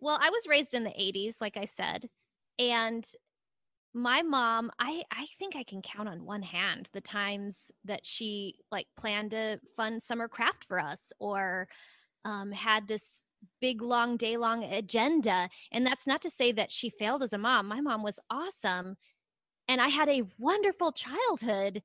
Well, 0.00 0.18
I 0.20 0.30
was 0.30 0.46
raised 0.48 0.74
in 0.74 0.84
the 0.84 0.90
80s, 0.90 1.40
like 1.40 1.56
I 1.56 1.66
said, 1.66 2.08
and 2.58 3.04
my 3.92 4.22
mom, 4.22 4.70
I 4.78 5.02
I 5.10 5.26
think 5.38 5.56
I 5.56 5.64
can 5.64 5.82
count 5.82 6.08
on 6.08 6.24
one 6.24 6.42
hand 6.42 6.88
the 6.92 7.00
times 7.00 7.72
that 7.84 8.06
she 8.06 8.54
like 8.70 8.86
planned 8.96 9.34
a 9.34 9.58
fun 9.76 10.00
summer 10.00 10.28
craft 10.28 10.64
for 10.64 10.78
us 10.78 11.12
or 11.18 11.68
um, 12.24 12.52
had 12.52 12.86
this 12.86 13.24
big 13.60 13.82
long 13.82 14.16
day 14.16 14.36
long 14.36 14.62
agenda 14.64 15.48
and 15.72 15.86
that's 15.86 16.06
not 16.06 16.20
to 16.22 16.28
say 16.28 16.52
that 16.52 16.70
she 16.70 16.90
failed 16.90 17.22
as 17.22 17.32
a 17.32 17.38
mom 17.38 17.66
my 17.66 17.80
mom 17.80 18.02
was 18.02 18.20
awesome 18.28 18.96
and 19.66 19.80
i 19.80 19.88
had 19.88 20.10
a 20.10 20.24
wonderful 20.38 20.92
childhood 20.92 21.82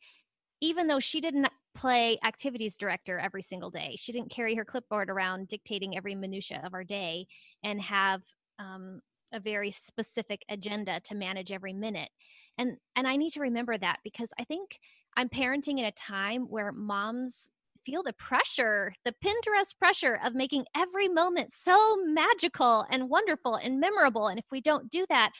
even 0.59 0.87
though 0.87 0.99
she 0.99 1.21
didn't 1.21 1.47
play 1.75 2.17
activities 2.23 2.77
director 2.77 3.19
every 3.19 3.41
single 3.41 3.69
day 3.69 3.95
she 3.97 4.11
didn't 4.11 4.31
carry 4.31 4.55
her 4.55 4.65
clipboard 4.65 5.09
around 5.09 5.47
dictating 5.47 5.95
every 5.95 6.15
minutia 6.15 6.61
of 6.65 6.73
our 6.73 6.83
day 6.83 7.27
and 7.63 7.81
have 7.81 8.23
um, 8.59 9.01
a 9.33 9.39
very 9.39 9.71
specific 9.71 10.43
agenda 10.49 10.99
to 11.01 11.13
manage 11.15 11.51
every 11.51 11.73
minute 11.73 12.09
and 12.57 12.77
and 12.95 13.07
i 13.07 13.15
need 13.15 13.31
to 13.31 13.41
remember 13.41 13.77
that 13.77 13.99
because 14.03 14.31
i 14.39 14.43
think 14.43 14.79
i'm 15.17 15.29
parenting 15.29 15.79
in 15.79 15.85
a 15.85 15.91
time 15.91 16.43
where 16.43 16.71
moms 16.71 17.49
feel 17.85 18.03
the 18.03 18.13
pressure, 18.13 18.93
the 19.05 19.13
Pinterest 19.23 19.77
pressure 19.77 20.19
of 20.23 20.33
making 20.33 20.65
every 20.75 21.07
moment 21.07 21.51
so 21.51 21.97
magical 22.03 22.85
and 22.89 23.09
wonderful 23.09 23.55
and 23.55 23.79
memorable. 23.79 24.27
And 24.27 24.39
if 24.39 24.45
we 24.51 24.59
don't 24.59 24.89
do 24.89 25.05
that, 25.09 25.31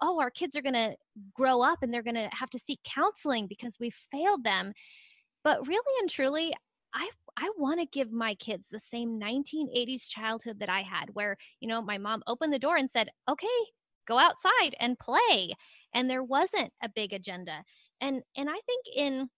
oh, 0.00 0.20
our 0.20 0.30
kids 0.30 0.56
are 0.56 0.62
going 0.62 0.74
to 0.74 0.94
grow 1.34 1.62
up 1.62 1.82
and 1.82 1.92
they're 1.92 2.02
going 2.02 2.14
to 2.14 2.28
have 2.32 2.50
to 2.50 2.58
seek 2.58 2.78
counseling 2.84 3.46
because 3.48 3.76
we 3.80 3.90
failed 3.90 4.44
them. 4.44 4.72
But 5.44 5.66
really 5.66 6.00
and 6.00 6.10
truly, 6.10 6.54
I 6.94 7.10
I 7.36 7.50
want 7.56 7.80
to 7.80 7.86
give 7.86 8.12
my 8.12 8.34
kids 8.34 8.68
the 8.68 8.78
same 8.80 9.18
1980s 9.18 10.08
childhood 10.08 10.58
that 10.60 10.68
I 10.68 10.82
had 10.82 11.10
where, 11.14 11.36
you 11.60 11.68
know, 11.68 11.80
my 11.82 11.98
mom 11.98 12.22
opened 12.26 12.52
the 12.52 12.58
door 12.58 12.76
and 12.76 12.90
said, 12.90 13.10
"Okay, 13.28 13.46
go 14.06 14.18
outside 14.18 14.74
and 14.80 14.98
play." 14.98 15.54
And 15.94 16.10
there 16.10 16.22
wasn't 16.24 16.72
a 16.82 16.88
big 16.88 17.12
agenda. 17.12 17.64
And 18.00 18.22
and 18.36 18.50
I 18.50 18.60
think 18.66 18.86
in 18.94 19.30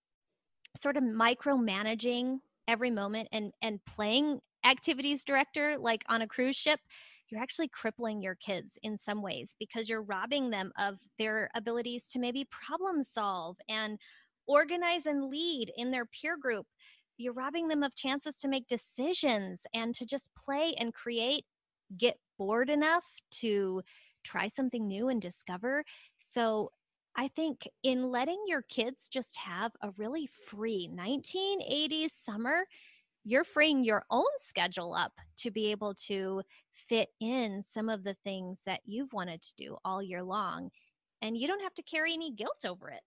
sort 0.77 0.97
of 0.97 1.03
micromanaging 1.03 2.39
every 2.69 2.91
moment 2.91 3.29
and 3.33 3.53
and 3.63 3.85
playing 3.85 4.41
activities 4.65 5.25
director 5.25 5.79
like 5.79 6.05
on 6.09 6.23
a 6.23 6.27
cruise 6.29 6.57
ship 6.57 6.81
you're 7.29 7.41
actually 7.41 7.69
crippling 7.69 8.23
your 8.23 8.35
kids 8.35 8.79
in 8.83 8.97
some 8.97 9.23
ways 9.23 9.55
because 9.59 9.89
you're 9.89 10.03
robbing 10.03 10.51
them 10.51 10.73
of 10.79 10.99
their 11.19 11.49
abilities 11.55 12.09
to 12.09 12.19
maybe 12.19 12.47
problem 12.51 13.03
solve 13.03 13.57
and 13.69 13.99
organize 14.51 15.07
and 15.07 15.25
lead 15.25 15.73
in 15.77 15.91
their 15.91 16.07
peer 16.07 16.37
group 16.37 16.67
you're 17.19 17.33
robbing 17.35 17.69
them 17.69 17.83
of 17.83 17.95
chances 17.95 18.37
to 18.39 18.49
make 18.49 18.67
decisions 18.67 19.67
and 19.75 19.95
to 19.95 20.07
just 20.07 20.31
play 20.35 20.75
and 20.79 20.95
create 20.95 21.45
get 21.97 22.17
bored 22.39 22.71
enough 22.71 23.05
to 23.31 23.83
try 24.25 24.47
something 24.49 24.87
new 24.87 25.09
and 25.09 25.21
discover 25.21 25.85
so 26.19 26.71
I 27.17 27.29
think 27.29 27.69
in 27.83 28.11
letting 28.11 28.39
your 28.47 28.63
kids 28.63 29.09
just 29.09 29.37
have 29.37 29.73
a 29.83 29.91
really 29.97 30.29
free 30.47 30.89
1980s 30.95 32.11
summer, 32.11 32.65
you're 33.25 33.45
freeing 33.45 33.85
your 33.85 34.05
own 34.11 34.31
schedule 34.39 34.95
up 34.95 35.13
to 35.39 35.51
be 35.51 35.71
able 35.71 35.95
to 36.07 36.43
fit 36.73 37.09
in 37.21 37.63
some 37.63 37.89
of 37.89 38.05
the 38.05 38.15
things 38.25 38.63
that 38.65 38.81
you've 38.87 39.13
wanted 39.13 39.43
to 39.43 39.55
do 39.57 39.77
all 39.85 40.03
year 40.03 40.23
long. 40.23 40.71
And 41.21 41.37
you 41.37 41.47
don't 41.47 41.63
have 41.63 41.75
to 41.75 41.83
carry 41.83 42.15
any 42.15 42.33
guilt 42.33 42.65
over 42.67 42.89
it. 42.91 43.03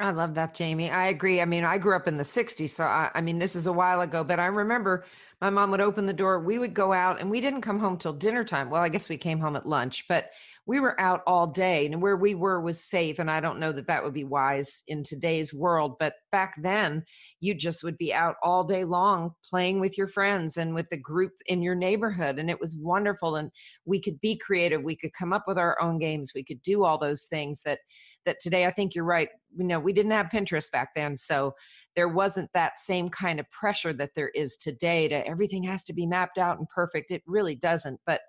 I 0.00 0.10
love 0.10 0.34
that, 0.34 0.54
Jamie. 0.54 0.90
I 0.90 1.06
agree. 1.06 1.40
I 1.40 1.44
mean, 1.44 1.64
I 1.64 1.78
grew 1.78 1.96
up 1.96 2.06
in 2.06 2.18
the 2.18 2.22
60s. 2.24 2.70
So, 2.70 2.84
I, 2.84 3.10
I, 3.14 3.20
mean, 3.20 3.40
this 3.40 3.56
is 3.56 3.66
a 3.66 3.72
while 3.72 4.00
ago, 4.00 4.22
but 4.22 4.38
I 4.38 4.46
remember 4.46 5.04
my 5.40 5.50
mom 5.50 5.72
would 5.72 5.80
open 5.80 6.06
the 6.06 6.12
door. 6.12 6.38
We 6.38 6.58
would 6.58 6.72
go 6.72 6.92
out 6.92 7.20
and 7.20 7.30
we 7.30 7.40
didn't 7.40 7.62
come 7.62 7.80
home 7.80 7.98
till 7.98 8.12
dinner 8.12 8.44
time. 8.44 8.70
Well, 8.70 8.82
I 8.82 8.90
guess 8.90 9.08
we 9.08 9.16
came 9.16 9.40
home 9.40 9.56
at 9.56 9.66
lunch, 9.66 10.04
but 10.08 10.30
we 10.68 10.80
were 10.80 11.00
out 11.00 11.22
all 11.26 11.46
day 11.46 11.86
and 11.86 12.02
where 12.02 12.16
we 12.16 12.34
were 12.34 12.60
was 12.60 12.78
safe 12.78 13.18
and 13.18 13.30
i 13.30 13.40
don't 13.40 13.58
know 13.58 13.72
that 13.72 13.88
that 13.88 14.04
would 14.04 14.12
be 14.12 14.22
wise 14.22 14.82
in 14.86 15.02
today's 15.02 15.52
world 15.52 15.96
but 15.98 16.12
back 16.30 16.54
then 16.62 17.04
you 17.40 17.54
just 17.54 17.82
would 17.82 17.96
be 17.98 18.12
out 18.12 18.36
all 18.42 18.64
day 18.64 18.84
long 18.84 19.32
playing 19.48 19.80
with 19.80 19.96
your 19.96 20.06
friends 20.06 20.56
and 20.56 20.74
with 20.74 20.88
the 20.90 20.96
group 20.96 21.32
in 21.46 21.62
your 21.62 21.74
neighborhood 21.74 22.38
and 22.38 22.50
it 22.50 22.60
was 22.60 22.76
wonderful 22.80 23.36
and 23.36 23.50
we 23.84 24.00
could 24.00 24.20
be 24.20 24.36
creative 24.36 24.82
we 24.82 24.96
could 24.96 25.12
come 25.12 25.32
up 25.32 25.44
with 25.46 25.58
our 25.58 25.80
own 25.80 25.98
games 25.98 26.32
we 26.34 26.44
could 26.44 26.62
do 26.62 26.84
all 26.84 26.98
those 26.98 27.24
things 27.24 27.62
that 27.62 27.80
that 28.24 28.40
today 28.40 28.66
i 28.66 28.70
think 28.70 28.94
you're 28.94 29.04
right 29.04 29.30
you 29.56 29.64
know 29.64 29.80
we 29.80 29.92
didn't 29.92 30.12
have 30.12 30.26
pinterest 30.26 30.70
back 30.70 30.90
then 30.94 31.16
so 31.16 31.54
there 31.96 32.08
wasn't 32.08 32.50
that 32.52 32.78
same 32.78 33.08
kind 33.08 33.40
of 33.40 33.50
pressure 33.50 33.92
that 33.92 34.10
there 34.14 34.30
is 34.30 34.56
today 34.56 35.08
to 35.08 35.26
everything 35.26 35.62
has 35.62 35.82
to 35.84 35.92
be 35.92 36.06
mapped 36.06 36.38
out 36.38 36.58
and 36.58 36.68
perfect 36.68 37.10
it 37.10 37.22
really 37.26 37.54
doesn't 37.54 38.00
but 38.06 38.20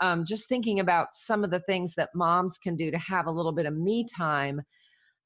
um, 0.00 0.24
just 0.24 0.48
thinking 0.48 0.80
about 0.80 1.08
some 1.12 1.44
of 1.44 1.50
the 1.50 1.60
things 1.60 1.94
that 1.94 2.10
moms 2.14 2.58
can 2.58 2.76
do 2.76 2.90
to 2.90 2.98
have 2.98 3.26
a 3.26 3.30
little 3.30 3.52
bit 3.52 3.66
of 3.66 3.76
me 3.76 4.04
time. 4.04 4.62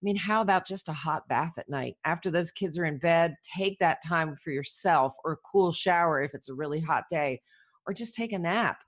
I 0.03 0.05
mean, 0.05 0.16
how 0.16 0.42
about 0.42 0.66
just 0.66 0.88
a 0.88 0.92
hot 0.92 1.28
bath 1.28 1.53
at 1.59 1.68
night? 1.68 1.94
After 2.05 2.28
those 2.28 2.50
kids 2.50 2.76
are 2.76 2.84
in 2.84 2.98
bed, 2.98 3.36
take 3.57 3.78
that 3.78 3.98
time 4.07 4.34
for 4.34 4.50
yourself 4.50 5.14
or 5.24 5.32
a 5.32 5.48
cool 5.50 5.70
shower 5.70 6.20
if 6.20 6.34
it's 6.34 6.48
a 6.48 6.55
really 6.55 6.80
hot 6.80 7.05
day, 7.09 7.40
or 7.86 7.94
just 7.94 8.14
take 8.14 8.32
a 8.32 8.38
nap 8.38 8.78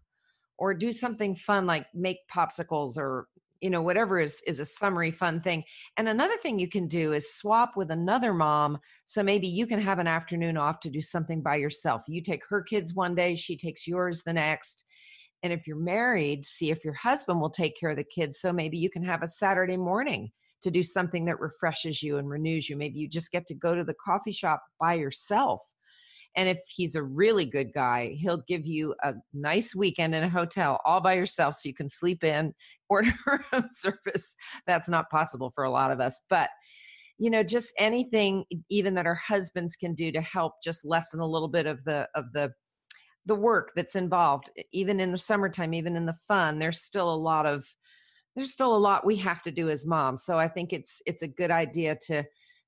or 0.58 0.74
do 0.74 0.90
something 0.90 1.36
fun 1.36 1.66
like 1.66 1.86
make 1.94 2.18
popsicles 2.32 2.96
or 2.96 3.28
you 3.60 3.70
know 3.70 3.82
whatever 3.82 4.20
is 4.20 4.42
is 4.46 4.60
a 4.60 4.66
summery 4.66 5.10
fun 5.10 5.40
thing 5.40 5.64
and 5.96 6.08
another 6.08 6.36
thing 6.36 6.58
you 6.58 6.68
can 6.68 6.86
do 6.86 7.12
is 7.12 7.34
swap 7.34 7.76
with 7.76 7.90
another 7.90 8.32
mom 8.32 8.78
so 9.04 9.22
maybe 9.22 9.48
you 9.48 9.66
can 9.66 9.80
have 9.80 9.98
an 9.98 10.06
afternoon 10.06 10.56
off 10.56 10.78
to 10.78 10.90
do 10.90 11.00
something 11.00 11.42
by 11.42 11.56
yourself 11.56 12.02
you 12.06 12.22
take 12.22 12.42
her 12.48 12.62
kids 12.62 12.94
one 12.94 13.14
day 13.16 13.34
she 13.34 13.56
takes 13.56 13.86
yours 13.86 14.22
the 14.22 14.32
next 14.32 14.84
and 15.44 15.52
if 15.52 15.66
you're 15.66 15.76
married, 15.76 16.46
see 16.46 16.70
if 16.70 16.86
your 16.86 16.94
husband 16.94 17.38
will 17.38 17.50
take 17.50 17.78
care 17.78 17.90
of 17.90 17.98
the 17.98 18.04
kids. 18.04 18.40
So 18.40 18.50
maybe 18.50 18.78
you 18.78 18.88
can 18.88 19.04
have 19.04 19.22
a 19.22 19.28
Saturday 19.28 19.76
morning 19.76 20.30
to 20.64 20.70
do 20.70 20.82
something 20.82 21.26
that 21.26 21.40
refreshes 21.40 22.02
you 22.02 22.18
and 22.18 22.28
renews 22.28 22.68
you. 22.68 22.76
Maybe 22.76 22.98
you 22.98 23.08
just 23.08 23.30
get 23.30 23.46
to 23.46 23.54
go 23.54 23.74
to 23.74 23.84
the 23.84 23.94
coffee 24.04 24.32
shop 24.32 24.62
by 24.80 24.94
yourself. 24.94 25.60
And 26.36 26.48
if 26.48 26.58
he's 26.66 26.96
a 26.96 27.02
really 27.02 27.44
good 27.44 27.72
guy, 27.72 28.16
he'll 28.16 28.42
give 28.48 28.66
you 28.66 28.94
a 29.04 29.14
nice 29.32 29.74
weekend 29.74 30.16
in 30.16 30.24
a 30.24 30.28
hotel 30.28 30.80
all 30.84 31.00
by 31.00 31.12
yourself 31.12 31.54
so 31.54 31.68
you 31.68 31.74
can 31.74 31.88
sleep 31.88 32.24
in, 32.24 32.52
order 32.88 33.12
room 33.26 33.66
service. 33.70 34.34
That's 34.66 34.88
not 34.88 35.10
possible 35.10 35.52
for 35.54 35.62
a 35.62 35.70
lot 35.70 35.92
of 35.92 36.00
us. 36.00 36.22
But 36.28 36.50
you 37.16 37.30
know 37.30 37.42
just 37.42 37.72
anything 37.78 38.44
even 38.70 38.94
that 38.94 39.06
our 39.06 39.14
husbands 39.14 39.76
can 39.76 39.94
do 39.94 40.10
to 40.10 40.20
help 40.20 40.54
just 40.64 40.84
lessen 40.84 41.20
a 41.20 41.26
little 41.26 41.48
bit 41.48 41.66
of 41.66 41.84
the 41.84 42.08
of 42.14 42.32
the 42.32 42.52
the 43.26 43.34
work 43.34 43.72
that's 43.76 43.94
involved 43.94 44.50
even 44.72 45.00
in 45.00 45.12
the 45.12 45.18
summertime 45.18 45.72
even 45.72 45.96
in 45.96 46.06
the 46.06 46.16
fun 46.26 46.58
there's 46.58 46.82
still 46.82 47.12
a 47.12 47.14
lot 47.14 47.46
of 47.46 47.64
there's 48.34 48.52
still 48.52 48.74
a 48.74 48.78
lot 48.78 49.06
we 49.06 49.16
have 49.16 49.42
to 49.42 49.50
do 49.50 49.68
as 49.68 49.86
moms 49.86 50.24
so 50.24 50.38
i 50.38 50.48
think 50.48 50.72
it's 50.72 51.02
it's 51.06 51.22
a 51.22 51.28
good 51.28 51.50
idea 51.50 51.96
to 51.96 52.24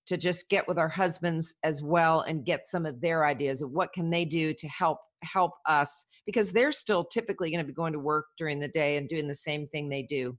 to 0.06 0.16
just 0.16 0.48
get 0.48 0.68
with 0.68 0.78
our 0.78 0.88
husbands 0.88 1.56
as 1.64 1.82
well 1.82 2.20
and 2.20 2.44
get 2.44 2.66
some 2.66 2.86
of 2.86 3.00
their 3.00 3.26
ideas 3.26 3.62
of 3.62 3.70
what 3.70 3.92
can 3.92 4.10
they 4.10 4.24
do 4.24 4.54
to 4.54 4.68
help 4.68 4.98
help 5.22 5.52
us 5.66 6.06
because 6.24 6.52
they're 6.52 6.72
still 6.72 7.04
typically 7.04 7.50
going 7.50 7.62
to 7.62 7.66
be 7.66 7.72
going 7.72 7.92
to 7.92 7.98
work 7.98 8.26
during 8.38 8.58
the 8.58 8.68
day 8.68 8.96
and 8.96 9.08
doing 9.08 9.26
the 9.26 9.34
same 9.34 9.66
thing 9.68 9.88
they 9.88 10.02
do 10.02 10.36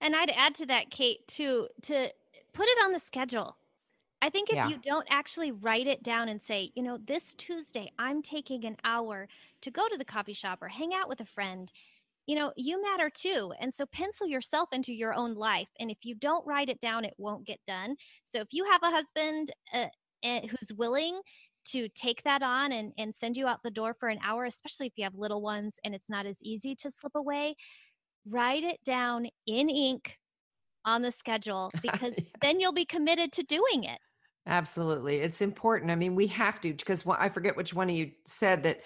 and 0.00 0.16
i'd 0.16 0.30
add 0.30 0.54
to 0.54 0.66
that 0.66 0.90
kate 0.90 1.26
too 1.28 1.68
to 1.82 2.08
put 2.52 2.66
it 2.66 2.78
on 2.82 2.92
the 2.92 2.98
schedule 2.98 3.56
I 4.22 4.28
think 4.28 4.50
if 4.50 4.56
yeah. 4.56 4.68
you 4.68 4.76
don't 4.76 5.06
actually 5.10 5.50
write 5.50 5.86
it 5.86 6.02
down 6.02 6.28
and 6.28 6.40
say, 6.40 6.72
you 6.74 6.82
know, 6.82 6.98
this 6.98 7.34
Tuesday, 7.34 7.90
I'm 7.98 8.22
taking 8.22 8.66
an 8.66 8.76
hour 8.84 9.28
to 9.62 9.70
go 9.70 9.88
to 9.88 9.96
the 9.96 10.04
coffee 10.04 10.34
shop 10.34 10.58
or 10.60 10.68
hang 10.68 10.92
out 10.92 11.08
with 11.08 11.20
a 11.20 11.24
friend, 11.24 11.72
you 12.26 12.36
know, 12.36 12.52
you 12.56 12.80
matter 12.82 13.10
too. 13.12 13.52
And 13.60 13.72
so 13.72 13.86
pencil 13.86 14.26
yourself 14.26 14.68
into 14.72 14.92
your 14.92 15.14
own 15.14 15.34
life. 15.34 15.68
And 15.78 15.90
if 15.90 15.98
you 16.04 16.14
don't 16.14 16.46
write 16.46 16.68
it 16.68 16.80
down, 16.80 17.04
it 17.04 17.14
won't 17.18 17.46
get 17.46 17.58
done. 17.66 17.96
So 18.24 18.40
if 18.40 18.48
you 18.52 18.64
have 18.70 18.82
a 18.82 18.90
husband 18.90 19.50
uh, 19.74 19.86
uh, 20.24 20.40
who's 20.42 20.72
willing 20.76 21.20
to 21.66 21.88
take 21.88 22.22
that 22.22 22.42
on 22.42 22.72
and, 22.72 22.92
and 22.98 23.14
send 23.14 23.36
you 23.36 23.46
out 23.46 23.62
the 23.62 23.70
door 23.70 23.94
for 23.98 24.08
an 24.08 24.18
hour, 24.24 24.44
especially 24.44 24.86
if 24.86 24.92
you 24.96 25.04
have 25.04 25.14
little 25.14 25.42
ones 25.42 25.78
and 25.84 25.94
it's 25.94 26.10
not 26.10 26.26
as 26.26 26.42
easy 26.42 26.74
to 26.76 26.90
slip 26.90 27.14
away, 27.14 27.56
write 28.28 28.64
it 28.64 28.78
down 28.84 29.26
in 29.46 29.68
ink 29.68 30.16
on 30.84 31.02
the 31.02 31.12
schedule 31.12 31.70
because 31.82 32.12
yeah. 32.16 32.24
then 32.40 32.60
you'll 32.60 32.72
be 32.72 32.84
committed 32.84 33.32
to 33.32 33.42
doing 33.42 33.84
it. 33.84 33.98
Absolutely. 34.46 35.18
It's 35.18 35.42
important. 35.42 35.90
I 35.90 35.94
mean, 35.94 36.14
we 36.14 36.26
have 36.28 36.60
to 36.62 36.72
because 36.72 37.06
I 37.06 37.28
forget 37.28 37.56
which 37.56 37.74
one 37.74 37.90
of 37.90 37.96
you 37.96 38.10
said 38.24 38.62
that 38.62 38.80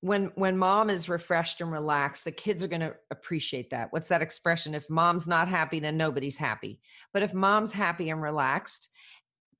when 0.00 0.32
when 0.34 0.56
mom 0.56 0.88
is 0.88 1.08
refreshed 1.08 1.60
and 1.60 1.70
relaxed, 1.70 2.24
the 2.24 2.32
kids 2.32 2.62
are 2.62 2.68
going 2.68 2.80
to 2.80 2.94
appreciate 3.10 3.70
that. 3.70 3.88
What's 3.92 4.08
that 4.08 4.22
expression? 4.22 4.74
If 4.74 4.88
mom's 4.88 5.28
not 5.28 5.48
happy, 5.48 5.78
then 5.78 5.96
nobody's 5.96 6.38
happy. 6.38 6.80
But 7.12 7.22
if 7.22 7.34
mom's 7.34 7.72
happy 7.72 8.08
and 8.08 8.22
relaxed, 8.22 8.88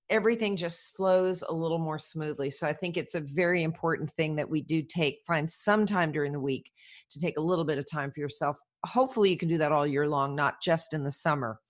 everything 0.08 0.56
just 0.56 0.96
flows 0.96 1.42
a 1.42 1.52
little 1.52 1.78
more 1.78 1.98
smoothly. 1.98 2.50
So 2.50 2.66
I 2.66 2.72
think 2.72 2.96
it's 2.96 3.14
a 3.14 3.20
very 3.20 3.62
important 3.62 4.10
thing 4.10 4.36
that 4.36 4.48
we 4.48 4.62
do 4.62 4.82
take 4.82 5.20
find 5.26 5.48
some 5.48 5.86
time 5.86 6.10
during 6.10 6.32
the 6.32 6.40
week 6.40 6.70
to 7.10 7.20
take 7.20 7.36
a 7.36 7.42
little 7.42 7.64
bit 7.64 7.78
of 7.78 7.88
time 7.88 8.10
for 8.10 8.20
yourself. 8.20 8.58
Hopefully 8.86 9.30
you 9.30 9.36
can 9.36 9.48
do 9.48 9.58
that 9.58 9.72
all 9.72 9.86
year 9.86 10.08
long, 10.08 10.34
not 10.34 10.62
just 10.62 10.94
in 10.94 11.04
the 11.04 11.12
summer. 11.12 11.60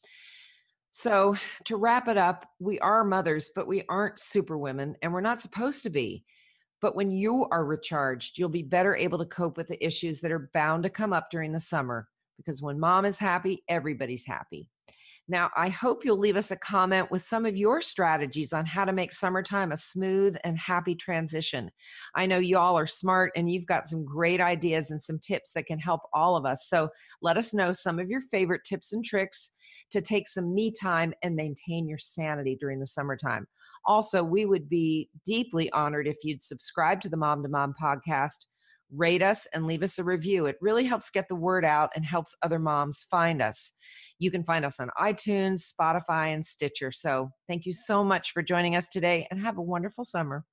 So, 0.92 1.36
to 1.66 1.76
wrap 1.76 2.08
it 2.08 2.16
up, 2.16 2.44
we 2.58 2.80
are 2.80 3.04
mothers, 3.04 3.50
but 3.54 3.68
we 3.68 3.84
aren't 3.88 4.18
super 4.18 4.58
women, 4.58 4.96
and 5.02 5.12
we're 5.12 5.20
not 5.20 5.40
supposed 5.40 5.84
to 5.84 5.90
be. 5.90 6.24
But 6.81 6.97
when 6.97 7.11
you 7.11 7.47
are 7.51 7.64
recharged, 7.64 8.39
you'll 8.39 8.49
be 8.49 8.62
better 8.62 8.97
able 8.97 9.18
to 9.18 9.26
cope 9.26 9.57
with 9.57 9.68
the 9.68 9.85
issues 9.85 10.20
that 10.20 10.33
are 10.33 10.51
bound 10.55 10.83
to 10.85 10.91
come 10.91 11.12
up 11.12 11.31
during 11.31 11.53
the 11.53 11.61
summer 11.61 12.09
because 12.37 12.62
when 12.62 12.81
mom 12.81 13.05
is 13.05 13.18
happy, 13.18 13.62
everybody's 13.68 14.26
happy. 14.26 14.68
Now, 15.31 15.49
I 15.57 15.68
hope 15.68 16.05
you'll 16.05 16.18
leave 16.18 16.35
us 16.35 16.51
a 16.51 16.57
comment 16.57 17.09
with 17.12 17.22
some 17.22 17.47
of 17.47 17.57
your 17.57 17.81
strategies 17.81 18.53
on 18.53 18.66
how 18.66 18.85
to 18.85 18.93
make 18.93 19.12
summertime 19.12 19.70
a 19.70 19.76
smooth 19.76 20.37
and 20.43 20.59
happy 20.59 20.97
transition. 20.97 21.70
I 22.16 22.26
know 22.26 22.39
you 22.39 22.59
all 22.59 22.76
are 22.76 22.89
smart 22.89 23.31
and 23.37 23.49
you've 23.49 23.64
got 23.64 23.87
some 23.87 24.05
great 24.05 24.41
ideas 24.41 24.91
and 24.91 25.01
some 25.01 25.20
tips 25.20 25.53
that 25.53 25.66
can 25.66 25.78
help 25.78 26.01
all 26.12 26.37
of 26.37 26.45
us. 26.45 26.66
So 26.68 26.89
let 27.22 27.37
us 27.37 27.55
know 27.55 27.70
some 27.70 28.01
of 28.01 28.11
your 28.11 28.20
favorite 28.20 28.62
tips 28.64 28.93
and 28.93 29.05
tricks 29.05 29.53
to 29.93 30.01
take 30.01 30.26
some 30.26 30.53
me 30.53 30.72
time 30.72 31.14
and 31.22 31.37
maintain 31.37 31.87
your 31.87 31.99
sanity 31.99 32.57
during 32.59 32.81
the 32.81 32.87
summertime. 32.87 33.47
Also, 33.87 34.24
we 34.24 34.47
would 34.47 34.68
be 34.68 35.11
deeply 35.24 35.70
honored 35.70 36.09
if 36.09 36.16
you'd 36.24 36.43
subscribe 36.43 37.01
to 37.03 37.09
the 37.09 37.16
Mom 37.16 37.45
to 37.45 37.49
Mom 37.49 37.72
podcast 37.81 38.47
rate 38.95 39.22
us 39.22 39.47
and 39.55 39.66
leave 39.66 39.82
us 39.82 39.99
a 39.99 40.05
review. 40.05 40.47
It 40.47 40.57
really 40.61 40.84
helps 40.84 41.11
get 41.11 41.28
the 41.28 41.36
word 41.36 41.64
out 41.64 41.91
and 41.95 42.05
helps 42.05 42.36
other 42.43 42.59
moms 42.59 43.05
find 43.11 43.41
us. 43.41 43.72
You 44.18 44.30
can 44.30 44.43
find 44.43 44.64
us 44.64 44.80
on 44.80 44.91
iTunes, 45.01 45.62
Spotify, 45.72 46.34
and 46.34 46.45
Stitcher. 46.45 46.93
So 46.93 47.30
thank 47.49 47.66
you 47.66 47.72
so 47.72 48.05
much 48.05 48.32
for 48.32 48.43
joining 48.43 48.76
us 48.76 48.88
today 48.88 49.26
and 49.30 49.41
have 49.41 49.59
a 49.59 49.62
wonderful 49.62 50.05
summer. 50.05 50.45